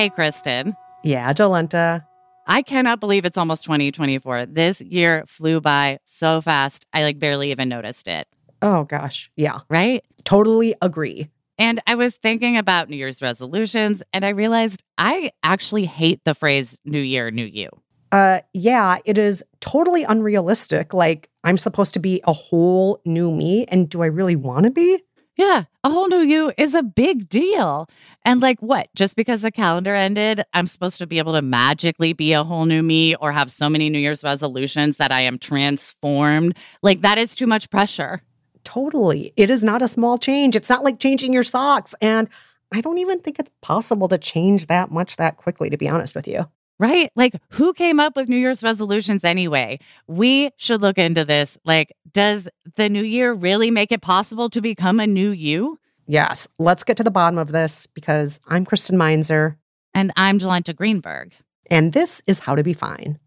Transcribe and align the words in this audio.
Hey, 0.00 0.08
Kristen. 0.08 0.74
Yeah, 1.04 1.30
Jolenta. 1.34 2.06
I 2.46 2.62
cannot 2.62 3.00
believe 3.00 3.26
it's 3.26 3.36
almost 3.36 3.64
2024. 3.64 4.46
This 4.46 4.80
year 4.80 5.24
flew 5.26 5.60
by 5.60 5.98
so 6.04 6.40
fast. 6.40 6.86
I 6.94 7.02
like 7.02 7.18
barely 7.18 7.50
even 7.50 7.68
noticed 7.68 8.08
it. 8.08 8.26
Oh 8.62 8.84
gosh. 8.84 9.30
Yeah. 9.36 9.58
Right? 9.68 10.02
Totally 10.24 10.74
agree. 10.80 11.28
And 11.58 11.82
I 11.86 11.96
was 11.96 12.16
thinking 12.16 12.56
about 12.56 12.88
New 12.88 12.96
Year's 12.96 13.20
resolutions 13.20 14.02
and 14.14 14.24
I 14.24 14.30
realized 14.30 14.82
I 14.96 15.32
actually 15.42 15.84
hate 15.84 16.24
the 16.24 16.32
phrase 16.32 16.78
New 16.86 16.98
Year, 16.98 17.30
New 17.30 17.44
You. 17.44 17.68
Uh 18.10 18.40
yeah, 18.54 19.00
it 19.04 19.18
is 19.18 19.44
totally 19.60 20.04
unrealistic. 20.04 20.94
Like 20.94 21.28
I'm 21.44 21.58
supposed 21.58 21.92
to 21.92 22.00
be 22.00 22.22
a 22.24 22.32
whole 22.32 23.02
new 23.04 23.30
me 23.30 23.66
and 23.66 23.86
do 23.86 24.00
I 24.00 24.06
really 24.06 24.34
want 24.34 24.64
to 24.64 24.70
be? 24.70 25.02
Yeah, 25.40 25.64
a 25.84 25.88
whole 25.88 26.06
new 26.06 26.20
you 26.20 26.52
is 26.58 26.74
a 26.74 26.82
big 26.82 27.26
deal. 27.30 27.88
And 28.26 28.42
like 28.42 28.60
what? 28.60 28.90
Just 28.94 29.16
because 29.16 29.40
the 29.40 29.50
calendar 29.50 29.94
ended, 29.94 30.42
I'm 30.52 30.66
supposed 30.66 30.98
to 30.98 31.06
be 31.06 31.16
able 31.16 31.32
to 31.32 31.40
magically 31.40 32.12
be 32.12 32.34
a 32.34 32.44
whole 32.44 32.66
new 32.66 32.82
me 32.82 33.14
or 33.14 33.32
have 33.32 33.50
so 33.50 33.70
many 33.70 33.88
New 33.88 34.00
Year's 34.00 34.22
resolutions 34.22 34.98
that 34.98 35.12
I 35.12 35.22
am 35.22 35.38
transformed. 35.38 36.58
Like 36.82 37.00
that 37.00 37.16
is 37.16 37.34
too 37.34 37.46
much 37.46 37.70
pressure. 37.70 38.20
Totally. 38.64 39.32
It 39.38 39.48
is 39.48 39.64
not 39.64 39.80
a 39.80 39.88
small 39.88 40.18
change. 40.18 40.56
It's 40.56 40.68
not 40.68 40.84
like 40.84 40.98
changing 40.98 41.32
your 41.32 41.42
socks. 41.42 41.94
And 42.02 42.28
I 42.74 42.82
don't 42.82 42.98
even 42.98 43.20
think 43.20 43.38
it's 43.38 43.50
possible 43.62 44.08
to 44.08 44.18
change 44.18 44.66
that 44.66 44.90
much 44.90 45.16
that 45.16 45.38
quickly, 45.38 45.70
to 45.70 45.78
be 45.78 45.88
honest 45.88 46.14
with 46.14 46.28
you. 46.28 46.44
Right? 46.80 47.12
Like, 47.14 47.34
who 47.50 47.74
came 47.74 48.00
up 48.00 48.16
with 48.16 48.30
New 48.30 48.38
Year's 48.38 48.62
resolutions 48.62 49.22
anyway? 49.22 49.80
We 50.06 50.50
should 50.56 50.80
look 50.80 50.96
into 50.96 51.26
this. 51.26 51.58
Like, 51.62 51.94
does 52.10 52.48
the 52.76 52.88
new 52.88 53.02
year 53.02 53.34
really 53.34 53.70
make 53.70 53.92
it 53.92 54.00
possible 54.00 54.48
to 54.48 54.62
become 54.62 54.98
a 54.98 55.06
new 55.06 55.28
you? 55.30 55.78
Yes. 56.06 56.48
Let's 56.58 56.82
get 56.82 56.96
to 56.96 57.04
the 57.04 57.10
bottom 57.10 57.38
of 57.38 57.52
this 57.52 57.86
because 57.86 58.40
I'm 58.48 58.64
Kristen 58.64 58.96
Meinzer. 58.96 59.58
And 59.92 60.10
I'm 60.16 60.38
Jolenta 60.38 60.74
Greenberg. 60.74 61.34
And 61.70 61.92
this 61.92 62.22
is 62.26 62.38
How 62.38 62.54
to 62.54 62.64
Be 62.64 62.72
Fine. 62.72 63.18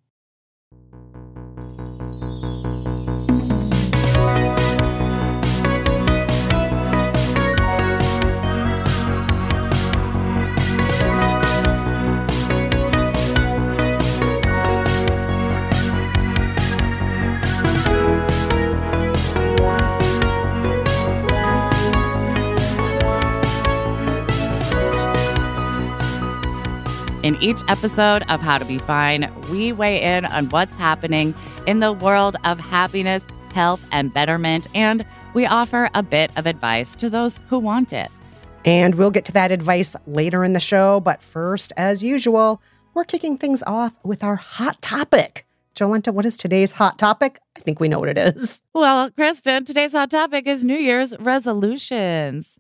Each 27.44 27.62
episode 27.68 28.24
of 28.30 28.40
How 28.40 28.58
to 28.58 28.64
Be 28.64 28.78
Fine, 28.78 29.30
we 29.52 29.74
weigh 29.74 30.02
in 30.02 30.24
on 30.26 30.50
what's 30.50 30.76
happening 30.76 31.36
in 31.68 31.82
the 31.82 31.92
world 31.92 32.38
of 32.46 32.58
happiness, 32.58 33.28
health, 33.54 33.86
and 33.92 34.14
betterment, 34.14 34.66
and 34.74 35.06
we 35.34 35.46
offer 35.46 35.90
a 35.94 36.02
bit 36.02 36.32
of 36.38 36.46
advice 36.46 36.96
to 36.96 37.10
those 37.10 37.42
who 37.50 37.60
want 37.60 37.92
it. 37.92 38.10
And 38.64 38.96
we'll 38.96 39.12
get 39.12 39.26
to 39.26 39.34
that 39.34 39.52
advice 39.52 39.94
later 40.08 40.46
in 40.46 40.54
the 40.54 40.62
show. 40.62 41.02
But 41.02 41.22
first, 41.22 41.74
as 41.76 42.02
usual, 42.02 42.62
we're 42.94 43.04
kicking 43.04 43.38
things 43.38 43.62
off 43.68 43.94
with 44.04 44.24
our 44.24 44.38
hot 44.38 44.82
topic. 44.82 45.46
Jolenta, 45.76 46.14
what 46.14 46.26
is 46.26 46.38
today's 46.38 46.72
hot 46.72 46.98
topic? 46.98 47.42
I 47.58 47.60
think 47.60 47.82
we 47.82 47.90
know 47.90 48.00
what 48.00 48.10
it 48.10 48.18
is. 48.18 48.62
Well, 48.74 49.12
Kristen, 49.12 49.66
today's 49.66 49.92
hot 49.92 50.12
topic 50.12 50.48
is 50.48 50.64
New 50.64 50.78
Year's 50.78 51.18
resolutions. 51.20 52.60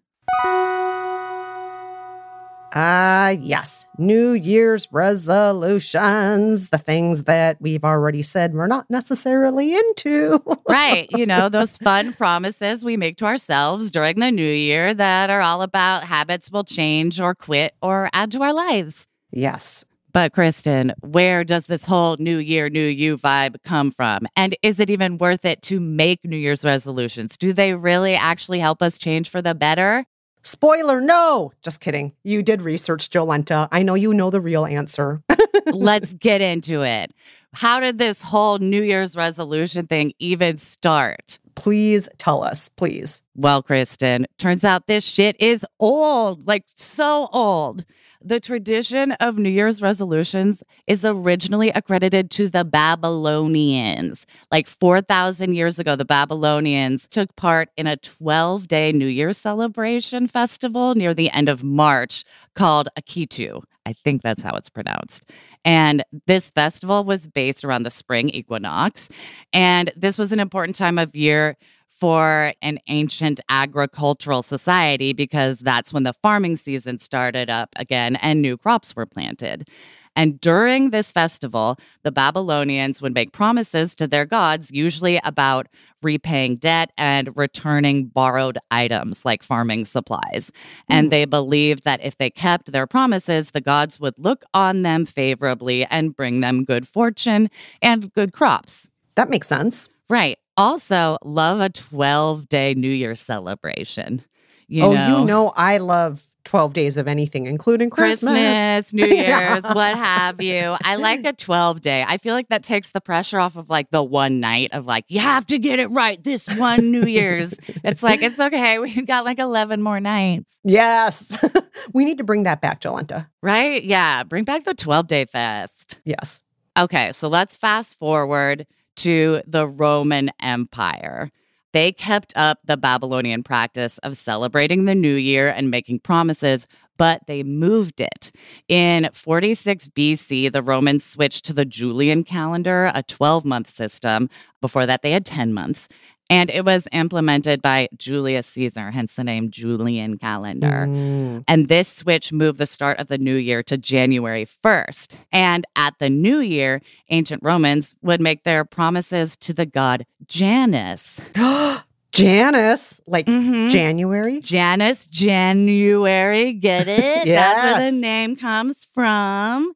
Ah, 2.76 3.28
uh, 3.28 3.30
yes. 3.30 3.86
New 4.00 4.32
Year's 4.32 4.88
resolutions, 4.92 6.70
the 6.70 6.80
things 6.80 7.26
that 7.26 7.58
we've 7.62 7.84
already 7.84 8.24
said 8.24 8.56
we're 8.56 8.66
not 8.66 8.90
necessarily 8.90 9.76
into. 9.76 10.42
right. 10.68 11.08
You 11.12 11.28
know, 11.28 11.50
those 11.50 11.78
fun 11.78 12.14
promises 12.14 12.84
we 12.84 12.98
make 12.98 13.18
to 13.18 13.26
ourselves 13.26 13.92
during 13.92 14.20
the 14.20 14.32
new 14.32 14.44
year 14.44 14.94
that 14.96 15.30
are 15.30 15.42
all 15.42 15.62
about 15.62 16.04
habits 16.04 16.52
we'll 16.52 16.64
change 16.64 17.22
or 17.22 17.36
quit 17.36 17.76
or 17.84 18.10
add 18.12 18.32
to 18.32 18.42
our 18.42 18.54
lives. 18.54 19.06
Yes. 19.32 19.86
But, 20.12 20.34
Kristen, 20.34 20.94
where 21.02 21.44
does 21.44 21.66
this 21.66 21.86
whole 21.86 22.18
new 22.18 22.38
year, 22.38 22.70
new 22.70 22.86
you 22.86 23.18
vibe 23.18 23.56
come 23.64 23.92
from? 23.92 24.28
And 24.36 24.56
is 24.62 24.80
it 24.80 24.92
even 24.92 25.18
worth 25.18 25.44
it 25.44 25.64
to 25.64 25.80
make 25.80 26.24
New 26.24 26.38
Year's 26.38 26.64
resolutions? 26.64 27.36
Do 27.36 27.52
they 27.52 27.74
really 27.74 28.14
actually 28.14 28.60
help 28.60 28.84
us 28.84 29.00
change 29.00 29.30
for 29.30 29.42
the 29.42 29.56
better? 29.56 30.06
Spoiler, 30.54 31.02
no. 31.02 31.52
Just 31.64 31.82
kidding. 31.82 32.14
You 32.24 32.44
did 32.44 32.62
research, 32.62 33.10
Jolenta. 33.10 33.68
I 33.72 33.82
know 33.82 33.96
you 33.96 34.14
know 34.14 34.30
the 34.30 34.40
real 34.40 34.68
answer. 34.68 35.24
Let's 35.66 36.14
get 36.14 36.42
into 36.42 36.84
it. 36.84 37.12
How 37.54 37.80
did 37.80 37.98
this 37.98 38.22
whole 38.22 38.60
New 38.60 38.84
Year's 38.84 39.16
resolution 39.16 39.88
thing 39.88 40.14
even 40.20 40.60
start? 40.60 41.40
Please 41.56 42.08
tell 42.20 42.44
us, 42.44 42.70
please. 42.70 43.24
Well, 43.36 43.64
Kristen, 43.64 44.28
turns 44.38 44.64
out 44.64 44.86
this 44.86 45.04
shit 45.04 45.36
is 45.40 45.66
old, 45.80 46.48
like 46.48 46.66
so 46.68 47.30
old. 47.34 47.84
The 48.26 48.40
tradition 48.40 49.12
of 49.14 49.38
New 49.38 49.50
Year's 49.50 49.82
resolutions 49.82 50.64
is 50.88 51.04
originally 51.04 51.72
accredited 51.72 52.32
to 52.32 52.48
the 52.48 52.64
Babylonians. 52.64 54.26
Like 54.50 54.66
4,000 54.66 55.54
years 55.54 55.78
ago, 55.78 55.98
the 55.98 56.06
Babylonians 56.06 57.06
took 57.06 57.36
part 57.36 57.68
in 57.76 57.86
a 57.86 57.98
12 57.98 58.70
day 58.70 58.94
New 58.94 59.08
Year's 59.08 59.38
celebration 59.38 60.28
festival 60.28 60.96
near 60.96 61.14
the 61.14 61.30
end 61.32 61.50
of 61.50 61.66
March 61.66 62.24
called 62.56 62.88
Akitu. 62.98 63.62
I 63.86 63.92
think 63.92 64.22
that's 64.22 64.42
how 64.42 64.56
it's 64.56 64.70
pronounced. 64.70 65.30
And 65.66 66.06
this 66.26 66.50
festival 66.50 67.04
was 67.04 67.28
based 67.28 67.66
around 67.66 67.84
the 67.84 67.92
spring 67.92 68.30
equinox. 68.30 69.10
And 69.52 69.92
this 69.98 70.18
was 70.18 70.32
an 70.32 70.40
important 70.40 70.78
time 70.78 70.98
of 70.98 71.14
year 71.14 71.58
for 72.04 72.54
an 72.62 72.78
ancient 72.90 73.40
agricultural 73.48 74.44
society 74.44 75.14
because 75.14 75.60
that's 75.60 75.94
when 75.94 76.04
the 76.04 76.12
farming 76.12 76.58
season 76.58 77.00
started 77.00 77.50
up 77.50 77.70
again 77.78 78.18
and 78.18 78.42
new 78.42 78.58
crops 78.58 78.94
were 78.94 79.06
planted. 79.06 79.70
And 80.14 80.38
during 80.42 80.90
this 80.90 81.14
festival, 81.14 81.80
the 82.04 82.12
Babylonians 82.12 83.02
would 83.02 83.14
make 83.14 83.32
promises 83.32 83.96
to 83.96 84.06
their 84.06 84.26
gods, 84.26 84.70
usually 84.70 85.18
about 85.24 85.68
repaying 86.02 86.58
debt 86.58 86.92
and 86.98 87.30
returning 87.38 88.08
borrowed 88.08 88.58
items 88.70 89.24
like 89.24 89.42
farming 89.42 89.86
supplies. 89.86 90.52
And 90.90 91.08
mm. 91.08 91.12
they 91.12 91.24
believed 91.24 91.86
that 91.86 92.04
if 92.04 92.18
they 92.18 92.30
kept 92.30 92.74
their 92.74 92.86
promises, 92.86 93.52
the 93.52 93.62
gods 93.62 93.98
would 94.02 94.16
look 94.18 94.44
on 94.54 94.82
them 94.82 95.06
favorably 95.06 95.86
and 95.86 96.14
bring 96.14 96.42
them 96.42 96.66
good 96.66 96.86
fortune 96.86 97.50
and 97.82 98.14
good 98.14 98.34
crops. 98.34 98.90
That 99.16 99.30
makes 99.30 99.48
sense. 99.48 99.88
Right. 100.10 100.38
Also, 100.58 101.18
love 101.24 101.60
a 101.60 101.70
12 101.70 102.48
day 102.50 102.74
New 102.76 102.92
Year 102.92 103.16
celebration. 103.16 104.24
You 104.68 104.84
oh, 104.84 104.94
know? 104.94 105.20
you 105.20 105.26
know, 105.26 105.54
I 105.56 105.78
love 105.78 106.26
12 106.46 106.74
days 106.74 106.98
of 106.98 107.08
anything, 107.08 107.46
including 107.46 107.90
Christmas, 107.90 108.34
Christmas 108.34 108.94
New 108.94 109.08
Year's, 109.08 109.64
what 109.64 109.96
have 109.96 110.42
you. 110.42 110.76
I 110.84 110.96
like 110.96 111.26
a 111.26 111.34
12 111.34 111.82
day. 111.82 112.04
I 112.08 112.18
feel 112.18 112.34
like 112.34 112.50
that 112.50 112.64
takes 112.64 112.92
the 112.92 113.02
pressure 113.02 113.40
off 113.40 113.56
of 113.56 113.70
like 113.70 113.90
the 113.92 114.04
one 114.04 114.40
night 114.40 114.70
of 114.74 114.86
like, 114.86 115.06
you 115.08 115.20
have 115.20 115.46
to 115.48 115.58
get 115.58 115.80
it 115.80 115.88
right 115.88 116.24
this 116.24 116.48
one 116.58 116.92
New 116.92 117.06
Year's. 117.06 117.54
it's 117.84 118.04
like, 118.04 118.22
it's 118.22 118.40
okay. 118.40 118.80
We've 118.80 119.06
got 119.06 119.26
like 119.26 119.40
11 119.40 119.82
more 119.82 120.00
nights. 120.00 120.58
Yes. 120.64 121.44
we 121.94 122.06
need 122.06 122.18
to 122.18 122.24
bring 122.24 122.44
that 122.44 122.62
back, 122.62 122.82
Jolenta. 122.82 123.28
Right? 123.42 123.84
Yeah. 123.84 124.24
Bring 124.24 124.44
back 124.44 124.66
the 124.66 124.74
12 124.74 125.08
day 125.08 125.26
fest. 125.26 126.00
Yes. 126.04 126.44
Okay. 126.78 127.12
So 127.14 127.28
let's 127.30 127.56
fast 127.56 127.98
forward 127.98 128.66
to 128.98 129.42
the 129.46 129.68
Roman 129.68 130.32
Empire. 130.40 131.32
They 131.74 131.92
kept 131.92 132.34
up 132.36 132.60
the 132.66 132.78
Babylonian 132.78 133.44
practice 133.44 133.98
of 134.00 134.16
celebrating 134.16 134.86
the 134.86 134.96
new 134.96 135.16
year 135.16 135.50
and 135.50 135.72
making 135.72 136.00
promises, 136.02 136.68
but 136.98 137.26
they 137.26 137.42
moved 137.42 138.00
it. 138.00 138.32
In 138.68 139.10
46 139.12 139.88
BC, 139.90 140.52
the 140.52 140.62
Romans 140.62 141.04
switched 141.04 141.46
to 141.46 141.54
the 141.54 141.66
Julian 141.66 142.24
calendar, 142.24 142.92
a 142.94 143.02
12 143.04 143.44
month 143.44 143.70
system. 143.70 144.30
Before 144.62 144.86
that, 144.86 145.02
they 145.02 145.12
had 145.12 145.26
10 145.26 145.54
months. 145.54 145.88
And 146.34 146.50
it 146.50 146.66
was 146.66 146.88
implemented 146.92 147.62
by 147.62 147.90
Julius 147.96 148.48
Caesar, 148.48 148.90
hence 148.90 149.14
the 149.14 149.24
name 149.24 149.52
Julian 149.52 150.18
calendar. 150.18 150.88
Mm. 150.88 151.44
And 151.48 151.68
this 151.68 151.88
switch 151.88 152.34
moved 152.34 152.58
the 152.58 152.66
start 152.66 152.98
of 152.98 153.08
the 153.08 153.20
new 153.20 153.36
year 153.36 153.62
to 153.62 153.78
January 153.78 154.48
1st. 154.64 155.16
And 155.32 155.68
at 155.76 156.00
the 156.00 156.10
new 156.10 156.40
year, 156.40 156.82
ancient 157.10 157.44
Romans 157.44 157.94
would 158.02 158.20
make 158.20 158.46
their 158.46 158.66
promises 158.66 159.38
to 159.38 159.54
the 159.54 159.68
god 159.68 160.08
Janus. 160.26 161.22
Janus, 162.12 163.00
like 163.06 163.28
mm-hmm. 163.28 163.70
January? 163.70 164.40
Janus, 164.40 165.06
January, 165.06 166.54
get 166.54 166.88
it? 166.88 167.28
yes. 167.28 167.28
That's 167.28 167.80
where 167.80 167.92
the 167.92 167.98
name 168.00 168.36
comes 168.38 168.88
from. 168.92 169.74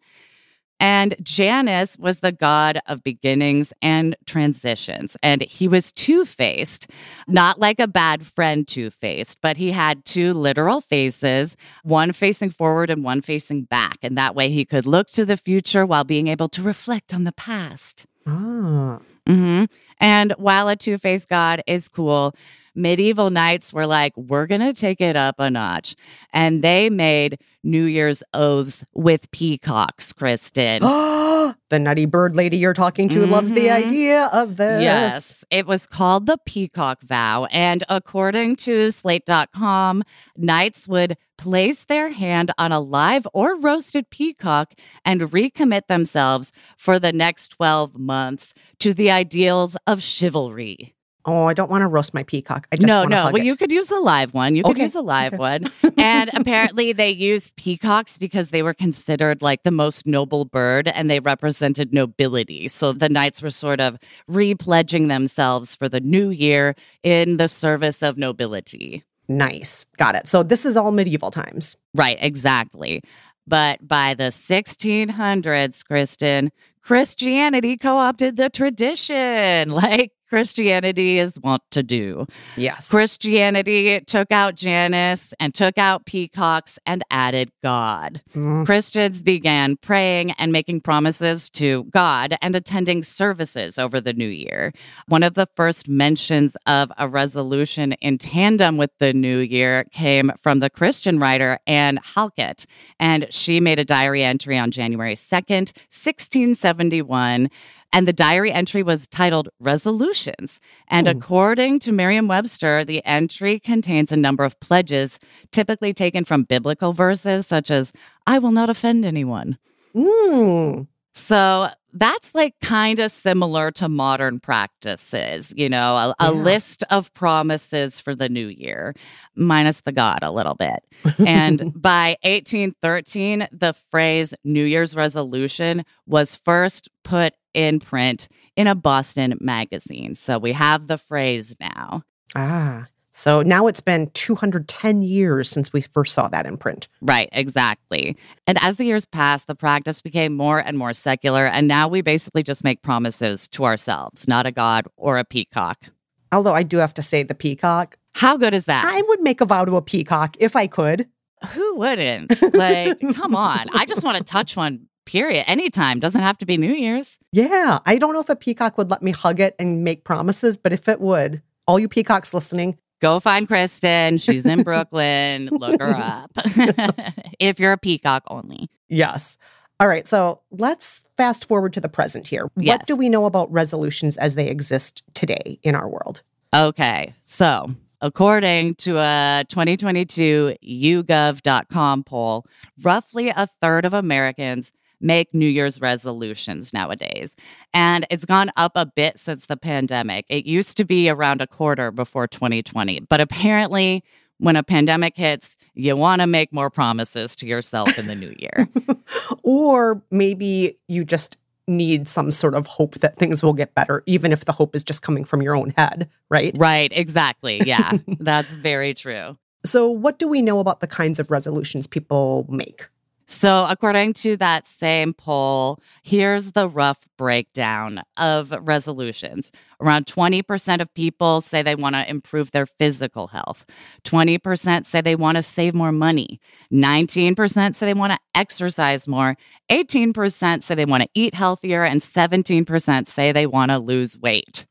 And 0.80 1.16
Janus 1.24 1.98
was 1.98 2.20
the 2.20 2.32
god 2.32 2.80
of 2.88 3.04
beginnings 3.04 3.74
and 3.82 4.16
transitions. 4.26 5.18
And 5.24 5.42
he 5.42 5.68
was 5.68 5.92
two 5.92 6.26
faced, 6.26 6.88
not 7.28 7.60
like 7.60 7.80
a 7.80 7.88
bad 7.88 8.26
friend 8.26 8.68
two 8.68 8.90
faced, 8.90 9.40
but 9.42 9.58
he 9.58 9.72
had 9.72 10.06
two 10.06 10.34
literal 10.34 10.82
faces, 10.82 11.58
one 11.84 12.14
facing 12.14 12.50
forward 12.52 12.90
and 12.90 13.04
one 13.04 13.22
facing 13.22 13.64
back. 13.64 13.98
And 14.04 14.18
that 14.18 14.36
way 14.36 14.50
he 14.50 14.66
could 14.66 14.86
look 14.86 15.08
to 15.10 15.26
the 15.26 15.38
future 15.38 15.86
while 15.86 16.04
being 16.04 16.28
able 16.28 16.50
to 16.50 16.62
reflect 16.62 17.14
on 17.14 17.24
the 17.24 17.32
past. 17.32 18.06
Ah. 18.28 19.00
hmm 19.26 19.66
And 20.00 20.34
while 20.38 20.68
a 20.68 20.76
two 20.76 20.98
faced 20.98 21.30
god 21.30 21.64
is 21.66 21.88
cool, 21.88 22.36
medieval 22.76 23.30
knights 23.30 23.74
were 23.74 23.88
like, 23.88 24.16
we're 24.16 24.46
going 24.46 24.62
to 24.62 24.74
take 24.74 25.02
it 25.02 25.16
up 25.16 25.36
a 25.40 25.50
notch. 25.50 25.96
And 26.34 26.64
they 26.64 26.90
made 26.90 27.40
New 27.68 27.84
Year's 27.84 28.24
oaths 28.34 28.84
with 28.94 29.30
peacocks, 29.32 30.14
Kristen. 30.14 30.82
the 31.70 31.80
nutty 31.80 32.06
bird 32.06 32.34
lady 32.34 32.56
you're 32.58 32.74
talking 32.74 33.10
to 33.10 33.26
loves 33.28 33.52
the 33.52 33.68
Mhm. 33.68 33.86
idea 33.86 34.30
of 34.32 34.56
this. 34.56 34.82
Yes, 34.82 35.44
it 35.52 35.68
was 35.68 35.86
called 35.86 36.26
the 36.26 36.38
Peacock 36.46 37.04
Vow. 37.04 37.46
And 37.52 37.84
according 37.90 38.56
to 38.58 38.90
Slate.com, 38.92 40.04
knights 40.38 40.88
would 40.88 41.18
place 41.38 41.84
their 41.84 42.12
hand 42.12 42.52
on 42.58 42.72
a 42.72 42.80
live 42.80 43.28
or 43.34 43.60
roasted 43.60 44.10
peacock 44.10 44.74
and 45.06 45.22
recommit 45.22 45.88
themselves 45.88 46.52
for 46.78 47.00
the 47.00 47.12
next 47.12 47.50
12 47.50 47.98
months 48.00 48.54
to 48.80 48.94
the 48.94 49.12
ideals 49.12 49.76
of 49.86 50.02
chivalry. 50.02 50.96
Oh, 51.28 51.44
I 51.44 51.54
don't 51.54 51.70
want 51.70 51.82
to 51.82 51.88
roast 51.88 52.14
my 52.14 52.24
peacock. 52.24 52.68
I 52.72 52.78
just 52.78 52.88
no, 52.88 53.04
no. 53.04 53.24
hug 53.24 53.34
Well, 53.34 53.42
it. 53.42 53.46
you 53.46 53.58
could 53.58 53.72
use 53.72 53.88
the 53.88 54.00
live 54.00 54.34
one. 54.34 54.56
You 54.56 54.64
could 54.64 54.72
Okay, 54.78 54.84
use 54.84 54.96
a 54.96 55.02
live 55.02 55.34
okay. 55.34 55.40
one. 55.40 55.66
And 55.98 56.30
apparently, 56.36 56.94
they 56.94 57.10
used 57.10 57.56
peacocks 57.58 58.18
because 58.18 58.52
they 58.52 58.64
were 58.64 58.74
considered 58.74 59.42
like 59.42 59.64
the 59.64 59.72
most 59.72 60.08
noble 60.08 60.46
bird 60.46 60.88
and 60.88 61.10
they 61.12 61.20
represented 61.20 61.94
nobility. 61.94 62.68
So 62.70 62.94
the 62.94 63.10
knights 63.10 63.42
were 63.42 63.50
sort 63.50 63.82
of 63.82 63.98
repledging 64.30 65.10
themselves 65.10 65.76
for 65.76 65.90
the 65.90 66.00
new 66.00 66.30
year 66.30 66.76
in 67.04 67.38
the 67.38 67.50
service 67.50 68.02
of 68.02 68.18
nobility. 68.18 69.04
Nice. 69.28 69.86
Got 69.98 70.16
it. 70.16 70.28
So 70.28 70.44
this 70.44 70.66
is 70.66 70.78
all 70.78 70.92
medieval 70.92 71.32
times. 71.32 71.76
Right, 71.94 72.18
exactly. 72.22 73.02
But 73.46 73.86
by 73.86 74.14
the 74.14 74.26
1600s, 74.32 75.84
Kristen, 75.86 76.52
Christianity 76.82 77.76
co 77.78 77.98
opted 77.98 78.38
the 78.38 78.50
tradition 78.50 79.72
like 79.84 80.12
Christianity 80.30 81.20
is 81.20 81.40
wont 81.42 81.64
to 81.72 81.84
do. 81.84 82.28
Yes. 82.56 82.90
Christianity 82.90 84.02
took 84.02 84.32
out 84.32 84.56
Janus 84.56 85.34
and 85.40 85.54
took 85.54 85.78
out 85.78 86.06
peacocks 86.06 86.78
and 86.86 87.04
added 87.10 87.52
God. 87.64 88.22
Mm, 88.34 88.66
Christians 88.66 89.22
began 89.22 89.78
praying 89.78 90.32
and 90.32 90.52
making 90.52 90.82
promises 90.82 91.50
to 91.52 91.86
God 91.86 92.36
and 92.42 92.56
attending 92.56 93.04
services 93.04 93.80
over 93.80 94.02
the 94.02 94.14
new 94.14 94.28
year. 94.28 94.74
One 95.08 95.24
of 95.24 95.36
the 95.36 95.48
first 95.56 95.88
mentions 95.88 96.58
of 96.66 96.92
a 96.98 97.08
resolution 97.08 97.94
in 97.94 98.18
tandem 98.18 98.78
with 98.78 98.92
the 99.00 99.14
new 99.14 99.40
year 99.40 99.86
came 99.92 100.32
from 100.42 100.60
the 100.60 100.70
Christian 100.70 101.20
writer 101.20 101.60
Anne 101.68 102.00
Halkett, 102.04 102.66
and 103.00 103.28
she 103.30 103.60
made 103.60 103.80
a 103.80 103.86
diary 103.86 104.24
entry 104.24 104.58
on 104.58 104.72
January 104.72 105.16
2nd, 105.16 105.72
1671. 105.90 107.50
And 107.94 108.08
the 108.08 108.14
diary 108.14 108.52
entry 108.52 108.84
was 108.84 109.08
titled 109.08 109.50
Resolutions. 109.60 110.60
And 110.90 111.08
Hmm. 111.08 111.18
according 111.18 111.80
to 111.82 111.92
Merriam 111.92 112.28
Webster, 112.28 112.84
the 112.84 113.04
entry 113.06 113.60
contains 113.60 114.12
a 114.12 114.18
number 114.18 114.44
of 114.44 114.60
pledges, 114.60 115.20
typically 115.52 115.94
taken 115.94 116.26
from 116.26 116.44
biblical 116.44 116.94
verses 116.94 117.48
such 117.48 117.72
as, 117.72 117.94
I 118.28 118.40
will 118.40 118.52
not 118.52 118.70
offend 118.70 119.06
anyone. 119.06 119.58
mm, 119.96 120.88
So 121.14 121.70
that's 122.00 122.34
like 122.36 122.54
kind 122.62 123.00
of 123.00 123.12
similar 123.12 123.72
to 123.72 123.90
modern 123.90 124.40
practices, 124.40 125.54
you 125.58 125.70
know, 125.70 125.96
a, 125.96 126.16
a 126.20 126.26
Yeah. 126.26 126.30
list 126.32 126.84
of 126.90 127.14
promises 127.14 128.00
for 128.00 128.16
the 128.16 128.30
new 128.30 128.48
year, 128.48 128.94
minus 129.36 129.82
the 129.82 129.92
God 129.92 130.20
a 130.22 130.32
little 130.32 130.56
bit. 130.56 130.84
And 131.26 131.74
by 131.82 132.18
1813, 132.24 133.48
the 133.52 133.74
phrase 133.90 134.34
New 134.44 134.64
Year's 134.66 134.96
resolution 134.96 135.84
was 136.06 136.36
first 136.36 136.90
put 137.04 137.34
in 137.54 137.80
print 137.80 138.28
in 138.56 138.68
a 138.68 138.76
Boston 138.76 139.38
magazine. 139.42 140.16
So 140.16 140.38
we 140.38 140.52
have 140.54 140.88
the 140.88 140.98
phrase 140.98 141.56
now. 141.60 142.04
ah. 142.36 142.86
So 143.18 143.42
now 143.42 143.66
it's 143.66 143.82
been 143.82 144.12
210 144.12 145.02
years 145.02 145.50
since 145.50 145.74
we 145.74 145.82
first 145.82 146.14
saw 146.14 146.28
that 146.28 146.46
in 146.46 146.56
print. 146.56 146.88
Right, 147.02 147.30
exactly. 147.32 148.16
And 148.46 148.60
as 148.62 148.78
the 148.78 148.86
years 148.86 149.06
passed, 149.06 149.48
the 149.48 149.56
practice 149.56 150.02
became 150.02 150.36
more 150.36 150.60
and 150.60 150.78
more 150.78 150.94
secular. 150.94 151.48
And 151.48 151.68
now 151.68 151.88
we 151.88 152.02
basically 152.02 152.44
just 152.44 152.64
make 152.64 152.84
promises 152.84 153.48
to 153.50 153.66
ourselves, 153.66 154.28
not 154.28 154.46
a 154.46 154.52
god 154.52 154.86
or 154.98 155.18
a 155.18 155.26
peacock. 155.26 155.86
Although 156.32 156.54
I 156.54 156.62
do 156.62 156.78
have 156.78 156.94
to 156.94 157.02
say, 157.02 157.24
the 157.24 157.34
peacock, 157.34 157.98
How 158.14 158.38
good 158.38 158.54
is 158.54 158.66
that? 158.66 158.86
I 158.86 159.02
would 159.08 159.22
make 159.22 159.42
a 159.42 159.46
vow 159.46 159.66
to 159.66 159.78
a 159.78 159.82
peacock 159.82 160.38
if 160.40 160.56
I 160.56 160.68
could. 160.68 161.08
Who 161.54 161.76
wouldn't? 161.76 162.40
Like, 162.54 163.00
come 163.16 163.36
on. 163.36 163.66
I 163.74 163.86
just 163.86 164.04
want 164.04 164.18
to 164.18 164.24
touch 164.24 164.56
one, 164.56 164.88
period. 165.06 165.46
Anytime. 165.48 166.00
Doesn't 166.00 166.22
have 166.22 166.38
to 166.38 166.46
be 166.46 166.56
New 166.56 166.74
Year's. 166.74 167.18
Yeah. 167.32 167.80
I 167.84 167.98
don't 167.98 168.14
know 168.14 168.20
if 168.20 168.30
a 168.30 168.36
peacock 168.36 168.78
would 168.78 168.92
let 168.92 169.02
me 169.02 169.10
hug 169.12 169.40
it 169.40 169.56
and 169.58 169.84
make 169.84 170.04
promises, 170.04 170.56
but 170.56 170.72
if 170.72 170.88
it 170.88 171.02
would, 171.02 171.42
all 171.68 171.80
you 171.80 171.88
peacocks 171.88 172.34
listening, 172.34 172.78
Go 173.00 173.20
find 173.20 173.48
Kristen. 173.48 174.18
She's 174.18 174.46
in 174.46 174.64
Brooklyn. 174.64 175.50
Look 175.52 175.80
her 175.82 175.96
up. 175.96 176.32
if 177.40 177.60
you're 177.60 177.74
a 177.74 177.78
peacock 177.78 178.24
only. 178.28 178.70
yes. 178.90 179.38
All 179.80 179.88
right. 179.88 180.08
So 180.08 180.42
let's 180.50 181.02
fast 181.18 181.48
forward 181.48 181.72
to 181.74 181.80
the 181.82 181.88
present 181.90 182.28
here. 182.28 182.50
Yes. 182.58 182.80
What 182.80 182.88
do 182.88 182.96
we 182.96 183.10
know 183.10 183.26
about 183.26 183.52
resolutions 183.52 184.18
as 184.18 184.34
they 184.34 184.48
exist 184.48 185.04
today 185.14 185.60
in 185.62 185.76
our 185.76 185.88
world? 185.88 186.24
Okay. 186.52 187.14
So, 187.22 187.70
according 188.02 188.74
to 188.76 188.98
a 188.98 189.46
2022 189.50 190.56
YouGov.com 190.64 192.04
poll, 192.06 192.46
roughly 192.82 193.30
a 193.30 193.46
third 193.62 193.86
of 193.86 193.94
Americans 193.94 194.72
make 195.00 195.34
New 195.34 195.48
Year's 195.48 195.80
resolutions 195.82 196.74
nowadays. 196.74 197.36
And 197.74 198.06
it's 198.10 198.26
gone 198.26 198.52
up 198.58 198.72
a 198.76 198.86
bit 198.86 199.20
since 199.20 199.46
the 199.46 199.58
pandemic. 199.58 200.26
It 200.30 200.46
used 200.46 200.78
to 200.78 200.86
be 200.86 201.10
around 201.10 201.42
a 201.42 201.48
quarter 201.48 201.92
before 201.92 202.28
2020. 202.28 203.02
But 203.02 203.22
apparently, 203.22 204.04
when 204.40 204.56
a 204.56 204.64
pandemic 204.64 205.18
hits, 205.18 205.58
you 205.74 205.96
want 205.96 206.22
to 206.22 206.28
make 206.28 206.54
more 206.54 206.70
promises 206.70 207.36
to 207.38 207.48
yourself 207.48 207.98
in 207.98 208.08
the 208.08 208.16
new 208.16 208.34
year. 208.38 208.68
or 209.44 210.02
maybe 210.12 210.78
you 210.88 211.04
just 211.04 211.38
need 211.68 212.08
some 212.08 212.32
sort 212.32 212.56
of 212.56 212.66
hope 212.66 212.96
that 212.96 213.18
things 213.18 213.44
will 213.44 213.54
get 213.54 213.76
better, 213.76 214.04
even 214.06 214.32
if 214.32 214.46
the 214.46 214.52
hope 214.52 214.76
is 214.76 214.84
just 214.84 215.02
coming 215.02 215.24
from 215.24 215.42
your 215.42 215.56
own 215.56 215.74
head, 215.78 216.10
right? 216.30 216.56
right. 216.58 216.92
Exactly. 216.94 217.62
Yeah. 217.66 217.98
that's 218.20 218.54
very 218.54 218.94
true. 218.94 219.38
So, 219.66 219.90
what 219.90 220.18
do 220.18 220.28
we 220.28 220.42
know 220.42 220.60
about 220.60 220.80
the 220.80 220.88
kinds 220.88 221.20
of 221.20 221.30
resolutions 221.30 221.88
people 221.88 222.46
make? 222.48 222.88
So, 223.30 223.66
according 223.70 224.14
to 224.16 224.38
that 224.38 224.66
same 224.66 225.14
poll, 225.14 225.82
here's 226.02 226.54
the 226.54 226.70
rough 226.70 227.06
breakdown 227.18 228.02
of 228.16 228.54
resolutions. 228.62 229.52
Around 229.82 230.06
20% 230.06 230.82
of 230.82 230.94
people 230.94 231.42
say 231.42 231.62
they 231.62 231.76
want 231.76 231.96
to 231.96 232.10
improve 232.10 232.52
their 232.52 232.66
physical 232.66 233.28
health. 233.28 233.66
20% 234.06 234.86
say 234.86 235.02
they 235.02 235.18
want 235.18 235.36
to 235.36 235.44
save 235.44 235.76
more 235.76 235.92
money. 235.92 236.40
19% 236.72 237.76
say 237.76 237.86
they 237.86 237.94
want 237.94 238.14
to 238.14 238.20
exercise 238.34 239.10
more. 239.10 239.36
18% 239.70 240.64
say 240.64 240.76
they 240.76 240.86
want 240.86 241.04
to 241.04 241.10
eat 241.14 241.34
healthier. 241.34 241.84
And 241.84 242.00
17% 242.00 243.08
say 243.08 243.32
they 243.34 243.46
want 243.46 243.72
to 243.72 243.78
lose 243.78 244.18
weight. 244.18 244.66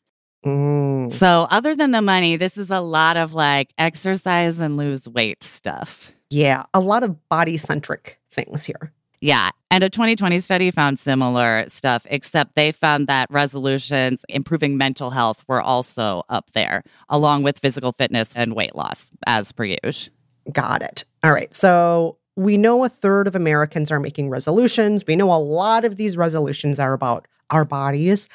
Mm, 0.47 1.13
So, 1.13 1.47
other 1.51 1.75
than 1.75 1.91
the 1.91 2.03
money, 2.03 2.37
this 2.37 2.57
is 2.57 2.71
a 2.71 2.81
lot 2.81 3.17
of 3.17 3.35
like 3.35 3.73
exercise 3.79 4.59
and 4.59 4.77
lose 4.77 5.09
weight 5.09 5.43
stuff. 5.45 6.13
yeah, 6.31 6.65
a 6.75 6.81
lot 6.81 7.05
of 7.05 7.29
body 7.29 7.57
centric 7.57 8.19
things 8.37 8.65
here. 8.65 8.93
Yeah. 9.21 9.51
And 9.71 9.83
a 9.83 9.91
2020 9.91 10.39
study 10.41 10.71
found 10.71 11.01
similar 11.01 11.65
stuff, 11.69 12.07
except 12.11 12.55
they 12.55 12.71
found 12.71 13.07
that 13.07 13.31
resolutions 13.31 14.25
improving 14.29 14.77
mental 14.77 15.11
health 15.11 15.43
were 15.49 15.61
also 15.61 16.23
up 16.29 16.53
there, 16.53 16.85
along 17.09 17.43
with 17.43 17.59
physical 17.59 17.93
fitness 17.93 18.33
and 18.37 18.55
weight 18.55 18.77
loss, 18.77 19.11
as 19.27 19.53
per 19.53 19.65
usual. 19.65 20.15
Got 20.53 20.83
it. 20.83 21.05
All 21.25 21.33
right. 21.33 21.53
So, 21.55 22.19
we 22.37 22.59
know 22.59 22.85
a 22.85 22.89
third 22.89 23.27
of 23.27 23.35
Americans 23.35 23.91
are 23.91 23.99
making 23.99 24.29
resolutions. 24.29 25.05
We 25.07 25.17
know 25.17 25.33
a 25.33 25.41
lot 25.41 25.87
of 25.87 25.97
these 25.97 26.19
resolutions 26.19 26.79
are 26.79 26.93
about 26.93 27.27
our 27.51 27.65
bodies. 27.65 28.29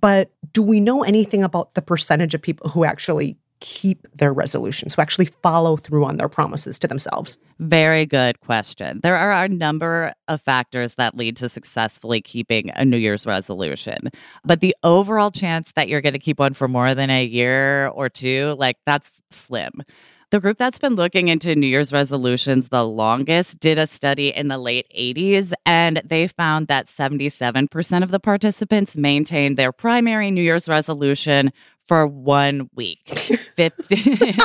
But 0.00 0.32
do 0.52 0.62
we 0.62 0.80
know 0.80 1.04
anything 1.04 1.44
about 1.44 1.74
the 1.74 1.82
percentage 1.82 2.34
of 2.34 2.42
people 2.42 2.68
who 2.70 2.84
actually 2.84 3.36
keep 3.60 4.06
their 4.14 4.32
resolutions, 4.32 4.94
who 4.94 5.02
actually 5.02 5.26
follow 5.26 5.76
through 5.76 6.04
on 6.04 6.16
their 6.16 6.28
promises 6.28 6.78
to 6.80 6.88
themselves? 6.88 7.38
Very 7.58 8.06
good 8.06 8.40
question. 8.40 9.00
There 9.02 9.16
are 9.16 9.44
a 9.44 9.48
number 9.48 10.12
of 10.28 10.42
factors 10.42 10.94
that 10.94 11.16
lead 11.16 11.36
to 11.38 11.48
successfully 11.48 12.20
keeping 12.20 12.70
a 12.74 12.84
New 12.84 12.98
Year's 12.98 13.26
resolution. 13.26 14.10
But 14.44 14.60
the 14.60 14.76
overall 14.82 15.30
chance 15.30 15.72
that 15.72 15.88
you're 15.88 16.02
going 16.02 16.12
to 16.12 16.18
keep 16.18 16.38
one 16.38 16.52
for 16.52 16.68
more 16.68 16.94
than 16.94 17.10
a 17.10 17.24
year 17.24 17.88
or 17.88 18.08
two, 18.08 18.54
like 18.58 18.76
that's 18.84 19.22
slim. 19.30 19.82
The 20.30 20.40
group 20.40 20.58
that's 20.58 20.80
been 20.80 20.96
looking 20.96 21.28
into 21.28 21.54
New 21.54 21.68
Year's 21.68 21.92
resolutions 21.92 22.68
the 22.68 22.84
longest 22.84 23.60
did 23.60 23.78
a 23.78 23.86
study 23.86 24.30
in 24.30 24.48
the 24.48 24.58
late 24.58 24.86
80s, 24.92 25.52
and 25.64 26.02
they 26.04 26.26
found 26.26 26.66
that 26.66 26.86
77% 26.86 28.02
of 28.02 28.10
the 28.10 28.18
participants 28.18 28.96
maintained 28.96 29.56
their 29.56 29.70
primary 29.70 30.32
New 30.32 30.42
Year's 30.42 30.68
resolution 30.68 31.52
for 31.86 32.06
one 32.06 32.68
week. 32.74 33.08
50. 33.08 33.96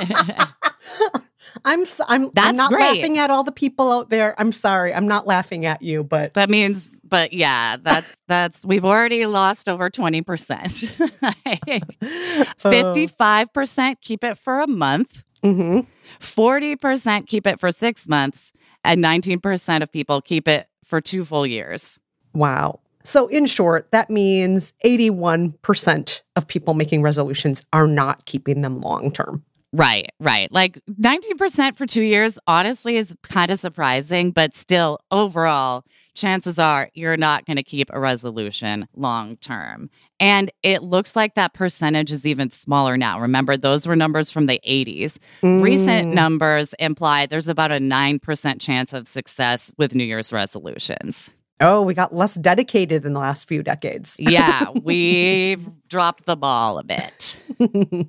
I'm 1.65 1.83
I'm, 2.07 2.31
That's 2.33 2.47
I'm 2.49 2.55
not 2.55 2.71
great. 2.71 2.79
laughing 2.81 3.17
at 3.17 3.29
all 3.29 3.43
the 3.43 3.51
people 3.51 3.91
out 3.91 4.09
there. 4.09 4.33
I'm 4.39 4.51
sorry. 4.51 4.93
I'm 4.93 5.07
not 5.07 5.27
laughing 5.27 5.65
at 5.65 5.81
you, 5.81 6.03
but 6.03 6.33
that 6.35 6.49
means, 6.49 6.91
but 7.03 7.33
yeah, 7.33 7.75
that's, 7.77 8.15
that's, 8.27 8.65
we've 8.65 8.85
already 8.85 9.25
lost 9.25 9.67
over 9.67 9.89
20%. 9.89 11.11
Uh, 11.21 12.45
55% 12.57 13.95
keep 14.01 14.23
it 14.23 14.37
for 14.37 14.61
a 14.61 14.67
month. 14.67 15.23
mhm. 15.43 15.85
40% 16.19 17.27
keep 17.27 17.45
it 17.47 17.59
for 17.59 17.71
six 17.71 18.07
months, 18.07 18.53
and 18.83 19.03
19% 19.03 19.83
of 19.83 19.91
people 19.91 20.21
keep 20.21 20.47
it 20.47 20.67
for 20.85 21.01
two 21.01 21.25
full 21.25 21.45
years. 21.45 21.99
Wow. 22.33 22.79
So, 23.03 23.27
in 23.27 23.45
short, 23.45 23.91
that 23.91 24.09
means 24.09 24.73
81% 24.85 26.21
of 26.35 26.47
people 26.47 26.73
making 26.73 27.01
resolutions 27.01 27.63
are 27.73 27.87
not 27.87 28.25
keeping 28.25 28.61
them 28.61 28.81
long 28.81 29.11
term. 29.11 29.43
Right, 29.73 30.11
right. 30.19 30.51
Like 30.51 30.81
19% 30.99 31.77
for 31.77 31.85
two 31.85 32.03
years, 32.03 32.37
honestly, 32.45 32.97
is 32.97 33.15
kind 33.23 33.49
of 33.49 33.57
surprising, 33.57 34.31
but 34.31 34.53
still, 34.53 34.99
overall, 35.11 35.85
chances 36.13 36.59
are 36.59 36.89
you're 36.93 37.15
not 37.15 37.45
going 37.45 37.55
to 37.55 37.63
keep 37.63 37.87
a 37.93 37.99
resolution 37.99 38.85
long 38.97 39.37
term. 39.37 39.89
And 40.19 40.51
it 40.61 40.83
looks 40.83 41.15
like 41.15 41.35
that 41.35 41.53
percentage 41.53 42.11
is 42.11 42.25
even 42.25 42.49
smaller 42.51 42.97
now. 42.97 43.17
Remember, 43.21 43.55
those 43.55 43.87
were 43.87 43.95
numbers 43.95 44.29
from 44.29 44.47
the 44.47 44.59
80s. 44.67 45.17
Recent 45.41 46.09
Mm. 46.09 46.13
numbers 46.15 46.75
imply 46.77 47.25
there's 47.25 47.47
about 47.47 47.71
a 47.71 47.79
9% 47.79 48.59
chance 48.59 48.91
of 48.91 49.07
success 49.07 49.71
with 49.77 49.95
New 49.95 50.03
Year's 50.03 50.33
resolutions. 50.33 51.31
Oh, 51.61 51.83
we 51.83 51.93
got 51.93 52.13
less 52.13 52.33
dedicated 52.35 53.05
in 53.05 53.13
the 53.13 53.19
last 53.19 53.47
few 53.47 53.61
decades. 53.61 54.17
Yeah, 54.19 54.65
we've 54.83 55.65
dropped 55.87 56.25
the 56.25 56.35
ball 56.35 56.79
a 56.79 56.83
bit. 56.83 57.39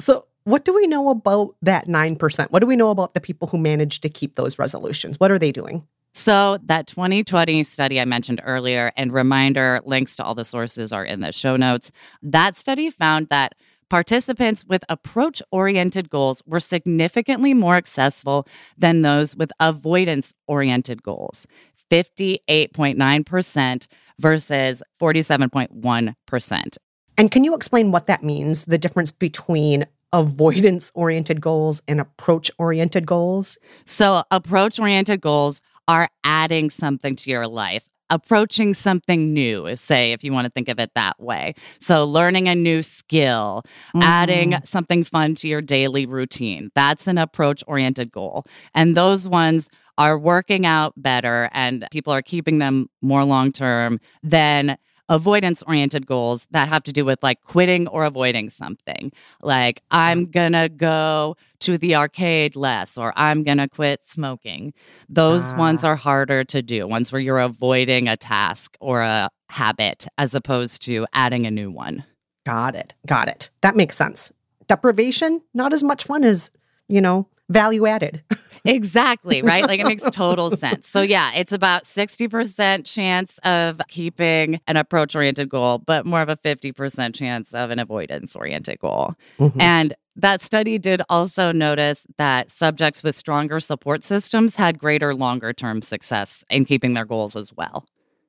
so, 0.00 0.26
what 0.44 0.64
do 0.64 0.74
we 0.74 0.88
know 0.88 1.08
about 1.08 1.54
that 1.62 1.86
9%? 1.86 2.50
What 2.50 2.58
do 2.58 2.66
we 2.66 2.74
know 2.74 2.90
about 2.90 3.14
the 3.14 3.20
people 3.20 3.46
who 3.46 3.58
managed 3.58 4.02
to 4.02 4.08
keep 4.08 4.34
those 4.34 4.58
resolutions? 4.58 5.20
What 5.20 5.30
are 5.30 5.38
they 5.38 5.52
doing? 5.52 5.86
So, 6.14 6.58
that 6.64 6.88
2020 6.88 7.62
study 7.62 8.00
I 8.00 8.04
mentioned 8.04 8.42
earlier, 8.44 8.92
and 8.96 9.12
reminder 9.12 9.80
links 9.84 10.16
to 10.16 10.24
all 10.24 10.34
the 10.34 10.44
sources 10.44 10.92
are 10.92 11.04
in 11.04 11.20
the 11.20 11.30
show 11.30 11.56
notes. 11.56 11.92
That 12.20 12.56
study 12.56 12.90
found 12.90 13.28
that 13.28 13.54
participants 13.92 14.64
with 14.66 14.82
approach 14.88 15.42
oriented 15.52 16.08
goals 16.08 16.42
were 16.46 16.60
significantly 16.60 17.52
more 17.52 17.76
successful 17.76 18.48
than 18.78 19.02
those 19.02 19.36
with 19.36 19.52
avoidance 19.60 20.32
oriented 20.46 21.02
goals 21.02 21.46
58.9% 21.92 23.86
versus 24.18 24.82
47.1%. 25.00 26.76
And 27.18 27.30
can 27.30 27.44
you 27.44 27.54
explain 27.54 27.92
what 27.92 28.06
that 28.06 28.22
means, 28.24 28.64
the 28.64 28.78
difference 28.78 29.10
between 29.10 29.84
avoidance 30.14 30.90
oriented 30.94 31.40
goals 31.42 31.82
and 31.86 32.00
approach 32.00 32.50
oriented 32.58 33.04
goals? 33.06 33.58
So, 33.84 34.24
approach 34.30 34.80
oriented 34.80 35.20
goals 35.20 35.60
are 35.88 36.08
adding 36.24 36.70
something 36.70 37.16
to 37.16 37.28
your 37.30 37.46
life, 37.46 37.84
approaching 38.08 38.72
something 38.72 39.32
new, 39.34 39.74
say, 39.76 40.12
if 40.12 40.24
you 40.24 40.32
want 40.32 40.46
to 40.46 40.50
think 40.50 40.68
of 40.68 40.78
it 40.78 40.92
that 40.94 41.20
way. 41.20 41.54
So, 41.80 42.04
learning 42.06 42.48
a 42.48 42.54
new 42.54 42.82
skill, 42.82 43.64
adding 43.96 44.52
Mm. 44.52 44.66
something 44.66 45.04
fun 45.04 45.34
to 45.36 45.48
your 45.48 45.60
daily 45.60 46.06
routine. 46.06 46.70
That's 46.74 47.06
an 47.06 47.18
approach 47.18 47.62
oriented 47.66 48.10
goal. 48.12 48.44
And 48.74 48.96
those 48.96 49.28
ones 49.28 49.68
are 49.98 50.18
working 50.18 50.66
out 50.66 50.92
better 50.96 51.48
and 51.52 51.86
people 51.90 52.12
are 52.12 52.22
keeping 52.22 52.58
them 52.58 52.88
more 53.00 53.24
long 53.24 53.52
term 53.52 54.00
than 54.22 54.76
avoidance 55.08 55.62
oriented 55.64 56.06
goals 56.06 56.46
that 56.52 56.68
have 56.68 56.82
to 56.84 56.92
do 56.92 57.04
with 57.04 57.18
like 57.22 57.42
quitting 57.42 57.86
or 57.88 58.04
avoiding 58.04 58.48
something. 58.48 59.12
Like, 59.42 59.82
I'm 59.90 60.24
gonna 60.30 60.68
go 60.70 61.36
to 61.60 61.76
the 61.76 61.96
arcade 61.96 62.56
less 62.56 62.96
or 62.96 63.12
I'm 63.16 63.42
gonna 63.42 63.68
quit 63.68 64.06
smoking. 64.06 64.72
Those 65.10 65.42
Ah. 65.52 65.58
ones 65.58 65.84
are 65.84 65.96
harder 65.96 66.44
to 66.44 66.62
do, 66.62 66.86
ones 66.86 67.12
where 67.12 67.20
you're 67.20 67.40
avoiding 67.40 68.08
a 68.08 68.16
task 68.16 68.76
or 68.80 69.02
a 69.02 69.28
habit 69.50 70.06
as 70.16 70.34
opposed 70.34 70.80
to 70.82 71.06
adding 71.12 71.44
a 71.46 71.50
new 71.50 71.70
one. 71.70 72.04
Got 72.46 72.74
it. 72.74 72.94
Got 73.06 73.28
it. 73.28 73.50
That 73.60 73.76
makes 73.76 73.96
sense. 73.96 74.32
Deprivation, 74.66 75.42
not 75.52 75.74
as 75.74 75.82
much 75.82 76.04
fun 76.04 76.24
as, 76.24 76.50
you 76.88 77.00
know, 77.02 77.28
value 77.50 77.86
added. 77.86 78.22
Exactly, 78.64 79.42
right? 79.42 79.66
Like 79.66 79.80
it 79.80 79.86
makes 79.86 80.04
total 80.10 80.50
sense. 80.50 80.88
So, 80.88 81.00
yeah, 81.00 81.32
it's 81.34 81.52
about 81.52 81.84
60% 81.84 82.84
chance 82.86 83.38
of 83.44 83.80
keeping 83.88 84.60
an 84.66 84.76
approach 84.76 85.16
oriented 85.16 85.48
goal, 85.48 85.78
but 85.78 86.06
more 86.06 86.22
of 86.22 86.28
a 86.28 86.36
50% 86.36 87.14
chance 87.14 87.52
of 87.54 87.70
an 87.70 87.78
avoidance 87.78 88.36
oriented 88.36 88.78
goal. 88.78 89.14
Mhm. 89.38 89.60
And 89.60 89.94
that 90.16 90.40
study 90.40 90.78
did 90.78 91.02
also 91.08 91.52
notice 91.52 92.06
that 92.18 92.50
subjects 92.50 93.02
with 93.02 93.16
stronger 93.16 93.60
support 93.60 94.04
systems 94.04 94.56
had 94.56 94.78
greater 94.78 95.14
longer 95.14 95.52
term 95.52 95.82
success 95.82 96.44
in 96.50 96.64
keeping 96.64 96.94
their 96.94 97.06
goals 97.06 97.34
as 97.34 97.52
well. 97.54 97.86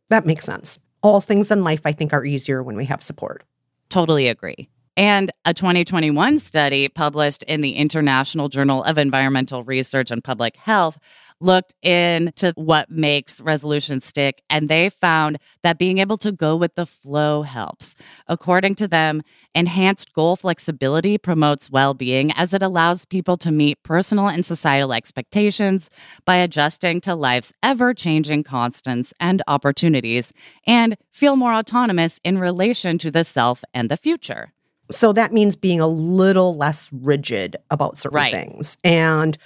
That 0.10 0.26
makes 0.26 0.46
sense. 0.46 0.80
All 1.02 1.20
things 1.22 1.52
in 1.52 1.64
life, 1.64 1.82
I 1.86 1.92
think, 1.92 2.14
are 2.14 2.24
easier 2.24 2.64
when 2.64 2.78
we 2.78 2.86
have 2.86 3.04
support. 3.04 3.44
Totally 3.90 4.30
agree. 4.30 4.70
And 4.96 5.32
a 5.44 5.56
2021 5.56 6.38
study 6.38 6.88
published 6.88 7.42
in 7.44 7.62
the 7.62 7.72
International 7.72 8.48
Journal 8.48 8.84
of 8.84 9.00
Environmental 9.00 9.64
Research 9.64 10.12
and 10.12 10.24
Public 10.24 10.56
Health 10.56 11.00
looked 11.40 11.74
into 11.82 12.54
what 12.56 12.90
makes 12.90 13.42
resolutions 13.42 14.06
stick, 14.06 14.42
and 14.50 14.70
they 14.70 14.90
found 14.90 15.38
that 15.62 15.78
being 15.78 15.98
able 15.98 16.18
to 16.18 16.32
go 16.32 16.56
with 16.56 16.76
the 16.76 16.86
flow 16.86 17.42
helps. 17.42 17.96
According 18.28 18.76
to 18.76 18.88
them, 18.88 19.24
enhanced 19.54 20.14
goal 20.14 20.36
flexibility 20.36 21.18
promotes 21.18 21.70
well 21.70 21.94
being 21.94 22.32
as 22.32 22.54
it 22.54 22.62
allows 22.62 23.04
people 23.04 23.36
to 23.38 23.52
meet 23.52 23.82
personal 23.84 24.28
and 24.28 24.46
societal 24.46 24.94
expectations 24.94 25.90
by 26.24 26.38
adjusting 26.38 27.02
to 27.02 27.16
life's 27.16 27.52
ever 27.62 27.94
changing 27.94 28.44
constants 28.44 29.14
and 29.20 29.42
opportunities 29.48 30.34
and 30.66 30.96
feel 31.12 31.36
more 31.36 31.54
autonomous 31.54 32.20
in 32.24 32.38
relation 32.38 32.98
to 33.00 33.12
the 33.12 33.24
self 33.24 33.64
and 33.74 33.92
the 33.92 33.98
future. 33.98 34.53
So 34.92 35.14
that 35.14 35.32
means 35.32 35.56
being 35.56 35.80
a 35.80 35.88
little 35.88 36.56
less 36.56 36.90
rigid 36.92 37.56
about 37.72 37.98
certain 37.98 38.18
Right. 38.18 38.34
things. 38.34 38.78
And 38.84 39.38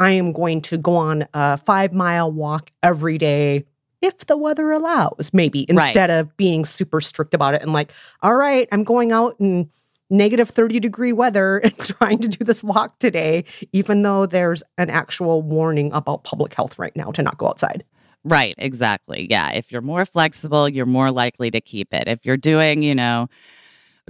I 0.00 0.10
am 0.12 0.32
going 0.32 0.60
to 0.62 0.78
go 0.78 0.94
on 0.96 1.26
a 1.34 1.56
five 1.58 1.92
mile 1.92 2.30
walk 2.30 2.70
every 2.82 3.18
day 3.18 3.64
if 4.02 4.26
the 4.26 4.36
weather 4.36 4.70
allows, 4.72 5.30
maybe, 5.32 5.66
Right. 5.70 5.86
instead 5.86 6.10
of 6.10 6.36
being 6.36 6.64
super 6.64 7.00
strict 7.00 7.34
about 7.34 7.54
it 7.54 7.62
and 7.62 7.72
like, 7.72 7.92
all 8.22 8.36
right, 8.36 8.68
I'm 8.72 8.84
going 8.84 9.10
out 9.12 9.36
in 9.40 9.70
negative 10.10 10.50
30 10.50 10.78
degree 10.80 11.12
weather 11.12 11.58
and 11.64 11.76
trying 11.78 12.18
to 12.18 12.28
do 12.28 12.44
this 12.44 12.62
walk 12.62 12.98
today, 12.98 13.44
even 13.72 14.02
though 14.02 14.26
there's 14.26 14.62
an 14.78 14.90
actual 14.90 15.42
warning 15.42 15.90
about 15.92 16.24
public 16.24 16.54
health 16.54 16.78
right 16.78 16.94
now 16.94 17.10
to 17.12 17.22
not 17.22 17.38
go 17.38 17.46
outside. 17.48 17.84
Right, 18.22 18.54
exactly. 18.58 19.26
Yeah. 19.30 19.50
If 19.52 19.70
you're 19.72 19.82
more 19.82 20.04
flexible, 20.04 20.68
you're 20.68 20.84
more 20.84 21.10
likely 21.10 21.50
to 21.52 21.60
keep 21.60 21.94
it. 21.94 22.06
If 22.08 22.24
you're 22.26 22.36
doing, 22.36 22.82
you 22.82 22.94
know, 22.94 23.28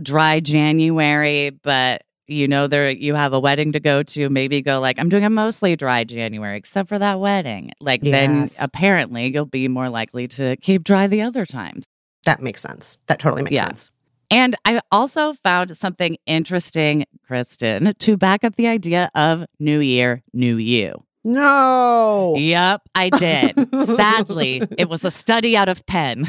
dry 0.02 0.40
January, 0.40 1.50
but 1.50 2.02
you 2.28 2.48
know 2.48 2.66
there 2.66 2.90
you 2.90 3.14
have 3.14 3.32
a 3.32 3.40
wedding 3.40 3.72
to 3.72 3.80
go 3.80 4.02
to, 4.02 4.28
maybe 4.28 4.60
go 4.62 4.80
like, 4.80 4.98
I'm 4.98 5.08
doing 5.08 5.24
a 5.24 5.30
mostly 5.30 5.76
dry 5.76 6.04
January, 6.04 6.56
except 6.56 6.88
for 6.88 6.98
that 6.98 7.20
wedding. 7.20 7.70
Like 7.80 8.02
then 8.02 8.48
apparently 8.60 9.32
you'll 9.32 9.44
be 9.46 9.68
more 9.68 9.88
likely 9.88 10.26
to 10.28 10.56
keep 10.56 10.82
dry 10.84 11.06
the 11.06 11.22
other 11.22 11.46
times. 11.46 11.84
That 12.24 12.40
makes 12.40 12.60
sense. 12.62 12.98
That 13.06 13.20
totally 13.20 13.42
makes 13.42 13.54
Yeah. 13.54 13.66
sense. 13.66 13.90
And 14.28 14.56
I 14.64 14.80
also 14.90 15.34
found 15.34 15.76
something 15.76 16.16
interesting, 16.26 17.04
Kristen, 17.24 17.94
to 18.00 18.16
back 18.16 18.42
up 18.42 18.56
the 18.56 18.66
idea 18.66 19.08
of 19.14 19.44
New 19.60 19.78
Year, 19.78 20.24
New 20.32 20.56
You. 20.56 21.04
No. 21.22 22.34
Yep, 22.36 22.82
I 22.96 23.10
did. 23.10 23.68
Sadly, 23.84 24.62
it 24.78 24.88
was 24.88 25.04
a 25.04 25.10
study 25.12 25.56
out 25.56 25.68
of 25.68 25.86
Penn. 25.86 26.28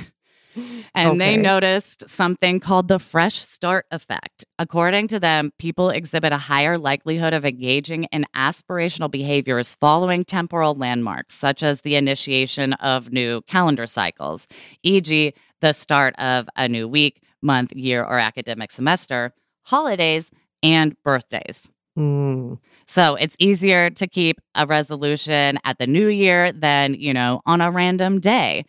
And 0.94 1.22
they 1.22 1.38
noticed 1.38 2.08
something 2.10 2.60
called 2.60 2.88
the 2.88 3.00
fresh 3.00 3.36
start 3.36 3.86
effect. 3.92 4.46
According 4.60 5.08
to 5.10 5.20
them, 5.20 5.52
people 5.60 5.90
exhibit 5.90 6.34
a 6.34 6.38
higher 6.38 6.78
likelihood 6.78 7.34
of 7.34 7.46
engaging 7.46 8.06
in 8.06 8.26
aspirational 8.36 9.10
behaviors 9.10 9.76
following 9.76 10.26
temporal 10.26 10.76
landmarks, 10.76 11.36
such 11.36 11.64
as 11.64 11.82
the 11.82 11.96
initiation 11.96 12.74
of 12.74 13.12
new 13.12 13.42
calendar 13.44 13.88
cycles, 13.88 14.48
e.g., 14.84 15.34
the 15.62 15.74
start 15.74 16.14
of 16.20 16.48
a 16.56 16.68
new 16.68 16.88
week, 16.88 17.22
month, 17.42 17.74
year, 17.74 18.04
or 18.04 18.20
academic 18.20 18.72
semester, 18.72 19.34
holidays, 19.64 20.32
and 20.64 20.96
birthdays. 21.04 21.72
Mm. 21.98 22.60
So 22.86 23.16
it's 23.16 23.36
easier 23.40 23.90
to 23.90 24.08
keep 24.08 24.40
a 24.56 24.66
resolution 24.66 25.58
at 25.66 25.80
the 25.80 25.88
new 25.88 26.08
year 26.08 26.52
than, 26.52 26.94
you 26.94 27.14
know, 27.14 27.42
on 27.46 27.60
a 27.60 27.72
random 27.72 28.20
day. 28.20 28.66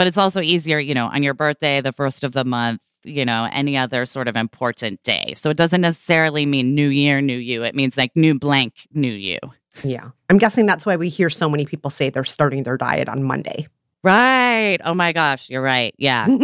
But 0.00 0.06
it's 0.06 0.16
also 0.16 0.40
easier, 0.40 0.78
you 0.78 0.94
know, 0.94 1.08
on 1.08 1.22
your 1.22 1.34
birthday, 1.34 1.82
the 1.82 1.92
first 1.92 2.24
of 2.24 2.32
the 2.32 2.42
month, 2.42 2.80
you 3.04 3.22
know, 3.22 3.46
any 3.52 3.76
other 3.76 4.06
sort 4.06 4.28
of 4.28 4.34
important 4.34 5.02
day. 5.02 5.34
So 5.36 5.50
it 5.50 5.58
doesn't 5.58 5.82
necessarily 5.82 6.46
mean 6.46 6.74
new 6.74 6.88
year, 6.88 7.20
new 7.20 7.36
you. 7.36 7.64
It 7.64 7.74
means 7.74 7.98
like 7.98 8.16
new 8.16 8.38
blank, 8.38 8.88
new 8.94 9.12
you. 9.12 9.38
Yeah. 9.84 10.08
I'm 10.30 10.38
guessing 10.38 10.64
that's 10.64 10.86
why 10.86 10.96
we 10.96 11.10
hear 11.10 11.28
so 11.28 11.50
many 11.50 11.66
people 11.66 11.90
say 11.90 12.08
they're 12.08 12.24
starting 12.24 12.62
their 12.62 12.78
diet 12.78 13.10
on 13.10 13.24
Monday. 13.24 13.68
Right. 14.02 14.78
Oh 14.86 14.94
my 14.94 15.12
gosh, 15.12 15.50
you're 15.50 15.60
right. 15.60 15.94
Yeah. 15.98 16.26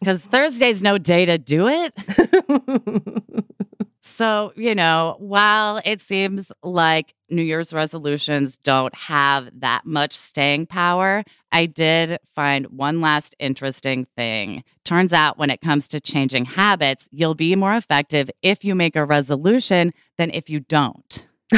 Because 0.00 0.22
Thursday's 0.22 0.82
no 0.82 0.98
day 0.98 1.24
to 1.24 1.38
do 1.38 1.66
it. 1.66 1.94
So, 4.10 4.52
you 4.56 4.74
know, 4.74 5.16
while 5.18 5.80
it 5.84 6.00
seems 6.00 6.50
like 6.62 7.14
New 7.30 7.42
Year's 7.42 7.72
resolutions 7.72 8.56
don't 8.56 8.94
have 8.94 9.48
that 9.60 9.86
much 9.86 10.14
staying 10.14 10.66
power, 10.66 11.22
I 11.52 11.66
did 11.66 12.18
find 12.34 12.66
one 12.66 13.00
last 13.00 13.36
interesting 13.38 14.06
thing. 14.16 14.64
Turns 14.84 15.12
out 15.12 15.38
when 15.38 15.48
it 15.48 15.60
comes 15.60 15.86
to 15.88 16.00
changing 16.00 16.44
habits, 16.44 17.08
you'll 17.12 17.34
be 17.36 17.54
more 17.56 17.74
effective 17.74 18.28
if 18.42 18.64
you 18.64 18.74
make 18.74 18.96
a 18.96 19.04
resolution 19.04 19.94
than 20.18 20.30
if 20.32 20.50
you 20.50 20.60
don't. 20.60 21.26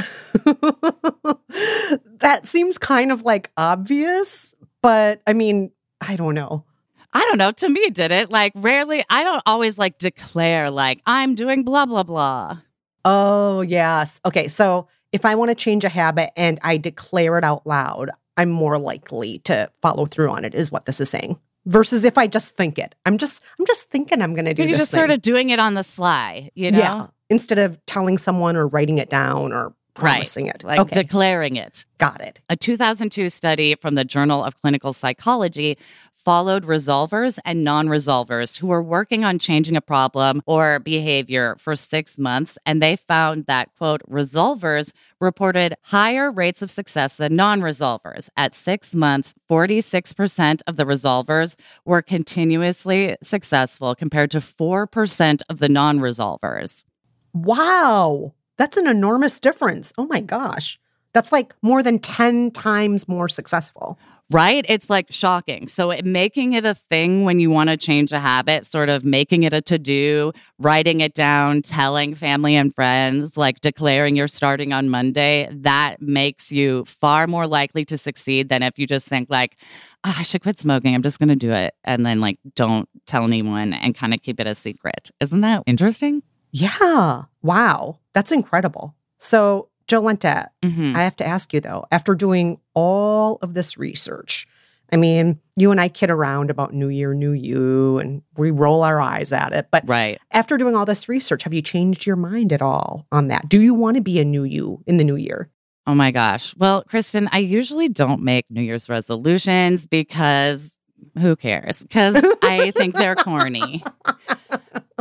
that 2.20 2.42
seems 2.44 2.78
kind 2.78 3.10
of 3.10 3.22
like 3.22 3.50
obvious, 3.56 4.54
but 4.82 5.22
I 5.26 5.32
mean, 5.32 5.72
I 6.00 6.16
don't 6.16 6.34
know. 6.34 6.64
I 7.12 7.20
don't 7.20 7.38
know. 7.38 7.52
To 7.52 7.68
me, 7.68 7.80
it 7.80 7.94
did 7.94 8.10
it. 8.10 8.30
Like, 8.30 8.52
rarely, 8.54 9.04
I 9.10 9.24
don't 9.24 9.42
always 9.46 9.78
like 9.78 9.98
declare, 9.98 10.70
like, 10.70 11.02
I'm 11.06 11.34
doing 11.34 11.62
blah, 11.62 11.86
blah, 11.86 12.02
blah. 12.02 12.58
Oh, 13.04 13.60
yes. 13.60 14.20
Okay. 14.24 14.48
So 14.48 14.88
if 15.12 15.24
I 15.24 15.34
want 15.34 15.50
to 15.50 15.54
change 15.54 15.84
a 15.84 15.88
habit 15.88 16.30
and 16.36 16.58
I 16.62 16.78
declare 16.78 17.36
it 17.38 17.44
out 17.44 17.66
loud, 17.66 18.10
I'm 18.36 18.50
more 18.50 18.78
likely 18.78 19.40
to 19.40 19.70
follow 19.82 20.06
through 20.06 20.30
on 20.30 20.44
it, 20.44 20.54
is 20.54 20.72
what 20.72 20.86
this 20.86 21.00
is 21.00 21.10
saying. 21.10 21.38
Versus 21.66 22.04
if 22.04 22.18
I 22.18 22.26
just 22.26 22.56
think 22.56 22.78
it, 22.78 22.94
I'm 23.06 23.18
just 23.18 23.40
I'm 23.56 23.66
just 23.66 23.84
thinking 23.84 24.20
I'm 24.20 24.34
going 24.34 24.46
to 24.46 24.54
do. 24.54 24.62
This. 24.64 24.70
You're 24.70 24.78
just 24.78 24.90
thing. 24.90 24.98
sort 24.98 25.10
of 25.12 25.22
doing 25.22 25.50
it 25.50 25.60
on 25.60 25.74
the 25.74 25.84
sly, 25.84 26.50
you 26.54 26.72
know. 26.72 26.78
Yeah. 26.78 27.06
Instead 27.30 27.60
of 27.60 27.84
telling 27.86 28.18
someone 28.18 28.56
or 28.56 28.66
writing 28.66 28.98
it 28.98 29.10
down 29.10 29.52
or 29.52 29.72
promising 29.94 30.46
right. 30.46 30.54
it, 30.56 30.64
like 30.64 30.80
okay. 30.80 31.02
declaring 31.02 31.56
it. 31.56 31.86
Got 31.98 32.20
it. 32.20 32.40
A 32.48 32.56
2002 32.56 33.30
study 33.30 33.76
from 33.76 33.94
the 33.94 34.04
Journal 34.04 34.42
of 34.42 34.60
Clinical 34.60 34.92
Psychology 34.92 35.78
followed 36.24 36.64
resolvers 36.64 37.38
and 37.44 37.64
non 37.64 37.88
resolvers 37.88 38.58
who 38.58 38.66
were 38.66 38.82
working 38.82 39.24
on 39.24 39.38
changing 39.38 39.76
a 39.76 39.80
problem 39.80 40.42
or 40.46 40.78
behavior 40.78 41.56
for 41.58 41.76
six 41.76 42.18
months. 42.18 42.58
And 42.66 42.82
they 42.82 42.96
found 42.96 43.46
that, 43.46 43.74
quote, 43.76 44.02
resolvers 44.08 44.92
reported 45.20 45.74
higher 45.82 46.30
rates 46.30 46.62
of 46.62 46.70
success 46.70 47.16
than 47.16 47.36
non 47.36 47.60
resolvers. 47.60 48.28
At 48.36 48.54
six 48.54 48.94
months, 48.94 49.34
46% 49.50 50.60
of 50.66 50.76
the 50.76 50.84
resolvers 50.84 51.56
were 51.84 52.02
continuously 52.02 53.16
successful 53.22 53.94
compared 53.94 54.30
to 54.32 54.38
4% 54.38 55.42
of 55.48 55.58
the 55.58 55.68
non 55.68 56.00
resolvers. 56.00 56.84
Wow. 57.32 58.34
That's 58.58 58.76
an 58.76 58.86
enormous 58.86 59.40
difference. 59.40 59.92
Oh 59.96 60.06
my 60.06 60.20
gosh. 60.20 60.78
That's 61.14 61.32
like 61.32 61.54
more 61.62 61.82
than 61.82 61.98
10 61.98 62.52
times 62.52 63.08
more 63.08 63.28
successful 63.28 63.98
right? 64.30 64.64
It's 64.68 64.88
like 64.88 65.06
shocking. 65.10 65.68
So, 65.68 65.90
it, 65.90 66.04
making 66.04 66.52
it 66.54 66.64
a 66.64 66.74
thing 66.74 67.24
when 67.24 67.40
you 67.40 67.50
want 67.50 67.70
to 67.70 67.76
change 67.76 68.12
a 68.12 68.20
habit, 68.20 68.66
sort 68.66 68.88
of 68.88 69.04
making 69.04 69.42
it 69.42 69.52
a 69.52 69.60
to 69.62 69.78
do, 69.78 70.32
writing 70.58 71.00
it 71.00 71.14
down, 71.14 71.62
telling 71.62 72.14
family 72.14 72.56
and 72.56 72.74
friends, 72.74 73.36
like 73.36 73.60
declaring 73.60 74.16
you're 74.16 74.28
starting 74.28 74.72
on 74.72 74.88
Monday, 74.88 75.48
that 75.52 76.00
makes 76.00 76.50
you 76.50 76.84
far 76.84 77.26
more 77.26 77.46
likely 77.46 77.84
to 77.86 77.98
succeed 77.98 78.48
than 78.48 78.62
if 78.62 78.78
you 78.78 78.86
just 78.86 79.08
think, 79.08 79.28
like, 79.30 79.56
oh, 80.04 80.14
I 80.18 80.22
should 80.22 80.42
quit 80.42 80.58
smoking. 80.58 80.94
I'm 80.94 81.02
just 81.02 81.18
going 81.18 81.28
to 81.28 81.36
do 81.36 81.52
it. 81.52 81.74
And 81.84 82.04
then, 82.04 82.20
like, 82.20 82.38
don't 82.54 82.88
tell 83.06 83.24
anyone 83.24 83.72
and 83.72 83.94
kind 83.94 84.14
of 84.14 84.22
keep 84.22 84.40
it 84.40 84.46
a 84.46 84.54
secret. 84.54 85.10
Isn't 85.20 85.42
that 85.42 85.62
interesting? 85.66 86.22
Yeah. 86.50 87.24
Wow. 87.42 87.98
That's 88.12 88.32
incredible. 88.32 88.94
So, 89.18 89.68
Jolenta, 89.88 90.48
Mhm. 90.64 90.94
I 90.94 91.02
have 91.02 91.16
to 91.16 91.26
ask 91.26 91.52
you 91.52 91.60
though, 91.60 91.86
after 91.92 92.14
doing 92.14 92.58
all 92.74 93.38
of 93.42 93.54
this 93.54 93.76
research, 93.78 94.46
I 94.92 94.96
mean, 94.96 95.40
you 95.56 95.70
and 95.70 95.80
I 95.80 95.88
kid 95.88 96.10
around 96.10 96.50
about 96.50 96.74
New 96.74 96.88
Year, 96.88 97.14
New 97.14 97.32
You, 97.32 97.98
and 97.98 98.20
we 98.36 98.50
roll 98.50 98.82
our 98.82 99.00
eyes 99.00 99.32
at 99.32 99.52
it. 99.52 99.68
But 99.70 99.88
Right. 99.88 100.18
after 100.32 100.58
doing 100.58 100.74
all 100.74 100.84
this 100.84 101.08
research, 101.08 101.44
have 101.44 101.54
you 101.54 101.62
changed 101.62 102.04
your 102.04 102.16
mind 102.16 102.52
at 102.52 102.60
all 102.60 103.06
on 103.10 103.28
that? 103.28 103.48
Do 103.48 103.60
you 103.60 103.72
want 103.74 103.96
to 103.96 104.02
be 104.02 104.20
a 104.20 104.24
new 104.24 104.44
you 104.44 104.82
in 104.86 104.98
the 104.98 105.04
new 105.04 105.16
year? 105.16 105.48
Oh 105.86 105.94
my 105.94 106.10
gosh. 106.10 106.54
Well, 106.58 106.84
Kristen, 106.86 107.28
I 107.32 107.38
usually 107.38 107.88
don't 107.88 108.22
make 108.22 108.44
New 108.50 108.60
Year's 108.62 108.88
resolutions 108.88 109.86
because 109.86 110.78
who 111.18 111.36
cares? 111.36 111.80
Because 111.80 112.16
I 112.42 112.72
think 112.74 112.94
they're 112.94 113.14
corny. 113.14 113.84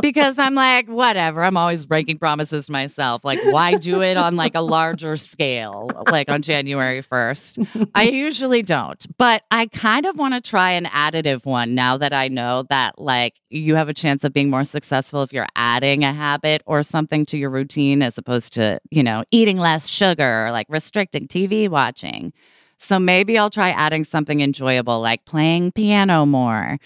Because 0.00 0.36
I'm 0.36 0.54
like, 0.54 0.88
whatever. 0.88 1.44
I'm 1.44 1.56
always 1.56 1.86
breaking 1.86 2.18
promises 2.18 2.66
to 2.66 2.72
myself. 2.72 3.24
Like, 3.24 3.38
why 3.50 3.76
do 3.76 4.02
it 4.02 4.16
on 4.16 4.34
like 4.34 4.56
a 4.56 4.60
larger 4.60 5.16
scale, 5.16 5.88
like 6.10 6.28
on 6.28 6.42
January 6.42 7.02
1st? 7.02 7.90
I 7.94 8.04
usually 8.04 8.62
don't, 8.62 9.06
but 9.16 9.44
I 9.52 9.66
kind 9.66 10.06
of 10.06 10.18
want 10.18 10.34
to 10.34 10.40
try 10.40 10.72
an 10.72 10.86
additive 10.86 11.46
one 11.46 11.76
now 11.76 11.98
that 11.98 12.12
I 12.12 12.26
know 12.26 12.64
that 12.68 12.98
like 12.98 13.40
you 13.48 13.76
have 13.76 13.88
a 13.88 13.94
chance 13.94 14.24
of 14.24 14.32
being 14.32 14.50
more 14.50 14.64
successful 14.64 15.22
if 15.22 15.32
you're 15.32 15.46
adding 15.54 16.02
a 16.02 16.12
habit 16.12 16.62
or 16.66 16.82
something 16.82 17.24
to 17.26 17.38
your 17.38 17.50
routine 17.50 18.02
as 18.02 18.18
opposed 18.18 18.54
to, 18.54 18.80
you 18.90 19.04
know, 19.04 19.22
eating 19.30 19.58
less 19.58 19.86
sugar 19.86 20.46
or 20.46 20.50
like 20.50 20.66
restricting 20.68 21.28
TV 21.28 21.68
watching. 21.68 22.32
So 22.82 22.98
maybe 22.98 23.38
I'll 23.38 23.50
try 23.50 23.70
adding 23.70 24.04
something 24.04 24.40
enjoyable 24.40 25.00
like 25.00 25.24
playing 25.24 25.72
piano 25.72 26.26
more. 26.26 26.78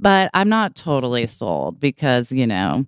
But 0.00 0.30
I'm 0.34 0.48
not 0.48 0.74
totally 0.74 1.26
sold 1.26 1.78
because, 1.78 2.32
you 2.32 2.46
know, 2.46 2.86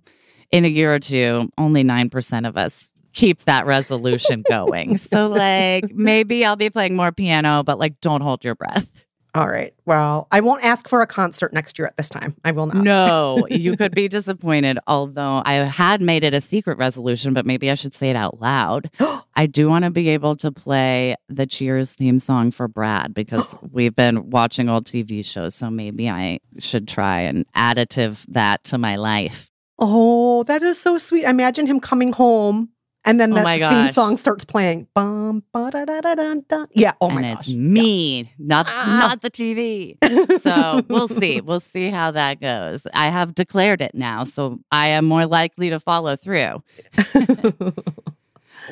in 0.51 0.65
a 0.65 0.67
year 0.67 0.93
or 0.93 0.99
two, 0.99 1.49
only 1.57 1.83
9% 1.83 2.47
of 2.47 2.57
us 2.57 2.91
keep 3.13 3.45
that 3.45 3.65
resolution 3.65 4.43
going. 4.49 4.97
so, 4.97 5.27
like, 5.27 5.91
maybe 5.91 6.43
I'll 6.43 6.55
be 6.55 6.69
playing 6.69 6.95
more 6.95 7.11
piano, 7.11 7.63
but 7.63 7.79
like, 7.79 7.99
don't 8.01 8.21
hold 8.21 8.43
your 8.43 8.55
breath. 8.55 9.05
All 9.35 9.47
right. 9.47 9.73
Well, 9.85 10.27
I 10.31 10.39
won't 10.39 10.63
ask 10.63 10.87
for 10.87 11.01
a 11.01 11.07
concert 11.07 11.53
next 11.53 11.77
year 11.77 11.85
at 11.85 11.95
this 11.97 12.09
time. 12.09 12.35
I 12.43 12.51
will 12.51 12.65
not. 12.65 12.77
No, 12.77 13.45
you 13.51 13.77
could 13.77 13.93
be 13.93 14.07
disappointed. 14.07 14.79
Although 14.87 15.43
I 15.45 15.53
had 15.53 16.01
made 16.01 16.23
it 16.23 16.33
a 16.33 16.41
secret 16.41 16.77
resolution, 16.77 17.33
but 17.33 17.45
maybe 17.45 17.69
I 17.69 17.75
should 17.75 17.93
say 17.93 18.09
it 18.09 18.15
out 18.15 18.39
loud. 18.41 18.89
I 19.35 19.45
do 19.45 19.69
want 19.69 19.85
to 19.85 19.91
be 19.91 20.09
able 20.09 20.35
to 20.37 20.51
play 20.51 21.15
the 21.29 21.45
Cheers 21.45 21.93
theme 21.93 22.17
song 22.17 22.49
for 22.51 22.67
Brad 22.67 23.13
because 23.13 23.55
we've 23.71 23.95
been 23.95 24.29
watching 24.31 24.69
old 24.69 24.85
TV 24.85 25.23
shows. 25.23 25.53
So 25.53 25.69
maybe 25.69 26.09
I 26.09 26.39
should 26.57 26.87
try 26.87 27.21
and 27.21 27.45
additive 27.55 28.25
that 28.29 28.63
to 28.65 28.77
my 28.77 28.95
life. 28.95 29.51
Oh, 29.77 30.43
that 30.43 30.63
is 30.63 30.81
so 30.81 30.97
sweet. 30.97 31.25
Imagine 31.25 31.67
him 31.67 31.79
coming 31.79 32.11
home 32.11 32.69
and 33.07 33.19
then 33.19 33.31
Oh 33.33 33.37
the 33.37 33.43
my 33.43 33.57
theme 33.57 33.87
song 33.93 34.17
starts 34.17 34.45
playing. 34.45 34.87
Bum. 34.93 35.43
Yeah. 35.55 36.93
Oh 37.01 37.09
my 37.09 37.21
and 37.21 37.37
gosh. 37.37 37.47
it's 37.47 37.49
me, 37.49 38.31
not 38.37 38.67
Ah. 38.69 38.97
not 38.99 39.21
the 39.21 39.31
TV. 39.31 39.97
So 40.41 40.81
we'll 40.89 41.07
see. 41.07 41.41
We'll 41.41 41.59
see 41.59 41.89
how 41.89 42.11
that 42.11 42.39
goes. 42.39 42.85
I 42.93 43.07
have 43.07 43.33
declared 43.33 43.81
it 43.81 43.95
now, 43.95 44.23
so 44.25 44.59
I 44.71 44.89
am 44.89 45.05
more 45.05 45.25
likely 45.25 45.69
to 45.71 45.79
follow 45.79 46.15
through. 46.15 46.61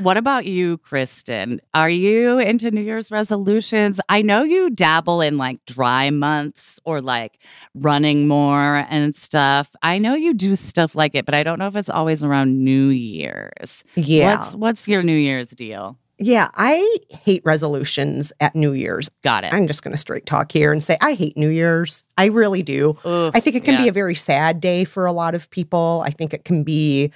What 0.02 0.18
about 0.18 0.46
you, 0.46 0.78
Kristen? 0.80 1.62
Are 1.74 1.90
you 1.90 2.40
into 2.40 2.72
New 2.72 2.82
Year's 2.82 3.12
resolutions? 3.12 4.00
I 4.10 4.22
know 4.22 4.44
you 4.44 4.70
dabble 4.70 5.22
in 5.22 5.38
like 5.38 5.66
dry 5.66 6.10
months 6.10 6.80
or 6.86 7.02
like 7.02 7.40
running 7.74 8.28
more 8.28 8.86
and 8.90 9.16
stuff. 9.16 9.72
I 9.82 9.98
know 9.98 10.14
you 10.16 10.34
do 10.34 10.56
stuff 10.56 10.96
like 10.96 11.16
it, 11.16 11.26
but 11.26 11.34
I 11.34 11.44
don't 11.44 11.60
know 11.60 11.68
if 11.68 11.76
it's 11.76 11.90
always 11.90 12.24
around 12.24 12.64
New 12.64 12.88
Year's. 12.90 13.84
yeah. 13.96 14.38
What's 14.38 14.56
what's 14.56 14.88
your 14.88 15.04
New 15.04 15.18
Year's 15.18 15.50
deal? 15.50 15.98
yeah. 16.18 16.50
I 16.56 16.98
hate 17.10 17.42
resolutions 17.46 18.32
at 18.40 18.56
New 18.56 18.72
Year's. 18.74 19.10
Got 19.24 19.44
it. 19.44 19.54
I'm 19.54 19.68
just 19.68 19.84
going 19.84 19.92
to 19.92 19.98
straight 19.98 20.26
talk 20.26 20.52
here 20.52 20.72
and 20.72 20.84
say 20.84 20.98
I 21.02 21.14
hate 21.14 21.38
New 21.38 21.50
Year's. 21.50 22.04
I 22.18 22.26
really 22.28 22.64
do. 22.64 22.98
Ooh, 23.06 23.32
I 23.34 23.40
think 23.40 23.56
it 23.56 23.64
can 23.66 23.78
be 23.78 23.88
a 23.88 23.92
very 23.92 24.16
sad 24.16 24.62
day 24.62 24.86
for 24.86 25.06
a 25.06 25.12
lot 25.12 25.36
of 25.36 25.50
people. 25.50 26.02
I 26.06 26.12
think 26.12 26.34
it 26.34 26.46
can 26.46 26.64
be 26.64 27.12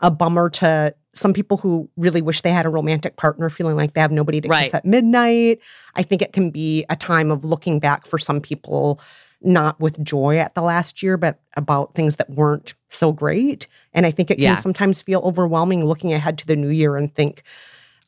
a 0.00 0.10
bummer 0.10 0.50
to 0.50 0.94
some 1.12 1.32
people 1.32 1.56
who 1.56 1.88
really 1.96 2.22
wish 2.22 2.40
they 2.42 2.50
had 2.52 2.66
a 2.66 2.70
romantic 2.70 3.16
partner, 3.16 3.50
feeling 3.50 3.76
like 3.76 3.94
they 3.94 4.00
have 4.00 4.12
nobody 4.12 4.40
to 4.40 4.48
Right. 4.48 4.64
kiss 4.64 4.74
at 4.74 4.84
midnight. 4.84 5.58
I 5.94 6.02
think 6.02 6.22
it 6.22 6.32
can 6.32 6.50
be 6.50 6.84
a 6.88 6.96
time 6.96 7.30
of 7.30 7.44
looking 7.44 7.78
back 7.80 8.06
for 8.06 8.18
some 8.18 8.40
people, 8.40 9.00
not 9.42 9.80
with 9.80 10.02
joy 10.04 10.36
at 10.38 10.54
the 10.54 10.62
last 10.62 11.02
year, 11.02 11.16
but 11.16 11.40
about 11.56 11.94
things 11.94 12.16
that 12.16 12.30
weren't 12.30 12.74
so 12.90 13.10
great. 13.12 13.66
And 13.92 14.06
I 14.06 14.10
think 14.10 14.30
it 14.30 14.36
can 14.36 14.42
Yeah. 14.44 14.56
sometimes 14.56 15.02
feel 15.02 15.20
overwhelming 15.20 15.84
looking 15.84 16.12
ahead 16.12 16.38
to 16.38 16.46
the 16.46 16.56
new 16.56 16.68
year 16.68 16.96
and 16.96 17.12
think, 17.14 17.42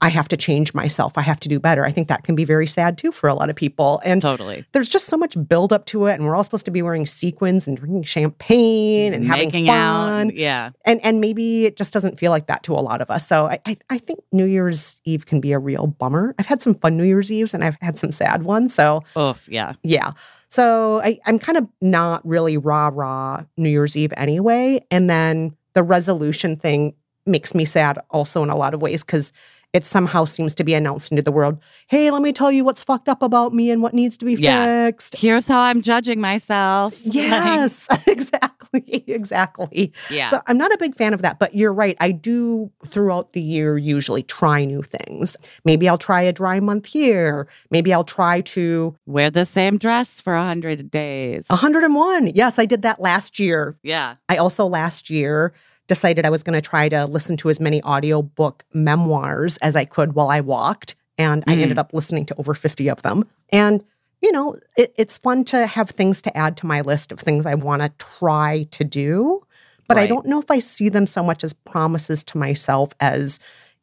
I 0.03 0.09
have 0.09 0.29
to 0.29 0.37
change 0.37 0.75
myself. 0.75 1.13
I 1.17 1.23
have 1.23 1.41
to 1.41 1.49
do 1.49 1.59
better. 1.61 1.85
I 1.85 1.93
think 1.93 2.09
that 2.09 2.25
can 2.25 2.35
be 2.35 2.45
very 2.45 2.67
sad 2.67 2.99
too 2.99 3.13
for 3.13 3.29
a 3.29 3.35
lot 3.35 3.49
of 3.49 3.57
people. 3.57 4.03
And 4.05 4.21
totally. 4.21 4.65
there's 4.73 4.89
just 4.89 5.07
so 5.07 5.17
much 5.17 5.37
buildup 5.49 5.87
to 5.87 6.07
it, 6.07 6.15
and 6.15 6.27
we're 6.27 6.35
all 6.37 6.43
supposed 6.45 6.65
to 6.67 6.71
be 6.73 6.83
wearing 6.83 7.07
sequins 7.07 7.69
and 7.69 7.77
drinking 7.77 8.03
champagne 8.03 9.15
and 9.15 9.27
Making 9.29 9.49
having 9.51 9.67
fun. 9.67 10.29
out. 10.29 10.35
Yeah. 10.35 10.71
And 10.85 11.01
and 11.05 11.21
maybe 11.21 11.65
it 11.67 11.77
just 11.77 11.93
doesn't 11.95 12.19
feel 12.19 12.31
like 12.33 12.47
that 12.49 12.63
to 12.65 12.75
a 12.75 12.83
lot 12.83 13.01
of 13.01 13.11
us. 13.11 13.27
So 13.27 13.47
I, 13.47 13.61
I 13.65 13.77
I 13.91 13.99
think 13.99 14.21
New 14.33 14.45
Year's 14.45 14.97
Eve 15.05 15.25
can 15.27 15.41
be 15.41 15.53
a 15.53 15.59
real 15.59 15.87
bummer. 15.87 16.35
I've 16.39 16.47
had 16.47 16.61
some 16.61 16.75
fun 16.75 16.97
New 16.97 17.05
Year's 17.05 17.31
Eves 17.31 17.55
and 17.55 17.63
I've 17.65 17.79
had 17.81 17.97
some 17.97 18.13
sad 18.13 18.43
ones. 18.43 18.75
So 18.75 19.03
Oof. 19.17 19.49
Yeah. 19.49 19.75
yeah. 19.83 20.13
So 20.49 21.01
I, 21.03 21.19
I'm 21.27 21.39
kind 21.39 21.57
of 21.57 21.67
not 21.81 22.27
really 22.27 22.59
rah 22.59 22.91
rah 22.93 23.45
New 23.57 23.71
Year's 23.71 23.97
Eve 23.97 24.13
anyway. 24.17 24.85
And 24.91 25.09
then 25.09 25.57
the 25.75 25.83
resolution 25.83 26.57
thing 26.57 26.95
makes 27.25 27.55
me 27.55 27.65
sad 27.65 27.99
also 28.11 28.43
in 28.43 28.51
a 28.51 28.57
lot 28.57 28.75
of 28.75 28.83
ways 28.83 29.05
because 29.05 29.33
it 29.73 29.87
somehow 29.87 30.25
seems 30.25 30.55
to 30.55 30.65
be 30.65 30.75
announced 30.75 31.11
into 31.11 31.23
the 31.23 31.33
world 31.33 31.59
hey, 31.89 32.11
let 32.11 32.23
me 32.23 32.33
tell 32.33 32.51
you 32.51 32.65
what's 32.65 32.83
fucked 32.83 33.09
up 33.09 33.23
about 33.23 33.53
me 33.53 33.71
and 33.71 33.83
what 33.83 33.93
needs 33.93 34.17
to 34.17 34.25
be 34.25 34.35
Yeah. 34.35 34.87
fixed. 34.87 35.15
Here's 35.17 35.47
how 35.47 35.61
I'm 35.61 35.83
judging 35.83 36.21
myself. 36.21 36.99
Yes, 37.05 37.87
exactly. 38.07 39.05
Exactly. 39.07 39.93
yeah. 40.11 40.27
So 40.27 40.41
I'm 40.47 40.57
not 40.57 40.73
a 40.73 40.79
big 40.79 40.95
fan 40.97 41.13
of 41.13 41.21
that, 41.23 41.39
but 41.39 41.55
you're 41.55 41.73
right. 41.75 41.97
I 42.01 42.11
do 42.13 42.71
throughout 42.89 43.33
the 43.33 43.41
year 43.43 43.77
usually 43.77 44.23
try 44.23 44.65
new 44.65 44.83
things. 44.83 45.37
Maybe 45.67 45.89
I'll 45.89 45.99
try 45.99 46.23
a 46.23 46.33
dry 46.33 46.59
month 46.61 46.87
here. 46.87 47.47
Maybe 47.71 47.93
I'll 47.93 48.05
try 48.05 48.41
to 48.43 48.97
Wear 49.07 49.31
the 49.31 49.45
same 49.45 49.77
dress 49.77 50.21
for 50.21 50.35
a 50.35 50.43
hundred 50.45 50.91
days. 50.91 51.45
101. 51.49 52.29
Yes, 52.35 52.59
I 52.59 52.65
did 52.65 52.83
that 52.83 53.01
last 53.01 53.39
year. 53.39 53.77
yeah. 53.83 54.15
I 54.29 54.39
also 54.39 54.67
last 54.67 55.11
year 55.11 55.53
decided 55.89 56.25
I 56.25 56.31
was 56.31 56.43
going 56.43 56.55
to 56.61 56.67
try 56.67 56.89
to 56.89 57.07
listen 57.07 57.37
to 57.39 57.51
as 57.51 57.61
many 57.61 57.83
audiobook 57.83 58.65
memoirs 58.73 59.57
as 59.59 59.77
I 59.77 59.85
could 59.85 60.15
while 60.15 60.29
I 60.29 60.41
walked. 60.41 60.95
And 61.19 61.45
I 61.47 61.55
Mm. 61.57 61.63
ended 61.63 61.79
up 61.79 61.93
listening 61.93 62.27
to 62.27 62.35
over 62.39 62.55
50 62.55 62.89
of 62.89 63.03
them. 63.03 63.25
And, 63.51 63.85
you 64.21 64.33
know, 64.33 64.57
it, 64.77 64.95
it's 64.97 65.19
fun 65.19 65.45
to 65.47 65.67
have 65.67 65.91
things 65.91 66.23
to 66.23 66.37
add 66.37 66.57
to 66.59 66.67
my 66.67 66.81
list 66.81 67.13
of 67.13 67.21
things 67.21 67.45
I 67.45 67.55
want 67.55 67.83
to 67.83 67.91
try 67.99 68.67
to 68.71 68.85
do. 68.85 69.43
But 69.89 69.99
I 69.99 70.07
don't 70.07 70.27
know 70.27 70.41
if 70.41 70.51
I 70.51 70.59
see 70.59 70.89
them 70.89 71.07
so 71.07 71.23
much 71.23 71.45
as 71.45 71.53
promises 71.53 72.25
to 72.25 72.39
myself 72.39 72.93
as 73.01 73.39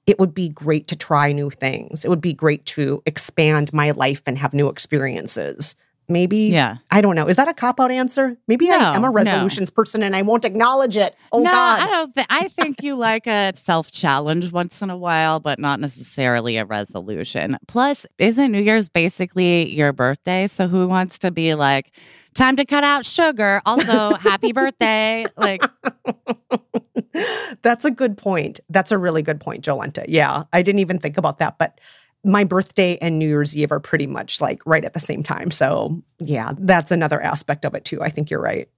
it 0.07 0.17
would 0.17 0.33
be 0.33 0.49
great 0.49 0.88
to 0.88 0.95
try 0.95 1.31
new 1.31 1.51
things. 1.51 2.03
It 2.03 2.09
would 2.09 2.21
be 2.21 2.33
great 2.33 2.65
to 2.67 3.03
expand 3.05 3.71
my 3.73 3.91
life 3.91 4.23
and 4.25 4.35
have 4.39 4.53
new 4.55 4.69
experiences. 4.69 5.75
Maybe 6.09 6.37
Yeah. 6.47 6.77
I 6.91 7.01
don't 7.01 7.15
know. 7.15 7.27
Is 7.27 7.35
that 7.35 7.47
a 7.47 7.53
cop 7.53 7.79
out 7.79 7.91
answer? 7.91 8.35
Maybe 8.47 8.69
I 8.71 8.95
am 8.95 9.03
a 9.03 9.07
no. 9.07 9.13
resolutions 9.13 9.69
person 9.69 10.01
and 10.03 10.15
I 10.15 10.23
won't 10.23 10.43
acknowledge 10.43 10.97
it. 10.97 11.15
Oh 11.31 11.39
no, 11.39 11.51
God. 11.51 11.81
I 11.81 11.87
don't. 11.87 12.15
Th- 12.15 12.27
I 12.29 12.47
think 12.47 12.81
you 12.83 12.95
like 12.97 13.27
a 13.27 13.51
self 13.55 13.91
challenge 13.91 14.51
once 14.51 14.81
in 14.81 14.89
a 14.89 14.97
while, 14.97 15.39
but 15.39 15.59
not 15.59 15.79
necessarily 15.79 16.57
a 16.57 16.65
resolution. 16.65 17.57
Plus, 17.67 18.05
isn't 18.17 18.51
New 18.51 18.61
Year's 18.61 18.89
basically 18.89 19.69
your 19.73 19.93
birthday? 19.93 20.47
So 20.47 20.67
who 20.67 20.87
wants 20.87 21.19
to 21.19 21.31
be 21.31 21.53
like, 21.53 21.91
time 22.33 22.55
to 22.55 22.65
cut 22.65 22.83
out 22.83 23.05
sugar? 23.05 23.61
Also, 23.65 24.15
happy 24.15 24.51
birthday! 24.53 25.25
Like, 25.37 25.61
That's 27.61 27.85
a 27.85 27.91
good 27.91 28.17
point. 28.17 28.59
That's 28.69 28.91
a 28.91 28.97
really 28.97 29.21
good 29.21 29.39
point, 29.39 29.63
Jolenta. 29.63 30.05
Yeah, 30.07 30.43
I 30.53 30.61
didn't 30.61 30.79
even 30.79 30.99
think 30.99 31.17
about 31.17 31.39
that, 31.39 31.57
but 31.57 31.79
my 32.23 32.43
birthday 32.43 32.97
and 33.01 33.17
New 33.17 33.27
Year's 33.27 33.55
Eve 33.55 33.71
are 33.71 33.79
pretty 33.79 34.08
much 34.08 34.41
like 34.41 34.65
right 34.65 34.84
at 34.84 34.93
the 34.93 34.99
same 34.99 35.23
time. 35.23 35.51
So, 35.51 36.01
yeah, 36.19 36.53
that's 36.58 36.91
another 36.91 37.21
aspect 37.21 37.65
of 37.65 37.75
it 37.75 37.86
too. 37.86 38.01
I 38.01 38.10
think 38.10 38.29
you're 38.29 38.41
right. 38.41 38.69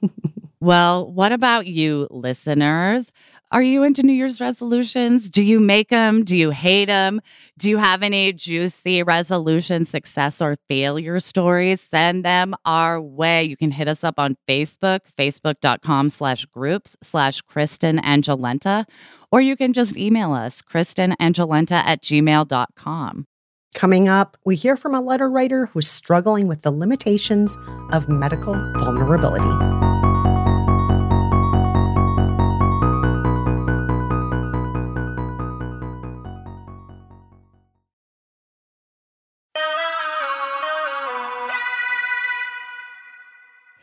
well, 0.60 1.10
what 1.10 1.32
about 1.32 1.66
you, 1.66 2.08
listeners? 2.10 3.12
Are 3.50 3.62
you 3.62 3.82
into 3.82 4.02
New 4.02 4.12
Year's 4.12 4.42
resolutions? 4.42 5.30
Do 5.30 5.42
you 5.42 5.58
make 5.58 5.88
them? 5.88 6.22
Do 6.22 6.36
you 6.36 6.50
hate 6.50 6.84
them? 6.84 7.22
Do 7.56 7.70
you 7.70 7.78
have 7.78 8.02
any 8.02 8.30
juicy 8.34 9.02
resolution 9.02 9.86
success 9.86 10.42
or 10.42 10.58
failure 10.68 11.18
stories? 11.18 11.80
Send 11.80 12.26
them 12.26 12.54
our 12.66 13.00
way. 13.00 13.44
You 13.44 13.56
can 13.56 13.70
hit 13.70 13.88
us 13.88 14.04
up 14.04 14.18
on 14.18 14.36
Facebook, 14.46 15.00
facebook.com 15.16 16.10
slash 16.10 16.44
groups 16.44 16.94
slash 17.02 17.40
Kristen 17.40 17.98
and 18.00 18.22
Jolenta, 18.22 18.84
or 19.32 19.40
you 19.40 19.56
can 19.56 19.72
just 19.72 19.96
email 19.96 20.34
us, 20.34 20.60
Kristen 20.60 21.16
and 21.18 21.34
Jolenta 21.34 21.72
at 21.72 22.02
gmail.com. 22.02 23.26
Coming 23.74 24.08
up, 24.08 24.36
we 24.44 24.56
hear 24.56 24.76
from 24.76 24.94
a 24.94 25.00
letter 25.00 25.30
writer 25.30 25.66
who's 25.66 25.88
struggling 25.88 26.48
with 26.48 26.62
the 26.62 26.70
limitations 26.70 27.56
of 27.92 28.08
medical 28.10 28.54
vulnerability. 28.74 29.97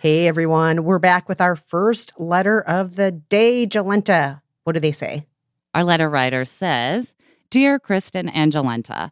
Hey 0.06 0.28
everyone, 0.28 0.84
we're 0.84 1.00
back 1.00 1.28
with 1.28 1.42
our 1.42 1.56
first 1.56 2.14
letter 2.20 2.62
of 2.62 2.96
the 2.96 3.12
day, 3.12 3.66
Jolenta. 3.66 4.40
What 4.64 4.74
do 4.74 4.80
they 4.80 4.92
say? 4.92 5.26
Our 5.74 5.84
letter 5.84 6.08
writer 6.08 6.46
says 6.46 7.16
Dear 7.50 7.80
Kristen 7.80 8.30
and 8.30 8.54
Jolenta, 8.54 9.10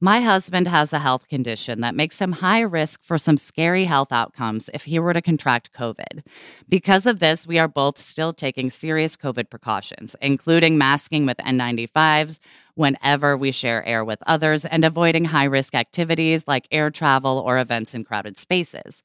my 0.00 0.20
husband 0.20 0.68
has 0.68 0.92
a 0.92 1.00
health 1.00 1.26
condition 1.26 1.80
that 1.80 1.96
makes 1.96 2.20
him 2.20 2.30
high 2.30 2.60
risk 2.60 3.02
for 3.02 3.18
some 3.18 3.36
scary 3.36 3.86
health 3.86 4.12
outcomes 4.12 4.70
if 4.72 4.84
he 4.84 5.00
were 5.00 5.12
to 5.12 5.20
contract 5.20 5.72
COVID. 5.72 6.24
Because 6.68 7.06
of 7.06 7.18
this, 7.18 7.44
we 7.44 7.58
are 7.58 7.66
both 7.66 7.98
still 7.98 8.32
taking 8.32 8.70
serious 8.70 9.16
COVID 9.16 9.50
precautions, 9.50 10.14
including 10.22 10.78
masking 10.78 11.26
with 11.26 11.38
N95s 11.38 12.38
whenever 12.76 13.36
we 13.36 13.50
share 13.50 13.84
air 13.84 14.04
with 14.04 14.22
others 14.28 14.64
and 14.64 14.84
avoiding 14.84 15.24
high 15.24 15.42
risk 15.42 15.74
activities 15.74 16.46
like 16.46 16.68
air 16.70 16.88
travel 16.92 17.42
or 17.44 17.58
events 17.58 17.96
in 17.96 18.04
crowded 18.04 18.38
spaces. 18.38 19.02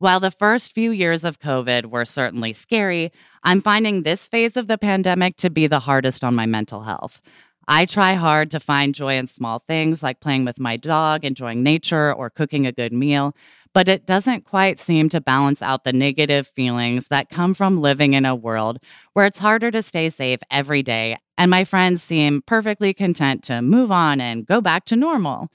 While 0.00 0.20
the 0.20 0.30
first 0.30 0.74
few 0.74 0.92
years 0.92 1.24
of 1.24 1.40
COVID 1.40 1.90
were 1.90 2.06
certainly 2.06 2.54
scary, 2.54 3.12
I'm 3.42 3.60
finding 3.60 4.02
this 4.02 4.26
phase 4.26 4.56
of 4.56 4.66
the 4.66 4.78
pandemic 4.78 5.36
to 5.36 5.50
be 5.50 5.66
the 5.66 5.80
hardest 5.80 6.24
on 6.24 6.34
my 6.34 6.46
mental 6.46 6.84
health. 6.84 7.20
I 7.68 7.84
try 7.84 8.14
hard 8.14 8.50
to 8.52 8.60
find 8.60 8.94
joy 8.94 9.18
in 9.18 9.26
small 9.26 9.58
things 9.58 10.02
like 10.02 10.20
playing 10.20 10.46
with 10.46 10.58
my 10.58 10.78
dog, 10.78 11.26
enjoying 11.26 11.62
nature, 11.62 12.14
or 12.14 12.30
cooking 12.30 12.66
a 12.66 12.72
good 12.72 12.94
meal, 12.94 13.36
but 13.74 13.88
it 13.88 14.06
doesn't 14.06 14.46
quite 14.46 14.80
seem 14.80 15.10
to 15.10 15.20
balance 15.20 15.60
out 15.60 15.84
the 15.84 15.92
negative 15.92 16.48
feelings 16.56 17.08
that 17.08 17.28
come 17.28 17.52
from 17.52 17.82
living 17.82 18.14
in 18.14 18.24
a 18.24 18.34
world 18.34 18.78
where 19.12 19.26
it's 19.26 19.38
harder 19.38 19.70
to 19.70 19.82
stay 19.82 20.08
safe 20.08 20.40
every 20.50 20.82
day, 20.82 21.18
and 21.36 21.50
my 21.50 21.62
friends 21.62 22.02
seem 22.02 22.40
perfectly 22.40 22.94
content 22.94 23.42
to 23.42 23.60
move 23.60 23.90
on 23.90 24.18
and 24.18 24.46
go 24.46 24.62
back 24.62 24.86
to 24.86 24.96
normal. 24.96 25.50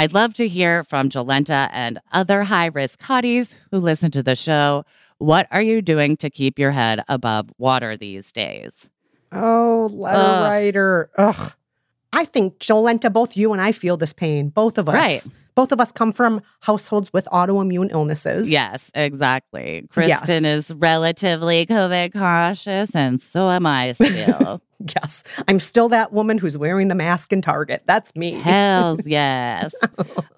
I'd 0.00 0.14
love 0.14 0.32
to 0.34 0.48
hear 0.48 0.82
from 0.82 1.10
Jolenta 1.10 1.68
and 1.74 2.00
other 2.10 2.44
high 2.44 2.68
risk 2.68 3.00
hotties 3.00 3.56
who 3.70 3.80
listen 3.80 4.10
to 4.12 4.22
the 4.22 4.34
show. 4.34 4.86
What 5.18 5.46
are 5.50 5.60
you 5.60 5.82
doing 5.82 6.16
to 6.16 6.30
keep 6.30 6.58
your 6.58 6.70
head 6.70 7.04
above 7.06 7.52
water 7.58 7.98
these 7.98 8.32
days? 8.32 8.88
Oh, 9.30 9.90
letter 9.92 10.18
Ugh. 10.18 10.50
writer. 10.50 11.10
Ugh. 11.18 11.52
I 12.14 12.24
think 12.24 12.60
Jolenta, 12.60 13.12
both 13.12 13.36
you 13.36 13.52
and 13.52 13.60
I 13.60 13.72
feel 13.72 13.98
this 13.98 14.14
pain. 14.14 14.48
Both 14.48 14.78
of 14.78 14.88
us. 14.88 14.94
Right. 14.94 15.20
Both 15.54 15.72
of 15.72 15.80
us 15.80 15.92
come 15.92 16.12
from 16.12 16.40
households 16.60 17.12
with 17.12 17.26
autoimmune 17.26 17.90
illnesses. 17.90 18.50
Yes, 18.50 18.90
exactly. 18.94 19.86
Kristen 19.90 20.44
is 20.44 20.72
relatively 20.74 21.66
COVID 21.66 22.12
cautious, 22.12 22.94
and 22.94 23.20
so 23.20 23.50
am 23.50 23.66
I 23.66 23.92
still. 23.92 24.62
Yes. 24.96 25.22
I'm 25.46 25.58
still 25.58 25.88
that 25.90 26.12
woman 26.12 26.38
who's 26.38 26.56
wearing 26.56 26.88
the 26.88 26.94
mask 26.94 27.32
in 27.32 27.42
Target. 27.42 27.82
That's 27.86 28.16
me. 28.16 28.32
Hells 28.32 29.00
yes. 29.06 29.74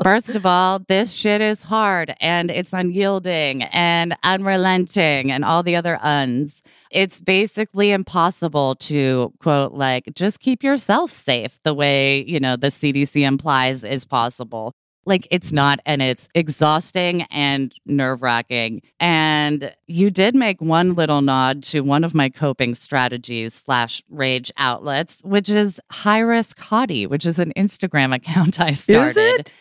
First 0.03 0.31
of 0.31 0.45
all, 0.45 0.81
this 0.89 1.13
shit 1.13 1.41
is 1.41 1.63
hard 1.63 2.15
and 2.21 2.51
it's 2.51 2.73
unyielding 2.73 3.63
and 3.65 4.17
unrelenting 4.25 5.31
and 5.31 5.45
all 5.45 5.63
the 5.63 5.77
other 5.77 5.99
uns. 6.03 6.63
It's 6.91 7.21
basically 7.21 7.93
impossible 7.93 8.75
to 8.77 9.33
quote, 9.39 9.73
like, 9.73 10.11
just 10.15 10.41
keep 10.41 10.63
yourself 10.63 11.11
safe 11.11 11.59
the 11.63 11.73
way, 11.73 12.25
you 12.25 12.41
know, 12.41 12.57
the 12.57 12.67
CDC 12.67 13.25
implies 13.25 13.85
is 13.85 14.05
possible. 14.05 14.75
Like 15.05 15.27
it's 15.31 15.53
not, 15.53 15.81
and 15.85 16.01
it's 16.01 16.29
exhausting 16.35 17.23
and 17.23 17.75
nerve 17.87 18.23
wracking. 18.23 18.83
And 19.01 19.75
you 19.87 20.11
did 20.11 20.35
make 20.35 20.61
one 20.61 20.95
little 20.95 21.23
nod 21.23 21.63
to 21.65 21.81
one 21.81 22.05
of 22.05 22.15
my 22.15 22.29
coping 22.29 22.75
strategies 22.75 23.55
slash 23.55 24.03
rage 24.11 24.53
outlets, 24.57 25.21
which 25.25 25.49
is 25.49 25.81
high 25.91 26.21
risk 26.21 26.59
hottie, 26.59 27.09
which 27.09 27.27
is 27.27 27.39
an 27.39 27.53
Instagram 27.57 28.15
account 28.15 28.61
I 28.61 28.73
started. 28.73 29.17
Is 29.17 29.39
it? 29.39 29.53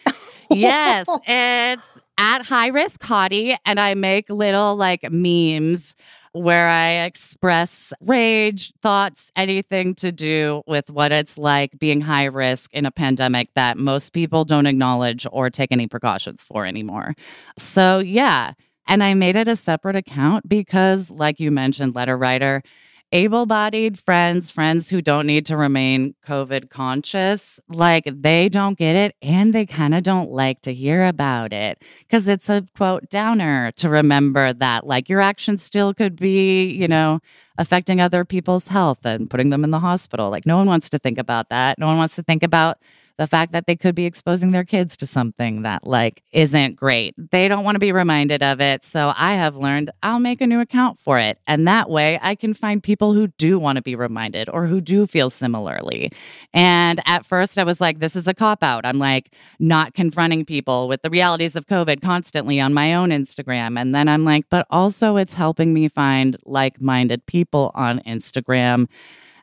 yes, 0.52 1.08
it's 1.28 1.90
at 2.18 2.46
high 2.46 2.68
risk 2.68 3.02
hottie, 3.02 3.58
and 3.66 3.80
I 3.80 3.96
make 3.96 4.30
little 4.30 4.76
like 4.76 5.12
memes 5.12 5.96
where 6.34 6.70
I 6.70 7.04
express 7.06 7.91
rage, 8.02 8.74
thoughts, 8.82 9.32
anything 9.36 9.96
to 9.96 10.12
do 10.12 10.63
with 10.65 10.89
what 10.89 11.12
it's 11.12 11.38
like 11.38 11.78
being 11.78 12.02
high 12.02 12.26
risk 12.26 12.74
in 12.74 12.86
a 12.86 12.91
pandemic 12.91 13.50
that 13.56 13.78
most 13.78 14.13
people 14.13 14.46
don't 14.46 14.65
acknowledge 14.65 15.28
or 15.32 15.50
take 15.50 15.72
any 15.72 15.88
precautions 15.88 16.44
for 16.44 16.65
anymore. 16.65 17.15
So, 17.58 18.00
yeah. 18.00 18.54
And 18.88 19.04
I 19.04 19.13
made 19.13 19.36
it 19.36 19.48
a 19.48 19.56
separate 19.56 19.96
account 19.96 20.48
because, 20.48 21.12
like 21.12 21.39
you 21.39 21.52
mentioned, 21.52 21.96
letter 21.96 22.17
writer, 22.17 22.63
able 23.12 23.45
bodied 23.45 24.00
friends, 24.00 24.50
friends 24.50 24.89
who 24.89 25.02
don't 25.02 25.28
need 25.28 25.45
to 25.47 25.58
remain 25.58 26.15
COVID 26.26 26.69
conscious, 26.69 27.60
like 27.67 28.08
they 28.08 28.47
don't 28.50 28.78
get 28.78 28.95
it 28.95 29.15
and 29.21 29.54
they 29.54 29.65
kind 29.65 29.93
of 29.93 30.04
don't 30.04 30.32
like 30.32 30.62
to 30.62 30.74
hear 30.74 31.06
about 31.06 31.52
it 31.52 31.82
because 32.00 32.28
it's 32.28 32.50
a 32.50 32.65
quote 32.76 33.10
downer 33.10 33.71
to 33.74 33.89
remember 33.89 34.54
that 34.54 34.88
like 34.88 35.10
your 35.10 35.19
actions 35.19 35.63
still 35.63 35.93
could 35.93 36.15
be, 36.15 36.69
you 36.69 36.88
know, 36.88 37.19
affecting 37.58 38.00
other 38.00 38.24
people's 38.24 38.69
health 38.69 39.06
and 39.06 39.30
putting 39.30 39.50
them 39.50 39.63
in 39.63 39.71
the 39.71 39.80
hospital. 39.80 40.30
Like 40.30 40.45
no 40.45 40.58
one 40.58 40.67
wants 40.67 40.89
to 40.89 41.00
think 41.00 41.17
about 41.17 41.50
that. 41.50 41.78
No 41.78 41.88
one 41.88 41.97
wants 41.97 42.15
to 42.15 42.24
think 42.24 42.43
about 42.43 42.78
the 43.22 43.28
fact 43.28 43.52
that 43.52 43.68
they 43.68 43.76
could 43.76 43.94
be 43.94 44.06
exposing 44.06 44.50
their 44.50 44.64
kids 44.64 44.98
to 44.98 45.06
something 45.06 45.62
that 45.62 45.86
like 45.86 46.24
isn't 46.32 46.76
great. 46.76 47.14
They 47.30 47.48
don't 47.48 47.64
want 47.64 47.76
to 47.76 47.80
be 47.80 47.92
reminded 47.92 48.42
of 48.42 48.60
it. 48.60 48.84
So 48.84 49.14
I 49.16 49.36
have 49.36 49.56
learned 49.56 49.92
I'll 50.02 50.18
make 50.18 50.42
a 50.42 50.48
new 50.48 50.60
account 50.60 50.98
for 50.98 51.20
it. 51.20 51.38
And 51.46 51.68
that 51.68 51.88
way 51.88 52.18
I 52.24 52.34
can 52.34 52.56
find 52.56 52.82
people 52.82 53.14
who 53.14 53.28
do 53.28 53.60
want 53.60 53.76
to 53.76 53.84
be 53.84 53.94
reminded 53.94 54.50
or 54.50 54.66
who 54.66 54.82
do 54.82 55.06
feel 55.06 55.30
similarly. 55.30 56.12
And 56.52 57.00
at 57.06 57.24
first 57.24 57.60
I 57.60 57.64
was 57.64 57.80
like, 57.80 58.00
this 58.00 58.16
is 58.16 58.28
a 58.28 58.34
cop 58.34 58.64
out. 58.64 58.88
I'm 58.88 58.98
like 58.98 59.36
not 59.60 59.94
confronting 59.94 60.44
people 60.44 60.88
with 60.88 61.04
the 61.04 61.12
realities 61.12 61.56
of 61.56 61.68
COVID 61.68 62.02
constantly 62.02 62.60
on 62.60 62.74
my 62.74 62.96
own 62.96 63.10
Instagram. 63.10 63.80
And 63.80 63.94
then 63.94 64.08
I'm 64.08 64.26
like, 64.26 64.46
but 64.50 64.66
also 64.72 65.18
it's 65.18 65.36
helping 65.36 65.76
me 65.76 65.90
find 65.90 66.38
like 66.48 66.82
minded 66.82 67.24
people 67.28 67.70
on 67.76 68.00
Instagram. 68.00 68.88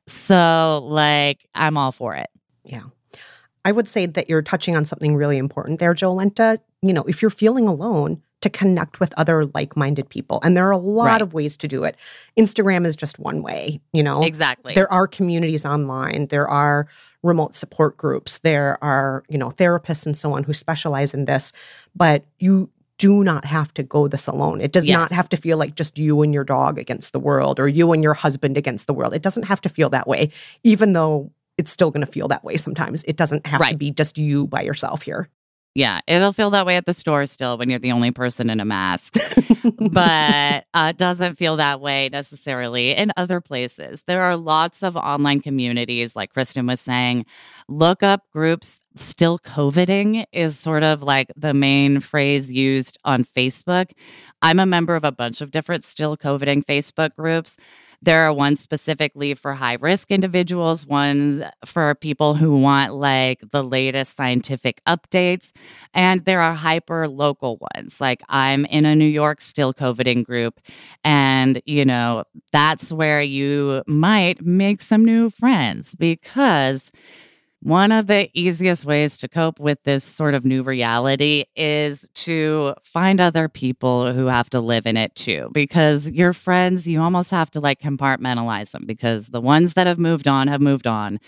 So, 0.08 0.84
like, 0.84 1.46
I'm 1.54 1.76
all 1.76 1.92
for 1.92 2.16
it. 2.16 2.28
Yeah. 2.64 2.80
I 3.64 3.72
would 3.72 3.88
say 3.88 4.06
that 4.06 4.28
you're 4.28 4.42
touching 4.42 4.76
on 4.76 4.84
something 4.84 5.16
really 5.16 5.38
important 5.38 5.80
there, 5.80 5.94
Jolenta. 5.94 6.58
You 6.82 6.92
know, 6.92 7.02
if 7.04 7.20
you're 7.20 7.30
feeling 7.30 7.66
alone, 7.66 8.22
to 8.40 8.50
connect 8.50 9.00
with 9.00 9.12
other 9.16 9.46
like 9.46 9.76
minded 9.76 10.08
people. 10.08 10.40
And 10.42 10.56
there 10.56 10.66
are 10.68 10.72
a 10.72 10.78
lot 10.78 11.06
right. 11.06 11.22
of 11.22 11.34
ways 11.34 11.56
to 11.58 11.68
do 11.68 11.84
it. 11.84 11.96
Instagram 12.38 12.86
is 12.86 12.94
just 12.94 13.18
one 13.18 13.42
way, 13.42 13.80
you 13.92 14.02
know? 14.02 14.22
Exactly. 14.22 14.74
There 14.74 14.92
are 14.92 15.06
communities 15.06 15.66
online, 15.66 16.26
there 16.26 16.48
are 16.48 16.86
remote 17.22 17.54
support 17.54 17.96
groups, 17.96 18.38
there 18.38 18.82
are, 18.82 19.24
you 19.28 19.38
know, 19.38 19.50
therapists 19.50 20.06
and 20.06 20.16
so 20.16 20.34
on 20.34 20.44
who 20.44 20.54
specialize 20.54 21.14
in 21.14 21.24
this. 21.24 21.52
But 21.96 22.24
you 22.38 22.70
do 22.98 23.22
not 23.22 23.44
have 23.44 23.72
to 23.74 23.82
go 23.82 24.08
this 24.08 24.26
alone. 24.26 24.60
It 24.60 24.72
does 24.72 24.86
yes. 24.86 24.96
not 24.96 25.12
have 25.12 25.28
to 25.28 25.36
feel 25.36 25.56
like 25.56 25.76
just 25.76 25.98
you 25.98 26.22
and 26.22 26.34
your 26.34 26.44
dog 26.44 26.78
against 26.78 27.12
the 27.12 27.20
world 27.20 27.60
or 27.60 27.68
you 27.68 27.92
and 27.92 28.02
your 28.02 28.14
husband 28.14 28.56
against 28.56 28.88
the 28.88 28.92
world. 28.92 29.14
It 29.14 29.22
doesn't 29.22 29.44
have 29.44 29.60
to 29.62 29.68
feel 29.68 29.88
that 29.90 30.08
way, 30.08 30.30
even 30.64 30.92
though 30.94 31.30
it's 31.58 31.70
still 31.70 31.90
going 31.90 32.06
to 32.06 32.10
feel 32.10 32.28
that 32.28 32.44
way 32.44 32.56
sometimes. 32.56 33.04
It 33.04 33.16
doesn't 33.16 33.46
have 33.46 33.60
right. 33.60 33.72
to 33.72 33.76
be 33.76 33.90
just 33.90 34.16
you 34.16 34.46
by 34.46 34.62
yourself 34.62 35.02
here. 35.02 35.28
Yeah, 35.74 36.00
it'll 36.08 36.32
feel 36.32 36.50
that 36.50 36.66
way 36.66 36.76
at 36.76 36.86
the 36.86 36.92
store 36.92 37.24
still 37.26 37.56
when 37.56 37.70
you're 37.70 37.78
the 37.78 37.92
only 37.92 38.10
person 38.10 38.50
in 38.50 38.58
a 38.58 38.64
mask, 38.64 39.14
but 39.78 40.64
uh, 40.74 40.90
doesn't 40.92 41.38
feel 41.38 41.56
that 41.56 41.80
way 41.80 42.08
necessarily 42.10 42.96
in 42.96 43.12
other 43.16 43.40
places. 43.40 44.02
There 44.08 44.22
are 44.22 44.36
lots 44.36 44.82
of 44.82 44.96
online 44.96 45.40
communities, 45.40 46.16
like 46.16 46.32
Kristen 46.32 46.66
was 46.66 46.80
saying. 46.80 47.26
Look 47.68 48.02
up 48.02 48.22
groups. 48.32 48.80
Still 48.96 49.38
COVIDing 49.38 50.24
is 50.32 50.58
sort 50.58 50.82
of 50.82 51.02
like 51.02 51.30
the 51.36 51.54
main 51.54 52.00
phrase 52.00 52.50
used 52.50 52.98
on 53.04 53.24
Facebook. 53.24 53.92
I'm 54.42 54.58
a 54.58 54.66
member 54.66 54.96
of 54.96 55.04
a 55.04 55.12
bunch 55.12 55.40
of 55.40 55.52
different 55.52 55.84
Still 55.84 56.16
COVIDing 56.16 56.64
Facebook 56.64 57.14
groups. 57.14 57.56
There 58.00 58.22
are 58.22 58.32
ones 58.32 58.60
specifically 58.60 59.34
for 59.34 59.54
high 59.54 59.76
risk 59.80 60.10
individuals, 60.12 60.86
ones 60.86 61.42
for 61.64 61.94
people 61.96 62.34
who 62.34 62.56
want 62.56 62.94
like 62.94 63.42
the 63.50 63.64
latest 63.64 64.16
scientific 64.16 64.80
updates, 64.86 65.50
and 65.94 66.24
there 66.24 66.40
are 66.40 66.54
hyper 66.54 67.08
local 67.08 67.58
ones. 67.74 68.00
Like 68.00 68.22
I'm 68.28 68.64
in 68.66 68.86
a 68.86 68.94
New 68.94 69.04
York 69.04 69.40
still 69.40 69.74
COVIDing 69.74 70.24
group, 70.24 70.60
and 71.02 71.60
you 71.66 71.84
know, 71.84 72.22
that's 72.52 72.92
where 72.92 73.20
you 73.20 73.82
might 73.88 74.44
make 74.46 74.80
some 74.80 75.04
new 75.04 75.28
friends 75.28 75.96
because 75.96 76.92
one 77.60 77.90
of 77.90 78.06
the 78.06 78.30
easiest 78.34 78.84
ways 78.84 79.16
to 79.18 79.28
cope 79.28 79.58
with 79.58 79.82
this 79.82 80.04
sort 80.04 80.34
of 80.34 80.44
new 80.44 80.62
reality 80.62 81.44
is 81.56 82.08
to 82.14 82.74
find 82.84 83.20
other 83.20 83.48
people 83.48 84.12
who 84.12 84.26
have 84.26 84.48
to 84.50 84.60
live 84.60 84.86
in 84.86 84.96
it 84.96 85.14
too. 85.16 85.50
Because 85.52 86.08
your 86.10 86.32
friends, 86.32 86.86
you 86.86 87.00
almost 87.00 87.30
have 87.30 87.50
to 87.52 87.60
like 87.60 87.80
compartmentalize 87.80 88.70
them 88.70 88.84
because 88.86 89.28
the 89.28 89.40
ones 89.40 89.74
that 89.74 89.86
have 89.86 89.98
moved 89.98 90.28
on 90.28 90.46
have 90.46 90.60
moved 90.60 90.86
on. 90.86 91.18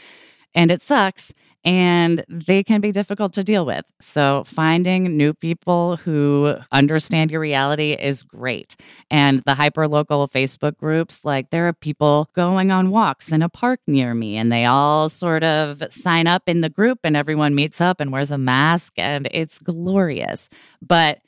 And 0.55 0.71
it 0.71 0.83
sucks 0.83 1.33
and 1.65 2.25
they 2.29 2.63
can 2.65 2.81
be 2.81 2.91
difficult 2.91 3.35
to 3.35 3.45
deal 3.45 3.67
with. 3.67 3.85
So, 4.01 4.45
finding 4.47 5.17
new 5.17 5.35
people 5.35 5.97
who 5.97 6.57
understand 6.73 7.31
your 7.31 7.41
reality 7.41 7.93
is 7.93 8.23
great. 8.23 8.77
And 9.11 9.43
the 9.45 9.55
hyper 9.55 9.87
local 9.87 10.27
Facebook 10.27 10.79
groups, 10.79 11.25
like 11.25 11.51
there 11.51 11.69
are 11.69 11.73
people 11.73 12.31
going 12.35 12.71
on 12.71 12.91
walks 12.91 13.31
in 13.31 13.43
a 13.43 13.49
park 13.49 13.81
near 13.87 14.15
me, 14.15 14.37
and 14.37 14.51
they 14.51 14.65
all 14.65 15.09
sort 15.09 15.45
of 15.45 15.83
sign 15.91 16.27
up 16.27 16.45
in 16.47 16.63
the 16.63 16.71
group, 16.71 17.01
and 17.05 17.17
everyone 17.17 17.55
meets 17.55 17.81
up 17.81 18.01
and 18.01 18.11
wears 18.11 18.31
a 18.31 18.39
mask, 18.39 18.95
and 18.97 19.29
it's 19.33 19.59
glorious. 19.59 20.49
But 20.81 21.21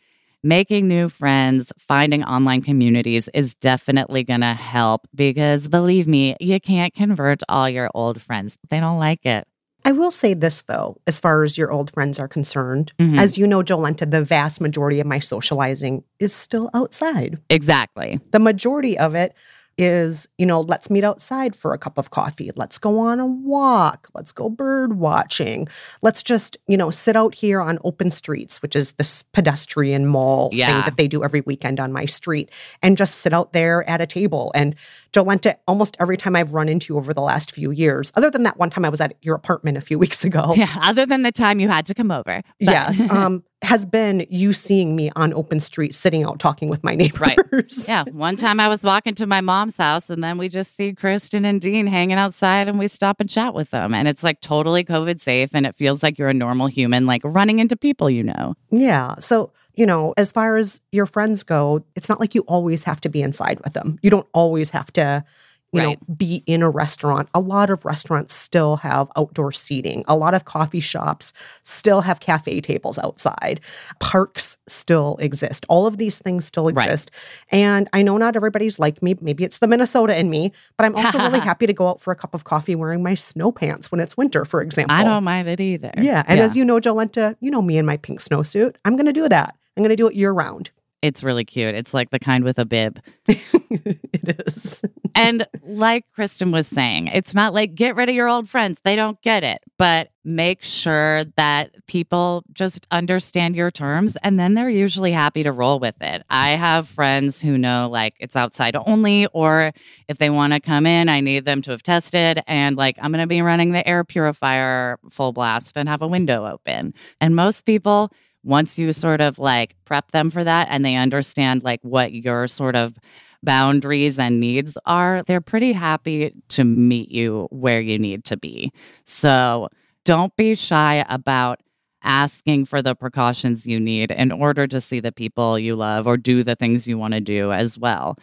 making 0.43 0.89
new 0.89 1.09
friends, 1.09 1.73
finding 1.79 2.25
online 2.25 2.63
communities 2.63 3.29
is 3.35 3.55
definitely 3.55 4.25
going 4.25 4.41
to 4.41 4.55
help 4.55 5.07
because 5.15 5.69
believe 5.69 6.09
me, 6.09 6.37
you 6.41 6.61
can't 6.61 6.95
convert 6.95 7.43
all 7.49 7.69
your 7.69 7.91
old 7.95 8.21
friends. 8.21 8.57
They 8.69 8.81
don't 8.81 8.99
like 8.99 9.25
it. 9.25 9.47
I 9.85 9.93
will 9.93 10.13
say 10.13 10.35
this 10.35 10.63
though, 10.63 10.97
as 11.07 11.19
far 11.19 11.43
as 11.43 11.59
your 11.59 11.73
old 11.73 11.91
friends 11.91 12.19
are 12.19 12.29
concerned, 12.29 12.93
mm-hmm. 12.99 13.19
as 13.19 13.37
you 13.37 13.47
know, 13.47 13.63
Jolenta, 13.63 14.09
the 14.09 14.23
vast 14.23 14.61
majority 14.61 15.01
of 15.01 15.07
my 15.07 15.19
socializing 15.19 16.05
is 16.21 16.33
still 16.33 16.71
outside. 16.73 17.39
Exactly. 17.51 18.21
The 18.31 18.39
majority 18.39 18.97
of 18.97 19.15
it 19.17 19.35
is, 19.79 20.29
you 20.39 20.47
know, 20.47 20.61
let's 20.61 20.91
meet 20.91 21.05
outside 21.05 21.57
for 21.57 21.73
a 21.73 21.79
cup 21.79 21.99
of 21.99 22.11
coffee. 22.11 22.51
Let's 22.55 22.79
go 22.79 22.99
on 22.99 23.21
a 23.21 23.27
walk. 23.27 24.09
Let's 24.15 24.33
go 24.33 24.49
bird 24.49 24.99
watching. 24.99 25.69
Let's 26.03 26.23
just, 26.23 26.57
you 26.67 26.77
know, 26.77 26.91
sit 26.91 27.17
out 27.17 27.35
here 27.35 27.61
on 27.61 27.79
open 27.85 28.11
streets, 28.11 28.63
which 28.63 28.77
is 28.77 28.93
this 28.93 29.23
pedestrian 29.23 30.07
mall 30.07 30.51
yeah. 30.53 30.67
thing 30.67 30.85
that 30.85 30.97
they 30.97 31.09
do 31.09 31.25
every 31.25 31.41
weekend 31.43 31.81
on 31.81 31.93
my 31.93 32.05
street, 32.05 32.51
and 32.83 32.97
just 32.97 33.17
sit 33.17 33.33
out 33.33 33.53
there 33.53 33.89
at 33.89 34.01
a 34.01 34.07
table. 34.07 34.53
And 34.55 34.75
Jolenta, 35.13 35.57
almost 35.67 35.97
every 36.01 36.17
time 36.17 36.37
I've 36.37 36.55
run 36.55 36.69
into 36.69 36.93
you 36.93 36.99
over 36.99 37.13
the 37.13 37.21
last 37.21 37.53
few 37.53 37.71
years, 37.71 38.13
other 38.15 38.31
than 38.31 38.43
that 38.45 38.59
one 38.59 38.71
time 38.71 38.85
I 38.85 38.89
was 38.89 39.01
at 39.01 39.15
your 39.23 39.35
apartment 39.35 39.77
a 39.77 39.81
few 39.83 39.99
weeks 40.03 40.25
ago. 40.25 40.55
Yeah, 40.57 40.75
other 40.81 41.07
than 41.07 41.23
the 41.23 41.33
time 41.33 41.61
you 41.61 41.69
had 41.69 41.87
to 41.87 41.95
come 41.95 42.11
over. 42.11 42.43
But. 42.43 42.45
Yes. 42.59 43.01
Um, 43.11 43.45
has 43.62 43.87
been 43.87 44.27
you 44.29 44.53
seeing 44.53 44.96
me 44.96 45.11
on 45.14 45.33
open 45.35 45.61
street 45.61 45.94
sitting 45.94 46.25
out 46.25 46.38
talking 46.38 46.68
with 46.68 46.83
my 46.83 46.94
neighbors. 46.94 47.20
Right. 47.20 47.38
Yeah. 47.87 48.05
One 48.12 48.37
time 48.37 48.61
I 48.61 48.68
was 48.68 48.85
walking 48.85 49.14
to 49.16 49.27
my 49.27 49.40
mom's 49.40 49.77
house 49.77 50.11
and 50.11 50.22
then 50.22 50.38
we 50.38 50.48
just 50.48 50.77
see 50.77 50.92
Kristen 50.92 51.44
and 51.44 51.61
Dean 51.61 51.87
hanging 51.87 52.16
outside 52.16 52.68
and 52.68 52.79
we 52.79 52.88
stop 52.88 53.20
and 53.20 53.29
chat 53.29 53.55
with 53.55 53.70
them. 53.70 53.94
And 53.94 54.09
it's 54.09 54.22
like 54.22 54.40
totally 54.40 54.85
COVID 54.85 55.20
safe 55.20 55.51
and 55.55 55.66
it 55.66 55.77
feels 55.77 56.03
like 56.03 56.18
you're 56.18 56.29
a 56.29 56.35
normal 56.35 56.66
human, 56.66 57.07
like 57.07 57.22
running 57.25 57.59
into 57.59 57.77
people 57.77 58.11
you 58.11 58.22
know. 58.22 58.55
Yeah. 58.70 59.16
So 59.18 59.53
you 59.75 59.87
know, 59.87 60.12
as 60.16 60.33
far 60.33 60.57
as 60.57 60.81
your 60.90 61.07
friends 61.07 61.42
go, 61.42 61.85
it's 61.96 62.09
not 62.09 62.20
like 62.20 62.35
you 62.35 62.42
always 62.42 62.83
have 62.85 63.01
to 63.03 63.09
be 63.09 63.22
inside 63.22 63.61
with 63.64 63.72
them. 63.72 63.98
You 64.03 64.11
don't 64.11 64.29
always 64.33 64.70
have 64.70 64.92
to 64.94 65.25
you 65.73 65.81
right. 65.81 65.99
know, 66.01 66.15
be 66.15 66.43
in 66.47 66.63
a 66.63 66.71
restaurant. 66.71 67.29
A 67.35 67.41
lot 67.41 67.71
of 67.71 67.85
restaurants 67.85 68.35
still 68.35 68.77
have 68.77 69.11
outdoor 69.17 69.53
seating. 69.53 70.05
A 70.07 70.15
lot 70.15 70.35
of 70.35 70.45
coffee 70.45 70.81
shops 70.81 71.33
still 71.63 72.03
have 72.03 72.21
cafe 72.21 72.61
tables 72.61 72.99
outside. 72.99 73.61
Parks 73.99 74.59
still 74.69 75.17
exist. 75.19 75.65
All 75.69 75.87
of 75.87 75.97
these 75.97 76.19
things 76.19 76.45
still 76.45 76.69
exist. 76.69 77.11
Right. 77.53 77.59
And 77.59 77.89
I 77.95 78.03
know 78.03 78.19
not 78.19 78.37
everybody's 78.37 78.79
like 78.79 79.03
me. 79.03 79.17
Maybe 79.23 79.45
it's 79.45 79.59
the 79.59 79.67
Minnesota 79.67 80.19
in 80.19 80.29
me, 80.29 80.53
but 80.77 80.85
I'm 80.85 80.95
also 80.95 81.19
really 81.19 81.41
happy 81.53 81.67
to 81.67 81.73
go 81.73 81.89
out 81.89 82.01
for 82.01 82.13
a 82.13 82.17
cup 82.17 82.35
of 82.35 82.45
coffee 82.45 82.75
wearing 82.75 83.03
my 83.03 83.15
snow 83.15 83.51
pants 83.51 83.91
when 83.91 84.01
it's 84.01 84.17
winter, 84.17 84.45
for 84.45 84.61
example. 84.61 84.95
I 84.95 85.05
don't 85.05 85.25
mind 85.25 85.49
it 85.49 85.61
either. 85.61 85.93
Yeah. 85.97 86.23
And 86.27 86.39
yeah. 86.39 86.45
as 86.45 86.55
you 86.55 86.67
know, 86.67 86.81
Jolenta, 86.81 87.35
you 87.41 87.51
know 87.51 87.63
me 87.63 87.79
in 87.79 87.87
my 87.87 87.97
pink 87.97 88.21
snowsuit. 88.21 88.77
I'm 88.85 88.97
going 88.97 89.07
to 89.07 89.13
do 89.13 89.29
that. 89.29 89.57
I'm 89.77 89.83
going 89.83 89.91
to 89.91 89.97
do 89.97 90.07
it 90.07 90.15
year 90.15 90.33
round. 90.33 90.71
It's 91.03 91.25
really 91.25 91.45
cute. 91.45 91.75
It's 91.75 91.93
like 91.93 92.11
the 92.11 92.21
kind 92.21 92.45
with 92.45 92.61
a 92.61 92.65
bib. 92.65 93.01
it 93.27 94.47
is. 94.47 94.83
and 95.17 95.45
like 95.65 96.05
Kristen 96.15 96.53
was 96.53 96.69
saying, 96.69 97.09
it's 97.09 97.35
not 97.35 97.53
like 97.53 97.75
get 97.75 97.97
rid 97.97 98.09
of 98.09 98.15
your 98.15 98.29
old 98.29 98.49
friends. 98.49 98.81
They 98.85 98.95
don't 98.95 99.21
get 99.21 99.43
it, 99.43 99.62
but 99.79 100.11
make 100.25 100.62
sure 100.62 101.25
that 101.37 101.75
people 101.88 102.45
just 102.53 102.87
understand 102.93 103.57
your 103.57 103.73
terms 103.73 104.17
and 104.23 104.38
then 104.38 104.55
they're 104.55 104.71
usually 104.71 105.11
happy 105.11 105.43
to 105.43 105.51
roll 105.51 105.81
with 105.81 106.01
it. 106.01 106.23
I 106.31 106.51
have 106.51 106.87
friends 106.87 107.43
who 107.43 107.59
know 107.59 107.88
like 107.91 108.15
it's 108.21 108.37
outside 108.37 108.77
only, 108.87 109.27
or 109.33 109.73
if 110.07 110.19
they 110.19 110.31
want 110.31 110.53
to 110.53 110.61
come 110.61 110.87
in, 110.87 111.09
I 111.09 111.21
need 111.21 111.45
them 111.45 111.62
to 111.62 111.73
have 111.73 111.83
tested. 111.83 112.45
And 112.47 112.77
like 112.77 112.97
I'm 113.03 113.11
going 113.11 113.23
to 113.23 113.27
be 113.27 113.43
running 113.43 113.73
the 113.73 113.87
air 113.88 114.05
purifier 114.05 115.01
full 115.11 115.33
blast 115.33 115.77
and 115.77 115.88
have 115.88 116.03
a 116.03 116.07
window 116.07 116.47
open. 116.47 116.95
And 117.21 117.35
most 117.35 117.67
people, 117.67 118.12
once 118.45 118.79
you 118.79 118.93
sort 118.93 119.21
of 119.21 119.39
like 119.39 119.77
prep 119.85 120.11
them 120.13 120.31
for 120.31 120.45
that 120.45 120.69
and 120.71 120.85
they 120.85 120.97
understand 120.97 121.63
like 121.63 121.81
what 121.83 122.13
your 122.13 122.49
sort 122.49 122.77
of 122.77 122.95
boundaries 123.43 124.19
and 124.19 124.41
needs 124.41 124.79
are, 124.87 125.23
they're 125.27 125.41
pretty 125.41 125.73
happy 125.73 126.33
to 126.49 126.65
meet 126.65 127.11
you 127.11 127.49
where 127.51 127.81
you 127.81 127.99
need 127.99 128.25
to 128.25 128.37
be. 128.37 128.73
So 129.05 129.69
don't 130.05 130.35
be 130.37 130.55
shy 130.55 131.05
about 131.09 131.61
asking 132.03 132.67
for 132.67 132.83
the 132.83 132.95
precautions 132.95 133.67
you 133.67 133.79
need 133.79 134.11
in 134.11 134.33
order 134.33 134.67
to 134.67 134.81
see 134.81 135.01
the 135.01 135.12
people 135.12 135.59
you 135.59 135.77
love 135.77 136.07
or 136.07 136.17
do 136.17 136.43
the 136.43 136.57
things 136.57 136.88
you 136.88 136.99
want 136.99 137.15
to 137.15 137.21
do 137.21 137.53
as 137.53 137.79
well. 137.79 138.17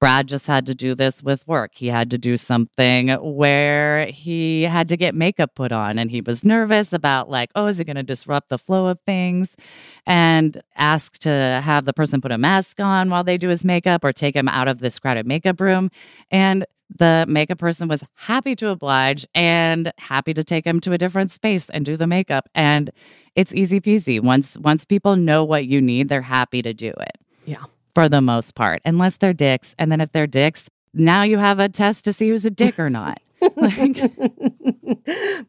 Brad 0.00 0.26
just 0.26 0.46
had 0.46 0.66
to 0.66 0.74
do 0.74 0.94
this 0.94 1.22
with 1.22 1.46
work. 1.46 1.72
He 1.74 1.86
had 1.86 2.10
to 2.10 2.18
do 2.18 2.36
something 2.36 3.08
where 3.10 4.06
he 4.06 4.64
had 4.64 4.88
to 4.88 4.96
get 4.96 5.14
makeup 5.14 5.54
put 5.54 5.72
on 5.72 5.98
and 5.98 6.10
he 6.10 6.20
was 6.20 6.44
nervous 6.44 6.92
about, 6.92 7.30
like, 7.30 7.50
oh, 7.54 7.66
is 7.66 7.80
it 7.80 7.84
going 7.84 7.96
to 7.96 8.02
disrupt 8.02 8.48
the 8.48 8.58
flow 8.58 8.88
of 8.88 9.00
things? 9.06 9.56
And 10.04 10.60
asked 10.76 11.22
to 11.22 11.62
have 11.64 11.84
the 11.86 11.92
person 11.92 12.20
put 12.20 12.32
a 12.32 12.38
mask 12.38 12.80
on 12.80 13.08
while 13.08 13.24
they 13.24 13.38
do 13.38 13.48
his 13.48 13.64
makeup 13.64 14.04
or 14.04 14.12
take 14.12 14.36
him 14.36 14.48
out 14.48 14.68
of 14.68 14.80
this 14.80 14.98
crowded 14.98 15.26
makeup 15.26 15.60
room. 15.60 15.90
And 16.30 16.66
the 16.98 17.24
makeup 17.28 17.58
person 17.58 17.88
was 17.88 18.04
happy 18.14 18.54
to 18.56 18.68
oblige 18.68 19.26
and 19.34 19.92
happy 19.98 20.32
to 20.34 20.44
take 20.44 20.64
him 20.64 20.80
to 20.80 20.92
a 20.92 20.98
different 20.98 21.30
space 21.30 21.68
and 21.70 21.84
do 21.84 21.96
the 21.96 22.06
makeup. 22.06 22.48
And 22.54 22.90
it's 23.34 23.54
easy 23.54 23.80
peasy. 23.80 24.22
Once 24.22 24.56
once 24.58 24.84
people 24.84 25.16
know 25.16 25.44
what 25.44 25.66
you 25.66 25.80
need, 25.80 26.08
they're 26.08 26.22
happy 26.22 26.62
to 26.62 26.72
do 26.72 26.88
it. 26.88 27.18
Yeah. 27.44 27.64
For 27.94 28.08
the 28.08 28.20
most 28.20 28.54
part. 28.54 28.82
Unless 28.84 29.16
they're 29.16 29.32
dicks. 29.32 29.74
And 29.78 29.90
then 29.90 30.00
if 30.00 30.12
they're 30.12 30.26
dicks, 30.26 30.68
now 30.92 31.22
you 31.22 31.38
have 31.38 31.58
a 31.58 31.68
test 31.68 32.04
to 32.04 32.12
see 32.12 32.28
who's 32.28 32.44
a 32.44 32.50
dick 32.50 32.78
or 32.78 32.90
not. 32.90 33.20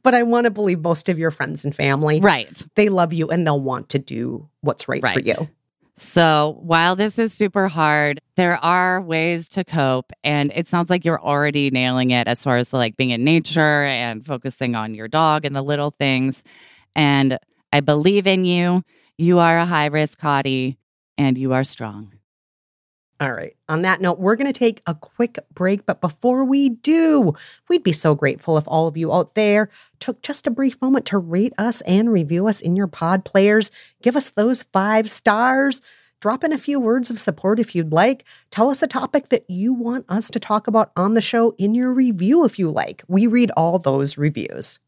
but 0.03 0.13
I 0.13 0.23
want 0.23 0.45
to 0.45 0.51
believe 0.51 0.81
most 0.81 1.08
of 1.08 1.17
your 1.17 1.31
friends 1.31 1.63
and 1.63 1.73
family, 1.73 2.19
right. 2.19 2.65
they 2.75 2.89
love 2.89 3.13
you 3.13 3.29
and 3.29 3.47
they'll 3.47 3.60
want 3.60 3.89
to 3.89 3.99
do 3.99 4.49
what's 4.62 4.88
right, 4.89 5.01
for 5.01 5.19
you. 5.19 5.36
So 5.97 6.58
while 6.62 6.97
this 6.97 7.17
is 7.17 7.34
super 7.34 7.69
hard, 7.69 8.19
there 8.36 8.58
are 8.58 9.01
ways 9.01 9.47
to 9.49 9.63
cope. 9.63 10.12
And 10.23 10.51
it 10.53 10.67
sounds 10.67 10.89
like 10.89 11.05
you're 11.05 11.21
already 11.21 11.69
nailing 11.69 12.12
it 12.12 12.27
as 12.27 12.43
far 12.43 12.58
as 12.58 12.73
like 12.73 12.97
being 12.97 13.12
in 13.12 13.23
nature 13.23 13.86
and 13.86 14.25
focusing 14.25 14.75
on 14.75 14.93
your 14.93 15.08
dog 15.08 15.45
and 15.45 15.55
the 15.55 15.62
little 15.62 15.91
things. 15.91 16.43
And 16.95 17.39
I 17.71 17.79
believe 17.79 18.27
in 18.27 18.43
you. 18.43 18.84
You 19.17 19.39
are 19.39 19.58
a 19.58 19.65
high 19.65 19.86
risk 19.86 20.19
hottie 20.19 20.75
and 21.17 21.38
you 21.38 21.53
are 21.53 21.63
strong. 21.63 22.14
All 23.21 23.32
right. 23.32 23.56
On 23.69 23.84
that 23.84 24.01
note, 24.01 24.19
we're 24.19 24.36
going 24.36 24.51
to 24.51 24.60
take 24.60 24.82
a 24.88 24.93
quick 24.93 25.39
break. 25.54 25.86
But 25.86 26.01
before 26.01 26.43
we 26.43 26.69
do, 26.69 27.34
we'd 27.69 27.84
be 27.84 27.93
so 27.93 28.13
grateful 28.13 28.58
if 28.58 28.67
all 28.67 28.88
of 28.88 28.97
you 28.97 29.13
out 29.13 29.36
there 29.36 29.69
took 29.99 30.21
just 30.21 30.47
a 30.47 30.51
brief 30.51 30.82
moment 30.82 31.06
to 31.08 31.17
rate 31.17 31.54
us 31.58 31.80
and 31.82 32.12
review 32.12 32.47
us 32.47 32.60
in 32.60 32.75
your 32.75 32.88
pod 32.88 33.23
players. 33.23 33.71
Give 34.01 34.17
us 34.17 34.30
those 34.30 34.63
five 34.63 35.10
stars. 35.10 35.82
Drop 36.19 36.43
in 36.43 36.51
a 36.51 36.58
few 36.58 36.80
words 36.80 37.10
of 37.10 37.19
support 37.19 37.60
if 37.60 37.73
you'd 37.73 37.93
like. 37.93 38.25
Tell 38.51 38.69
us 38.69 38.82
a 38.82 38.88
topic 38.88 39.30
that 39.30 39.45
you 39.47 39.73
want 39.73 40.06
us 40.10 40.30
to 40.32 40.39
talk 40.39 40.67
about 40.67 40.91
on 40.97 41.13
the 41.13 41.21
show 41.21 41.56
in 41.58 41.73
your 41.73 41.93
review 41.93 42.43
if 42.43 42.60
you 42.60 42.69
like. 42.69 43.04
We 43.08 43.28
read 43.28 43.51
all 43.56 43.80
those 43.80 44.17
reviews. 44.17 44.80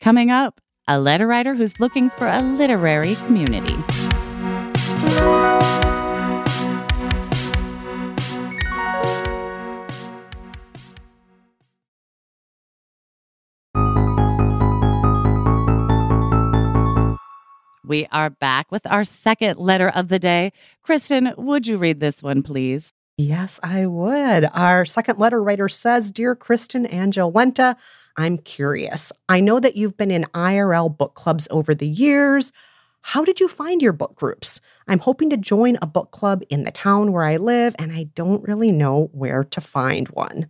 Coming 0.00 0.30
up, 0.30 0.60
a 0.88 0.98
letter 0.98 1.26
writer 1.26 1.54
who's 1.54 1.80
looking 1.80 2.08
for 2.08 2.26
a 2.26 2.40
literary 2.40 3.16
community. 3.16 3.76
We 17.86 18.08
are 18.10 18.30
back 18.30 18.72
with 18.72 18.84
our 18.86 19.04
second 19.04 19.58
letter 19.58 19.88
of 19.88 20.08
the 20.08 20.18
day. 20.18 20.52
Kristen, 20.82 21.32
would 21.36 21.68
you 21.68 21.76
read 21.76 22.00
this 22.00 22.20
one, 22.20 22.42
please? 22.42 22.92
Yes, 23.16 23.60
I 23.62 23.86
would. 23.86 24.48
Our 24.52 24.84
second 24.84 25.18
letter 25.18 25.40
writer 25.42 25.68
says 25.68 26.10
Dear 26.10 26.34
Kristen 26.34 26.84
and 26.84 27.12
Jolenta, 27.12 27.76
I'm 28.16 28.38
curious. 28.38 29.12
I 29.28 29.40
know 29.40 29.60
that 29.60 29.76
you've 29.76 29.96
been 29.96 30.10
in 30.10 30.24
IRL 30.34 30.96
book 30.96 31.14
clubs 31.14 31.46
over 31.50 31.74
the 31.74 31.86
years. 31.86 32.52
How 33.02 33.24
did 33.24 33.38
you 33.38 33.46
find 33.46 33.80
your 33.80 33.92
book 33.92 34.16
groups? 34.16 34.60
I'm 34.88 34.98
hoping 34.98 35.30
to 35.30 35.36
join 35.36 35.78
a 35.80 35.86
book 35.86 36.10
club 36.10 36.42
in 36.50 36.64
the 36.64 36.72
town 36.72 37.12
where 37.12 37.22
I 37.22 37.36
live, 37.36 37.76
and 37.78 37.92
I 37.92 38.08
don't 38.16 38.46
really 38.48 38.72
know 38.72 39.10
where 39.12 39.44
to 39.44 39.60
find 39.60 40.08
one. 40.08 40.48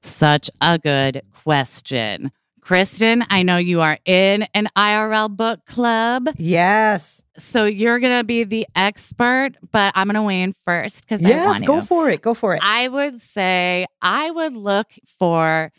Such 0.00 0.48
a 0.62 0.78
good 0.78 1.20
question. 1.44 2.32
Kristen, 2.60 3.24
I 3.30 3.42
know 3.42 3.56
you 3.56 3.80
are 3.80 3.98
in 4.04 4.46
an 4.54 4.68
IRL 4.76 5.34
book 5.34 5.64
club. 5.66 6.28
Yes. 6.36 7.22
So 7.38 7.64
you're 7.64 7.98
going 7.98 8.16
to 8.18 8.24
be 8.24 8.44
the 8.44 8.66
expert, 8.74 9.52
but 9.72 9.92
I'm 9.94 10.06
going 10.08 10.14
to 10.16 10.22
weigh 10.22 10.42
in 10.42 10.54
first 10.66 11.02
because 11.02 11.24
I 11.24 11.28
Yes, 11.28 11.62
go 11.62 11.80
to. 11.80 11.86
for 11.86 12.10
it. 12.10 12.20
Go 12.22 12.34
for 12.34 12.54
it. 12.54 12.60
I 12.62 12.88
would 12.88 13.20
say 13.20 13.86
I 14.02 14.30
would 14.30 14.54
look 14.54 14.88
for 15.18 15.72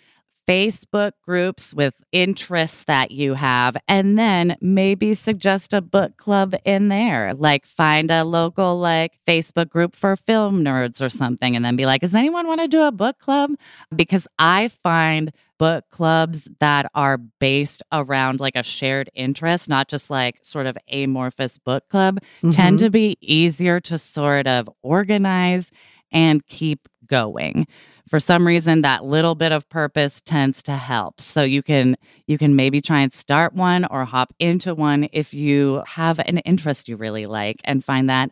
Facebook 0.49 1.11
groups 1.21 1.75
with 1.75 1.93
interests 2.11 2.83
that 2.85 3.11
you 3.11 3.35
have, 3.35 3.77
and 3.87 4.17
then 4.17 4.57
maybe 4.61 5.13
suggest 5.13 5.73
a 5.73 5.81
book 5.81 6.17
club 6.17 6.55
in 6.65 6.87
there. 6.87 7.35
Like 7.35 7.67
find 7.67 8.09
a 8.09 8.23
local 8.23 8.79
like 8.79 9.13
Facebook 9.27 9.69
group 9.69 9.95
for 9.95 10.15
film 10.15 10.63
nerds 10.63 11.03
or 11.05 11.09
something, 11.09 11.55
and 11.55 11.63
then 11.63 11.75
be 11.75 11.85
like, 11.85 12.01
"Does 12.01 12.15
anyone 12.15 12.47
want 12.47 12.61
to 12.61 12.67
do 12.67 12.81
a 12.81 12.91
book 12.91 13.19
club?" 13.19 13.51
Because 13.95 14.27
I 14.39 14.69
find 14.69 15.31
book 15.59 15.83
clubs 15.91 16.47
that 16.59 16.89
are 16.95 17.17
based 17.17 17.83
around 17.91 18.39
like 18.39 18.55
a 18.55 18.63
shared 18.63 19.09
interest, 19.13 19.69
not 19.69 19.87
just 19.87 20.09
like 20.09 20.39
sort 20.41 20.65
of 20.65 20.75
amorphous 20.91 21.59
book 21.59 21.87
club, 21.89 22.17
tend 22.51 22.79
Mhm. 22.79 22.83
to 22.83 22.89
be 22.89 23.17
easier 23.21 23.79
to 23.81 23.97
sort 23.99 24.47
of 24.47 24.67
organize 24.81 25.69
and 26.11 26.43
keep 26.47 26.87
going. 27.05 27.67
For 28.09 28.19
some 28.19 28.45
reason 28.45 28.81
that 28.81 29.05
little 29.05 29.35
bit 29.35 29.51
of 29.51 29.69
purpose 29.69 30.19
tends 30.19 30.63
to 30.63 30.71
help. 30.71 31.21
So 31.21 31.43
you 31.43 31.61
can 31.61 31.95
you 32.25 32.37
can 32.39 32.55
maybe 32.55 32.81
try 32.81 33.01
and 33.01 33.13
start 33.13 33.53
one 33.53 33.85
or 33.85 34.03
hop 34.03 34.33
into 34.39 34.73
one 34.73 35.07
if 35.13 35.33
you 35.33 35.83
have 35.85 36.19
an 36.19 36.39
interest 36.39 36.89
you 36.89 36.97
really 36.97 37.27
like 37.27 37.61
and 37.63 37.83
find 37.83 38.09
that 38.09 38.31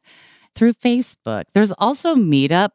through 0.55 0.73
Facebook. 0.73 1.43
There's 1.53 1.71
also 1.71 2.15
Meetup. 2.15 2.71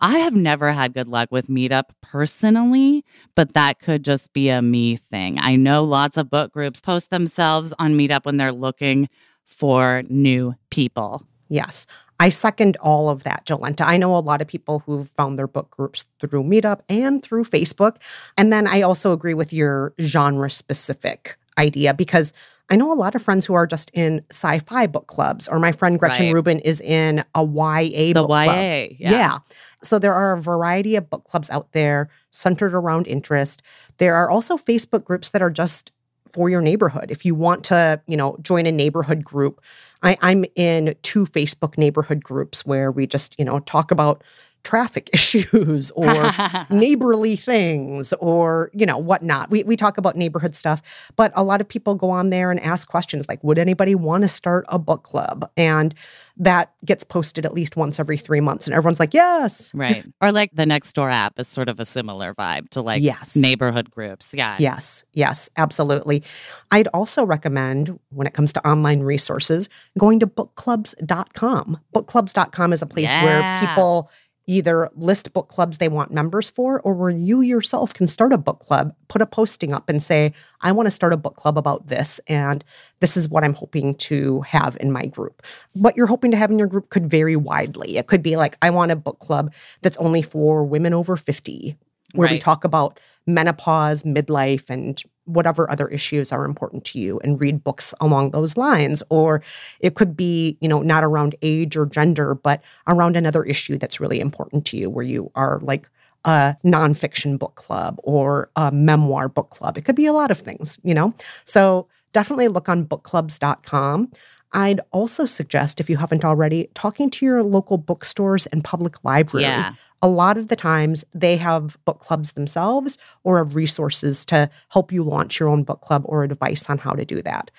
I 0.00 0.18
have 0.18 0.34
never 0.34 0.72
had 0.72 0.94
good 0.94 1.08
luck 1.08 1.28
with 1.30 1.48
Meetup 1.48 1.90
personally, 2.00 3.04
but 3.34 3.52
that 3.52 3.78
could 3.78 4.02
just 4.02 4.32
be 4.32 4.48
a 4.48 4.62
me 4.62 4.96
thing. 4.96 5.38
I 5.38 5.56
know 5.56 5.84
lots 5.84 6.16
of 6.16 6.30
book 6.30 6.52
groups 6.52 6.80
post 6.80 7.10
themselves 7.10 7.74
on 7.78 7.98
Meetup 7.98 8.24
when 8.24 8.38
they're 8.38 8.52
looking 8.52 9.08
for 9.44 10.02
new 10.08 10.54
people. 10.70 11.22
Yes. 11.48 11.86
I 12.18 12.30
second 12.30 12.76
all 12.78 13.08
of 13.10 13.24
that, 13.24 13.44
Jolenta. 13.46 13.82
I 13.82 13.96
know 13.98 14.16
a 14.16 14.20
lot 14.20 14.40
of 14.40 14.48
people 14.48 14.80
who've 14.80 15.08
found 15.10 15.38
their 15.38 15.46
book 15.46 15.70
groups 15.70 16.06
through 16.20 16.44
Meetup 16.44 16.80
and 16.88 17.22
through 17.22 17.44
Facebook. 17.44 17.96
And 18.38 18.52
then 18.52 18.66
I 18.66 18.82
also 18.82 19.12
agree 19.12 19.34
with 19.34 19.52
your 19.52 19.92
genre 20.00 20.50
specific 20.50 21.36
idea 21.58 21.92
because 21.94 22.32
I 22.68 22.76
know 22.76 22.92
a 22.92 22.94
lot 22.94 23.14
of 23.14 23.22
friends 23.22 23.46
who 23.46 23.54
are 23.54 23.66
just 23.66 23.90
in 23.94 24.24
sci 24.30 24.58
fi 24.60 24.86
book 24.88 25.06
clubs, 25.06 25.46
or 25.46 25.58
my 25.60 25.70
friend 25.72 25.98
Gretchen 26.00 26.26
Right. 26.26 26.34
Rubin 26.34 26.58
is 26.60 26.80
in 26.80 27.22
a 27.34 27.44
YA 27.44 28.08
The 28.08 28.12
book 28.14 28.30
YA. 28.30 28.44
club. 28.44 28.96
Yeah. 28.98 29.38
So 29.84 29.98
there 30.00 30.14
are 30.14 30.32
a 30.32 30.42
variety 30.42 30.96
of 30.96 31.08
book 31.08 31.24
clubs 31.24 31.48
out 31.50 31.70
there 31.72 32.08
centered 32.32 32.74
around 32.74 33.06
interest. 33.06 33.62
There 33.98 34.16
are 34.16 34.28
also 34.30 34.56
Facebook 34.56 35.04
groups 35.04 35.28
that 35.28 35.42
are 35.42 35.50
just 35.50 35.92
for 36.36 36.50
your 36.50 36.60
neighborhood. 36.60 37.10
If 37.10 37.24
you 37.24 37.34
want 37.34 37.64
to, 37.64 37.98
you 38.06 38.16
know, 38.16 38.36
join 38.42 38.66
a 38.66 38.72
neighborhood 38.72 39.24
group, 39.24 39.62
I, 40.02 40.18
I'm 40.20 40.44
in 40.54 40.94
two 41.00 41.24
Facebook 41.24 41.78
neighborhood 41.78 42.22
groups 42.22 42.66
where 42.66 42.92
we 42.92 43.06
just, 43.06 43.34
you 43.38 43.44
know, 43.44 43.60
talk 43.60 43.90
about 43.90 44.22
traffic 44.66 45.08
issues 45.14 45.92
or 45.92 46.32
neighborly 46.70 47.36
things 47.36 48.12
or 48.14 48.70
you 48.74 48.84
know 48.84 48.98
whatnot 48.98 49.48
we, 49.48 49.62
we 49.62 49.76
talk 49.76 49.96
about 49.96 50.16
neighborhood 50.16 50.56
stuff 50.56 50.82
but 51.14 51.30
a 51.36 51.44
lot 51.44 51.60
of 51.60 51.68
people 51.68 51.94
go 51.94 52.10
on 52.10 52.30
there 52.30 52.50
and 52.50 52.58
ask 52.60 52.88
questions 52.88 53.28
like 53.28 53.42
would 53.44 53.58
anybody 53.58 53.94
want 53.94 54.24
to 54.24 54.28
start 54.28 54.64
a 54.68 54.78
book 54.78 55.04
club 55.04 55.48
and 55.56 55.94
that 56.38 56.72
gets 56.84 57.02
posted 57.02 57.46
at 57.46 57.54
least 57.54 57.76
once 57.76 57.98
every 57.98 58.16
three 58.16 58.40
months 58.40 58.66
and 58.66 58.74
everyone's 58.74 59.00
like 59.00 59.14
yes 59.14 59.72
right. 59.72 60.04
Or 60.20 60.32
like 60.32 60.50
the 60.54 60.66
next 60.66 60.94
door 60.94 61.10
app 61.10 61.38
is 61.38 61.46
sort 61.46 61.68
of 61.68 61.78
a 61.78 61.84
similar 61.84 62.34
vibe 62.34 62.70
to 62.70 62.80
like 62.80 63.02
yes 63.02 63.36
neighborhood 63.36 63.90
groups. 63.90 64.34
Yeah. 64.34 64.56
Yes, 64.58 65.04
yes, 65.12 65.48
absolutely. 65.56 66.22
I'd 66.70 66.88
also 66.88 67.24
recommend, 67.24 67.98
when 68.10 68.26
it 68.26 68.34
comes 68.34 68.52
to 68.54 68.66
online 68.68 69.00
resources, 69.00 69.68
going 69.98 70.20
to 70.20 70.26
bookclubs.com. 70.26 71.78
Bookclubs.com 71.94 72.72
is 72.72 72.82
a 72.82 72.86
place 72.86 73.10
where 73.10 73.60
people 73.60 74.10
either 74.46 74.88
list 74.94 75.32
book 75.32 75.48
clubs 75.48 75.78
they 75.78 75.88
want 75.88 76.12
members 76.12 76.48
for, 76.48 76.80
or 76.80 76.94
where 76.94 77.10
you 77.10 77.40
yourself 77.40 77.92
can 77.92 78.06
start 78.06 78.32
a 78.32 78.38
book 78.38 78.60
club, 78.60 78.94
put 79.08 79.20
a 79.20 79.26
posting 79.26 79.72
up 79.72 79.88
and 79.88 80.02
say, 80.02 80.32
I 80.60 80.72
want 80.72 80.86
to 80.86 80.92
start 80.92 81.12
a 81.12 81.16
book 81.16 81.36
club 81.36 81.58
about 81.58 81.88
this, 81.88 82.20
and 82.28 82.64
this 83.00 83.16
is 83.16 83.28
what 83.28 83.44
I'm 83.44 83.54
hoping 83.54 83.94
to 83.96 84.40
have 84.42 84.76
in 84.80 84.92
my 84.92 85.06
group. 85.06 85.42
What 85.72 85.96
you're 85.96 86.06
hoping 86.06 86.30
to 86.30 86.36
have 86.36 86.50
in 86.50 86.58
your 86.58 86.68
group 86.68 86.90
could 86.90 87.10
vary 87.10 87.36
widely. 87.36 87.96
It 87.96 88.06
could 88.06 88.22
be 88.22 88.36
like, 88.36 88.56
I 88.62 88.70
want 88.70 88.92
a 88.92 88.96
book 88.96 89.18
club 89.18 89.52
that's 89.82 89.96
only 89.96 90.22
for 90.22 90.64
women 90.64 90.94
over 90.94 91.16
50, 91.16 91.76
where 92.14 92.28
we 92.30 92.38
talk 92.38 92.64
about 92.64 93.00
menopause, 93.26 94.04
midlife, 94.04 94.70
and 94.70 95.02
whatever 95.26 95.70
other 95.70 95.86
issues 95.88 96.32
are 96.32 96.44
important 96.44 96.84
to 96.86 96.98
you 96.98 97.20
and 97.20 97.40
read 97.40 97.62
books 97.62 97.94
along 98.00 98.30
those 98.30 98.56
lines. 98.56 99.02
Or 99.10 99.42
it 99.80 99.94
could 99.94 100.16
be, 100.16 100.56
you 100.60 100.68
know, 100.68 100.82
not 100.82 101.04
around 101.04 101.36
age 101.42 101.76
or 101.76 101.86
gender, 101.86 102.34
but 102.34 102.62
around 102.86 103.16
another 103.16 103.44
issue 103.44 103.78
that's 103.78 104.00
really 104.00 104.20
important 104.20 104.64
to 104.66 104.76
you, 104.76 104.88
where 104.88 105.04
you 105.04 105.30
are 105.34 105.60
like 105.62 105.88
a 106.24 106.56
nonfiction 106.64 107.38
book 107.38 107.54
club 107.54 108.00
or 108.02 108.50
a 108.56 108.72
memoir 108.72 109.28
book 109.28 109.50
club. 109.50 109.76
It 109.78 109.84
could 109.84 109.94
be 109.94 110.06
a 110.06 110.12
lot 110.12 110.30
of 110.30 110.38
things, 110.38 110.78
you 110.82 110.94
know? 110.94 111.14
So 111.44 111.86
definitely 112.12 112.48
look 112.48 112.68
on 112.68 112.84
bookclubs.com. 112.84 114.10
I'd 114.52 114.80
also 114.90 115.26
suggest, 115.26 115.80
if 115.80 115.90
you 115.90 115.96
haven't 115.96 116.24
already, 116.24 116.70
talking 116.74 117.10
to 117.10 117.26
your 117.26 117.42
local 117.42 117.78
bookstores 117.78 118.46
and 118.46 118.64
public 118.64 119.04
library 119.04 119.42
Yeah. 119.42 119.74
A 120.06 120.08
lot 120.08 120.38
of 120.38 120.46
the 120.46 120.54
times 120.54 121.04
they 121.12 121.36
have 121.36 121.76
book 121.84 121.98
clubs 121.98 122.32
themselves 122.32 122.96
or 123.24 123.38
have 123.38 123.56
resources 123.56 124.24
to 124.26 124.48
help 124.68 124.92
you 124.92 125.02
launch 125.02 125.40
your 125.40 125.48
own 125.48 125.64
book 125.64 125.80
club 125.80 126.02
or 126.04 126.22
advice 126.22 126.70
on 126.70 126.78
how 126.78 126.92
to 126.92 127.04
do 127.04 127.20
that. 127.22 127.50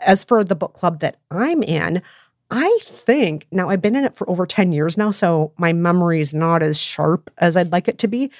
As 0.00 0.22
for 0.22 0.44
the 0.44 0.54
book 0.54 0.72
club 0.72 1.00
that 1.00 1.16
I'm 1.32 1.64
in, 1.64 2.00
I 2.48 2.78
think 2.84 3.48
now 3.50 3.70
I've 3.70 3.82
been 3.82 3.96
in 3.96 4.04
it 4.04 4.14
for 4.14 4.30
over 4.30 4.46
10 4.46 4.70
years 4.70 4.96
now, 4.96 5.10
so 5.10 5.52
my 5.58 5.72
memory 5.72 6.20
is 6.20 6.32
not 6.32 6.62
as 6.62 6.78
sharp 6.78 7.28
as 7.38 7.56
I'd 7.56 7.72
like 7.72 7.88
it 7.88 7.98
to 7.98 8.06
be, 8.06 8.30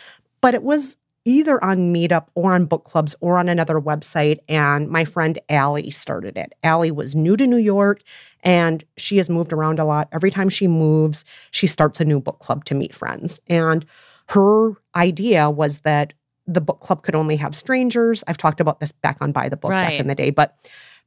but 0.40 0.54
it 0.54 0.62
was 0.62 0.96
either 1.24 1.62
on 1.64 1.92
Meetup 1.92 2.28
or 2.36 2.52
on 2.52 2.66
book 2.66 2.84
clubs 2.84 3.16
or 3.20 3.36
on 3.36 3.48
another 3.48 3.80
website. 3.80 4.38
And 4.48 4.88
my 4.88 5.04
friend 5.04 5.40
Allie 5.48 5.90
started 5.90 6.38
it. 6.38 6.52
Allie 6.62 6.92
was 6.92 7.16
new 7.16 7.36
to 7.36 7.48
New 7.48 7.56
York 7.56 8.02
and 8.46 8.84
she 8.96 9.16
has 9.16 9.28
moved 9.28 9.52
around 9.52 9.80
a 9.80 9.84
lot. 9.84 10.08
Every 10.12 10.30
time 10.30 10.48
she 10.48 10.68
moves, 10.68 11.24
she 11.50 11.66
starts 11.66 12.00
a 12.00 12.04
new 12.04 12.20
book 12.20 12.38
club 12.38 12.64
to 12.66 12.74
meet 12.74 12.94
friends. 12.94 13.40
And 13.48 13.84
her 14.28 14.70
idea 14.94 15.50
was 15.50 15.78
that 15.78 16.12
the 16.46 16.60
book 16.60 16.78
club 16.80 17.02
could 17.02 17.16
only 17.16 17.34
have 17.36 17.56
strangers. 17.56 18.22
I've 18.28 18.36
talked 18.36 18.60
about 18.60 18.78
this 18.78 18.92
back 18.92 19.20
on 19.20 19.32
By 19.32 19.48
the 19.48 19.56
Book 19.56 19.72
Right. 19.72 19.82
back 19.90 20.00
in 20.00 20.06
the 20.06 20.14
day, 20.14 20.30
but 20.30 20.56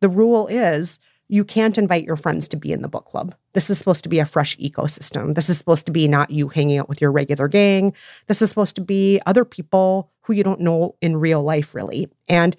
the 0.02 0.10
rule 0.10 0.48
is 0.48 1.00
you 1.30 1.46
can't 1.46 1.78
invite 1.78 2.04
your 2.04 2.18
friends 2.18 2.48
to 2.50 2.58
be 2.58 2.74
in 2.74 2.82
the 2.82 2.88
book 2.90 3.06
club. 3.06 3.34
This 3.54 3.70
is 3.70 3.78
supposed 3.78 4.04
to 4.04 4.10
be 4.10 4.20
a 4.20 4.26
fresh 4.26 4.58
ecosystem. 4.58 5.36
This 5.36 5.50
is 5.50 5.58
supposed 5.58 5.86
to 5.86 5.92
be 5.94 6.08
not 6.08 6.32
you 6.32 6.50
hanging 6.50 6.78
out 6.78 6.90
with 6.90 7.00
your 7.00 7.12
regular 7.12 7.48
gang. 7.48 7.94
This 8.28 8.42
is 8.42 8.50
supposed 8.50 8.76
to 8.76 8.82
be 8.82 9.22
other 9.26 9.46
people 9.46 10.12
who 10.24 10.34
you 10.34 10.44
don't 10.44 10.60
know 10.60 10.96
in 11.02 11.18
real 11.18 11.42
life, 11.44 11.74
really. 11.74 12.08
And 12.28 12.56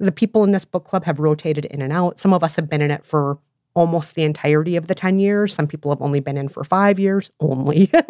the 0.00 0.10
people 0.10 0.42
in 0.42 0.50
this 0.52 0.64
book 0.64 0.84
club 0.84 1.04
have 1.04 1.20
rotated 1.20 1.66
in 1.66 1.82
and 1.82 1.92
out. 1.92 2.18
Some 2.18 2.32
of 2.32 2.42
us 2.42 2.56
have 2.56 2.68
been 2.68 2.82
in 2.82 2.90
it 2.90 3.04
for 3.04 3.38
almost 3.74 4.14
the 4.14 4.22
entirety 4.22 4.76
of 4.76 4.86
the 4.86 4.94
10 4.94 5.18
years. 5.18 5.54
Some 5.54 5.66
people 5.66 5.90
have 5.90 6.00
only 6.00 6.20
been 6.20 6.36
in 6.36 6.48
for 6.48 6.64
five 6.64 6.98
years, 6.98 7.30
only. 7.40 7.90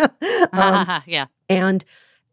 Um, 0.53 1.03
yeah. 1.07 1.27
and 1.49 1.85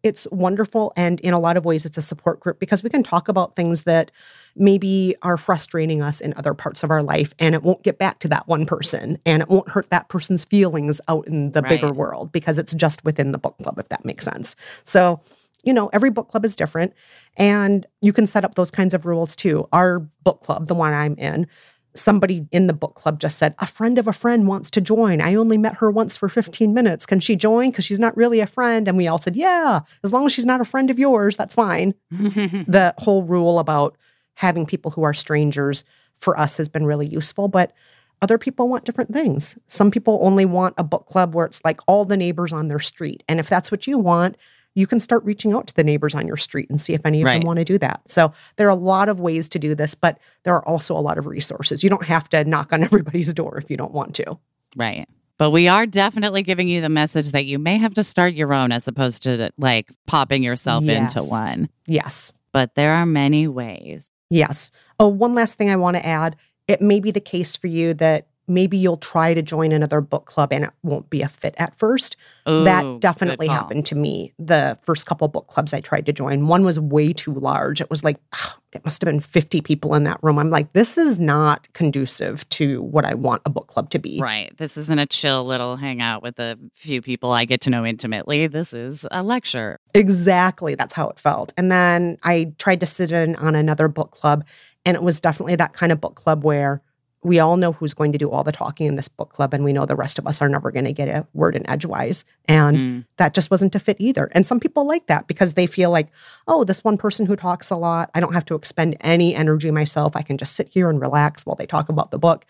it's 0.04 0.28
wonderful. 0.32 0.94
And 0.96 1.20
in 1.22 1.34
a 1.34 1.40
lot 1.40 1.58
of 1.58 1.66
ways, 1.66 1.86
it's 1.86 1.98
a 1.98 2.02
support 2.02 2.40
group 2.40 2.60
because 2.60 2.84
we 2.84 2.90
can 2.90 3.04
talk 3.04 3.28
about 3.28 3.56
things 3.56 3.84
that 3.84 4.12
maybe 4.56 5.16
are 5.22 5.38
frustrating 5.38 6.02
us 6.02 6.22
in 6.22 6.34
other 6.36 6.54
parts 6.54 6.84
of 6.84 6.92
our 6.92 7.04
life. 7.04 7.34
And 7.40 7.56
it 7.56 7.64
won't 7.64 7.84
get 7.84 7.98
back 7.98 8.20
to 8.20 8.28
that 8.30 8.48
one 8.48 8.66
person 8.66 9.18
and 9.26 9.42
it 9.42 9.50
won't 9.50 9.70
hurt 9.70 9.90
that 9.92 10.10
person's 10.10 10.44
feelings 10.44 11.00
out 11.08 11.28
in 11.28 11.52
the 11.52 11.62
bigger 11.62 11.94
world 11.94 12.32
because 12.32 12.58
it's 12.58 12.74
just 12.74 13.04
within 13.06 13.32
the 13.32 13.38
book 13.38 13.58
club, 13.62 13.80
if 13.80 13.90
that 13.90 14.04
makes 14.04 14.26
sense. 14.26 14.56
So, 14.84 15.22
you 15.64 15.74
know, 15.74 15.90
every 15.94 16.10
book 16.10 16.28
club 16.28 16.44
is 16.44 16.56
different 16.56 16.94
and 17.38 17.86
you 18.02 18.14
can 18.14 18.28
set 18.28 18.44
up 18.44 18.56
those 18.56 18.72
kinds 18.72 18.94
of 18.94 19.06
rules 19.06 19.36
too. 19.36 19.68
Our 19.72 20.00
book 20.24 20.42
club, 20.42 20.68
the 20.68 20.76
one 20.76 20.94
I'm 20.94 21.16
in, 21.16 21.48
somebody 21.94 22.48
in 22.52 22.68
the 22.68 22.74
book 22.74 22.96
club 22.96 23.20
just 23.20 23.38
said, 23.38 23.56
A 23.60 23.68
friend 23.68 23.98
of 23.98 24.08
a 24.08 24.14
friend 24.14 24.48
wants 24.48 24.70
to 24.72 24.82
join. 24.82 25.22
I 25.22 25.36
only 25.36 25.58
met 25.58 25.76
her 25.76 25.92
once 25.92 26.16
for 26.18 26.30
15 26.30 26.74
minutes. 26.74 27.06
Can 27.06 27.20
she 27.20 27.36
join? 27.36 27.72
Because 27.72 27.86
she's 27.86 28.00
not 28.00 28.16
really 28.16 28.40
a 28.40 28.48
friend. 28.48 28.88
And 28.88 28.98
we 28.98 29.08
all 29.08 29.18
said, 29.18 29.36
Yeah, 29.36 29.82
as 30.04 30.14
long 30.14 30.26
as 30.26 30.32
she's 30.32 30.46
not 30.46 30.62
a 30.62 30.66
friend 30.66 30.90
of 30.90 31.00
yours, 31.00 31.38
that's 31.38 31.56
fine. 31.56 31.94
the 32.12 32.94
whole 32.98 33.24
rule 33.24 33.60
about 33.60 33.98
having 34.36 34.66
people 34.66 34.92
who 34.92 35.04
are 35.04 35.14
strangers 35.14 35.84
for 36.18 36.40
us 36.40 36.58
has 36.58 36.70
been 36.70 36.86
really 36.86 37.08
useful. 37.08 37.48
But 37.48 37.74
other 38.22 38.38
people 38.38 38.70
want 38.70 38.86
different 38.86 39.14
things. 39.14 39.58
Some 39.68 39.92
people 39.92 40.20
only 40.22 40.46
want 40.46 40.76
a 40.78 40.84
book 40.84 41.08
club 41.08 41.34
where 41.34 41.46
it's 41.46 41.64
like 41.66 41.82
all 41.88 42.06
the 42.06 42.18
neighbors 42.18 42.54
on 42.54 42.68
their 42.68 42.80
street. 42.80 43.24
And 43.28 43.40
if 43.40 43.50
that's 43.50 43.72
what 43.72 43.88
you 43.88 43.98
want, 43.98 44.38
you 44.76 44.88
can 44.88 45.00
start 45.00 45.24
reaching 45.26 45.54
out 45.54 45.68
to 45.68 45.74
the 45.76 45.84
neighbors 45.84 46.16
on 46.16 46.26
your 46.28 46.38
street 46.38 46.70
and 46.70 46.80
see 46.80 46.94
if 46.94 47.06
any 47.06 47.22
of 47.22 47.26
Right. 47.26 47.40
them 47.40 47.48
want 47.48 47.60
to 47.60 47.66
do 47.66 47.78
that. 47.80 48.02
So 48.08 48.32
there 48.56 48.68
are 48.68 48.72
a 48.72 48.76
lot 48.76 49.10
of 49.10 49.20
ways 49.20 49.50
to 49.50 49.60
do 49.60 49.76
this, 49.76 49.96
but 49.96 50.18
there 50.44 50.56
are 50.56 50.66
also 50.68 50.98
a 50.98 51.02
lot 51.02 51.18
of 51.18 51.28
resources. 51.28 51.84
You 51.84 51.90
don't 51.90 52.06
have 52.06 52.30
to 52.30 52.44
knock 52.46 52.72
on 52.72 52.84
everybody's 52.84 53.34
door 53.34 53.58
if 53.58 53.70
you 53.70 53.78
don't 53.78 53.92
want 53.94 54.16
to. 54.16 54.38
Right. 54.76 55.08
But 55.38 55.52
we 55.52 55.68
are 55.68 55.86
definitely 55.86 56.44
giving 56.44 56.68
you 56.68 56.82
the 56.82 56.90
message 56.90 57.32
that 57.32 57.46
you 57.46 57.58
may 57.60 57.78
have 57.78 57.96
to 57.96 58.04
start 58.04 58.34
your 58.36 58.54
own 58.54 58.72
as 58.72 58.88
opposed 58.88 59.24
to 59.24 59.52
like 59.58 59.90
popping 60.06 60.44
yourself 60.44 60.86
into 60.88 61.22
one. 61.24 61.68
Yes. 61.88 62.32
But 62.52 62.76
there 62.76 62.94
are 62.94 63.06
many 63.06 63.48
ways. 63.48 64.10
Yes. 64.30 64.72
Oh, 65.00 65.08
one 65.08 65.34
last 65.34 65.58
thing 65.58 65.70
I 65.70 65.76
want 65.78 65.98
to 65.98 66.06
add. 66.06 66.36
It 66.68 66.80
may 66.80 67.00
be 67.00 67.12
the 67.12 67.20
case 67.20 67.56
for 67.56 67.68
you 67.68 67.94
that 67.96 68.28
maybe 68.54 68.78
you'll 68.78 68.98
try 68.98 69.34
to 69.34 69.42
join 69.42 69.72
another 69.72 70.02
book 70.02 70.26
club 70.26 70.52
and 70.54 70.66
it 70.66 70.72
won't 70.84 71.10
be 71.10 71.22
a 71.22 71.28
fit 71.28 71.56
at 71.58 71.78
first. 71.78 72.18
Ooh, 72.48 72.64
that 72.64 73.00
definitely 73.00 73.48
happened 73.48 73.86
to 73.86 73.96
me 73.96 74.34
the 74.40 74.78
first 74.84 75.06
couple 75.06 75.28
book 75.28 75.48
clubs 75.48 75.74
I 75.74 75.82
tried 75.82 76.06
to 76.08 76.14
join. 76.14 76.48
One 76.48 76.64
was 76.64 76.80
way 76.80 77.14
too 77.14 77.34
large. 77.34 77.82
It 77.82 77.90
was 77.90 78.04
like, 78.04 78.18
it 78.74 78.84
must 78.86 79.02
have 79.02 79.08
been 79.08 79.20
50 79.20 79.62
people 79.62 79.96
in 79.96 80.04
that 80.06 80.20
room. 80.22 80.40
I'm 80.40 80.50
like, 80.50 80.74
this 80.74 80.98
is 80.98 81.20
not 81.20 81.72
conducive 81.74 82.48
to 82.50 82.82
what 82.82 83.06
I 83.06 83.14
want 83.14 83.42
a 83.46 83.50
book 83.50 83.68
club 83.68 83.90
to 83.92 84.00
be. 84.00 84.20
Right. 84.22 84.56
This 84.58 84.78
isn't 84.78 85.00
a 85.00 85.06
chill 85.06 85.46
little 85.46 85.76
hangout 85.76 86.24
with 86.24 86.40
a 86.40 86.58
few 86.74 87.02
people 87.02 87.32
I 87.32 87.46
get 87.46 87.62
to 87.62 87.70
know 87.70 87.86
intimately. 87.86 88.48
This 88.48 88.74
is 88.74 89.06
a 89.12 89.24
lecture. 89.24 89.80
Exactly. 89.94 90.76
That's 90.76 90.94
how 90.94 91.10
it 91.10 91.20
felt. 91.20 91.54
And 91.58 91.72
then 91.72 92.18
I 92.24 92.54
tried 92.58 92.80
to 92.80 92.86
sit 92.86 93.12
in 93.12 93.36
on 93.36 93.56
another 93.56 93.88
book 93.88 94.12
club, 94.12 94.46
and 94.86 94.96
it 94.96 95.04
was 95.04 95.22
definitely 95.22 95.56
that 95.58 95.74
kind 95.74 95.92
of 95.92 96.02
book 96.02 96.16
club 96.16 96.44
where 96.44 96.82
we 97.24 97.40
all 97.40 97.56
know 97.56 97.74
who's 97.74 97.94
going 97.94 98.12
to 98.14 98.18
do 98.18 98.32
all 98.32 98.44
the 98.44 98.52
talking 98.52 98.88
in 98.88 98.96
this 98.96 99.08
book 99.08 99.30
club, 99.32 99.54
and 99.54 99.64
we 99.64 99.74
know 99.74 99.86
the 99.86 99.96
rest 99.96 100.18
of 100.18 100.26
us 100.26 100.42
are 100.42 100.50
never 100.50 100.72
going 100.72 100.86
to 100.86 100.94
get 100.94 101.08
a 101.08 101.28
word 101.34 101.56
in 101.56 101.70
edgewise. 101.70 102.26
And 102.48 102.78
Mm. 102.78 103.06
that 103.18 103.36
just 103.36 103.52
wasn't 103.52 103.76
a 103.76 103.80
fit 103.80 103.98
either. 104.00 104.30
And 104.34 104.48
some 104.48 104.60
people 104.60 104.86
like 104.88 105.06
that 105.08 105.28
because 105.28 105.54
they 105.54 105.68
feel 105.68 105.92
like, 105.92 106.08
oh, 106.48 106.64
this 106.64 106.84
one 106.84 106.98
person 106.98 107.28
who 107.28 107.36
talks 107.36 107.70
a 107.70 107.76
lot, 107.76 108.10
I 108.16 108.20
don't 108.22 108.34
have 108.34 108.46
to 108.46 108.56
expend 108.56 108.98
any 109.02 109.36
energy 109.36 109.70
myself. 109.70 110.16
I 110.16 110.24
can 110.24 110.38
just 110.38 110.56
sit 110.56 110.70
here 110.70 110.90
and 110.90 111.00
relax 111.00 111.46
while 111.46 111.56
they 111.56 111.68
talk 111.68 111.90
about 111.90 112.10
the 112.10 112.18
book. 112.18 112.46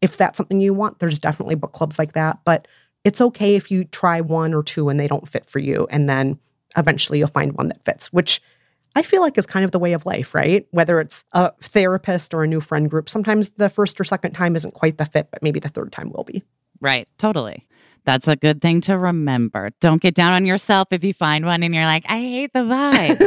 If 0.00 0.16
that's 0.16 0.38
something 0.38 0.60
you 0.60 0.74
want, 0.74 0.98
there's 0.98 1.18
definitely 1.20 1.54
book 1.54 1.72
clubs 1.72 1.98
like 1.98 2.14
that. 2.14 2.40
But 2.44 2.66
it's 3.04 3.20
okay 3.20 3.54
if 3.54 3.70
you 3.70 3.84
try 3.84 4.20
one 4.20 4.54
or 4.54 4.62
two 4.62 4.88
and 4.88 4.98
they 4.98 5.06
don't 5.06 5.28
fit 5.28 5.46
for 5.46 5.58
you. 5.60 5.86
And 5.88 6.08
then 6.08 6.38
eventually 6.76 7.18
you'll 7.18 7.28
find 7.28 7.52
one 7.52 7.68
that 7.68 7.84
fits, 7.84 8.12
which 8.12 8.42
I 8.96 9.02
feel 9.02 9.20
like 9.20 9.38
is 9.38 9.46
kind 9.46 9.64
of 9.64 9.70
the 9.70 9.78
way 9.78 9.92
of 9.92 10.06
life, 10.06 10.34
right? 10.34 10.66
Whether 10.70 11.00
it's 11.00 11.24
a 11.32 11.52
therapist 11.60 12.34
or 12.34 12.42
a 12.42 12.46
new 12.46 12.60
friend 12.60 12.90
group, 12.90 13.08
sometimes 13.08 13.50
the 13.50 13.68
first 13.68 14.00
or 14.00 14.04
second 14.04 14.32
time 14.32 14.56
isn't 14.56 14.74
quite 14.74 14.98
the 14.98 15.04
fit, 15.04 15.28
but 15.30 15.42
maybe 15.42 15.60
the 15.60 15.68
third 15.68 15.92
time 15.92 16.10
will 16.10 16.24
be. 16.24 16.42
Right. 16.80 17.08
Totally. 17.18 17.66
That's 18.04 18.28
a 18.28 18.36
good 18.36 18.62
thing 18.62 18.80
to 18.82 18.96
remember. 18.96 19.70
Don't 19.80 20.00
get 20.00 20.14
down 20.14 20.32
on 20.32 20.46
yourself 20.46 20.88
if 20.90 21.04
you 21.04 21.12
find 21.12 21.44
one 21.44 21.62
and 21.62 21.74
you're 21.74 21.84
like, 21.84 22.04
I 22.08 22.18
hate 22.18 22.52
the 22.52 22.60
vibe 22.60 23.20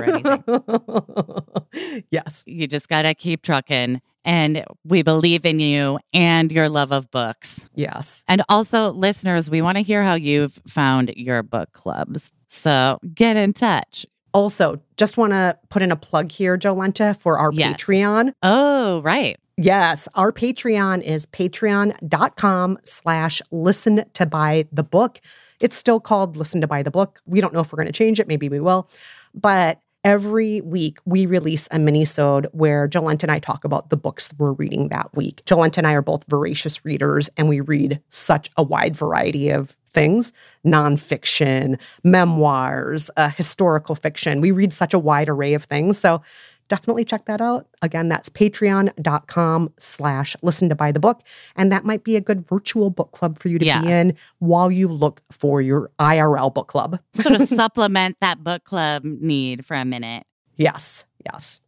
yes. 2.11 2.43
you 2.47 2.67
just 2.67 2.89
got 2.89 3.03
to 3.03 3.13
keep 3.13 3.43
trucking. 3.43 4.01
And 4.25 4.63
we 4.85 5.03
believe 5.03 5.45
in 5.45 5.59
you 5.59 5.99
and 6.13 6.51
your 6.51 6.69
love 6.69 6.91
of 6.91 7.11
books. 7.11 7.69
Yes. 7.75 8.23
And 8.27 8.41
also, 8.49 8.91
listeners, 8.91 9.49
we 9.49 9.61
want 9.61 9.77
to 9.77 9.83
hear 9.83 10.03
how 10.03 10.15
you've 10.15 10.59
found 10.67 11.13
your 11.15 11.43
book 11.43 11.71
clubs. 11.73 12.31
So 12.47 12.99
get 13.13 13.35
in 13.35 13.53
touch. 13.53 14.05
Also, 14.33 14.81
just 14.97 15.17
want 15.17 15.31
to 15.31 15.57
put 15.69 15.81
in 15.81 15.91
a 15.91 15.95
plug 15.95 16.31
here, 16.31 16.57
Jolenta, 16.57 17.15
for 17.17 17.37
our 17.37 17.51
Yes. 17.53 17.75
Patreon. 17.75 18.33
Oh, 18.41 19.01
right. 19.01 19.39
Yes, 19.57 20.07
our 20.15 20.31
Patreon 20.31 21.03
is 21.03 21.27
patreon.com 21.27 22.79
slash 22.83 23.41
listen 23.51 24.03
to 24.13 24.25
by 24.25 24.65
the 24.71 24.83
book. 24.83 25.21
It's 25.59 25.77
still 25.77 25.99
called 25.99 26.35
listen 26.35 26.59
to 26.61 26.67
by 26.67 26.81
the 26.81 26.89
book. 26.91 27.21
We 27.25 27.39
don't 27.39 27.53
know 27.53 27.59
if 27.59 27.71
we're 27.71 27.77
going 27.77 27.85
to 27.85 27.91
change 27.93 28.19
it. 28.19 28.27
Maybe 28.27 28.49
we 28.49 28.59
will. 28.59 28.89
But 29.35 29.79
every 30.03 30.61
week 30.61 30.99
we 31.05 31.25
release 31.25 31.67
a 31.71 31.79
mini-sode 31.79 32.47
where 32.51 32.87
Jolenta 32.87 33.23
and 33.23 33.31
I 33.31 33.39
talk 33.39 33.63
about 33.63 33.89
the 33.89 33.97
books 33.97 34.29
we're 34.37 34.53
reading 34.53 34.89
that 34.89 35.15
week. 35.15 35.43
Jolenta 35.45 35.77
and 35.77 35.87
I 35.87 35.93
are 35.93 36.01
both 36.01 36.23
voracious 36.27 36.83
readers 36.83 37.29
and 37.37 37.47
we 37.47 37.61
read 37.61 38.01
such 38.09 38.51
a 38.57 38.63
wide 38.63 38.95
variety 38.95 39.49
of 39.49 39.75
things 39.93 40.33
nonfiction, 40.65 41.77
memoirs, 42.03 43.11
uh, 43.15 43.29
historical 43.29 43.95
fiction. 43.95 44.41
We 44.41 44.51
read 44.51 44.73
such 44.73 44.93
a 44.93 44.99
wide 44.99 45.29
array 45.29 45.53
of 45.53 45.65
things. 45.65 45.97
So 45.99 46.21
definitely 46.67 47.05
check 47.05 47.25
that 47.25 47.41
out. 47.41 47.67
Again, 47.81 48.09
that's 48.09 48.29
patreon.com 48.29 49.73
slash 49.77 50.35
listen 50.41 50.69
to 50.69 50.75
by 50.75 50.91
the 50.91 50.99
book. 50.99 51.21
And 51.55 51.71
that 51.71 51.85
might 51.85 52.03
be 52.03 52.15
a 52.15 52.21
good 52.21 52.47
virtual 52.47 52.89
book 52.89 53.11
club 53.11 53.39
for 53.39 53.49
you 53.49 53.59
to 53.59 53.65
Yeah. 53.65 53.81
be 53.81 53.91
in 53.91 54.15
while 54.39 54.71
you 54.71 54.87
look 54.87 55.21
for 55.31 55.61
your 55.61 55.91
IRL 55.99 56.53
book 56.53 56.67
club. 56.67 56.99
Sort 57.13 57.35
of 57.35 57.41
supplement 57.49 58.17
that 58.21 58.43
book 58.43 58.63
club 58.63 59.03
need 59.03 59.65
for 59.65 59.75
a 59.75 59.85
minute. 59.85 60.25
Yes, 60.55 61.05
yes. 61.25 61.61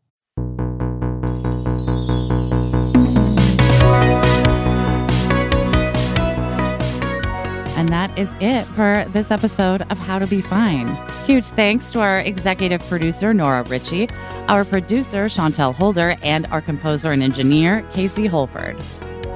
And 7.86 7.94
that 7.94 8.18
is 8.18 8.34
it 8.40 8.66
for 8.70 9.06
this 9.10 9.30
episode 9.30 9.84
of 9.92 10.00
How 10.00 10.18
to 10.18 10.26
Be 10.26 10.42
Fine. 10.42 10.88
Huge 11.28 11.46
thanks 11.50 11.92
to 11.92 12.00
our 12.00 12.20
executive 12.22 12.82
producer, 12.88 13.32
Nora 13.32 13.62
Ritchie, 13.62 14.10
our 14.48 14.66
producer, 14.66 15.26
Chantel 15.26 15.72
Holder, 15.72 16.16
and 16.24 16.48
our 16.48 16.62
composer 16.62 17.12
and 17.12 17.22
engineer, 17.22 17.88
Casey 17.92 18.26
Holford. 18.26 18.76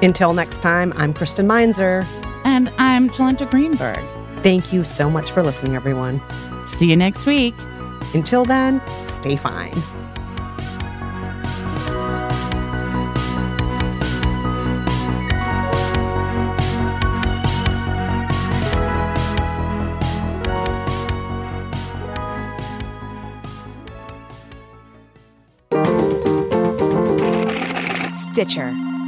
Until 0.02 0.34
next 0.34 0.64
time, 0.64 0.94
I'm 0.96 1.14
Kristen 1.14 1.46
Meinzer. 1.46 2.08
And 2.44 2.74
I'm 2.80 3.12
Jolenta 3.12 3.48
Greenberg. 3.48 4.04
Thank 4.42 4.74
you 4.74 4.84
so 4.84 5.12
much 5.12 5.30
for 5.30 5.44
listening, 5.44 5.76
everyone. 5.76 6.20
See 6.66 6.90
you 6.90 6.96
next 6.96 7.28
week. 7.28 7.54
Until 8.16 8.46
then, 8.46 8.82
stay 9.04 9.36
fine. 9.36 9.80
Stitcher. 28.40 28.99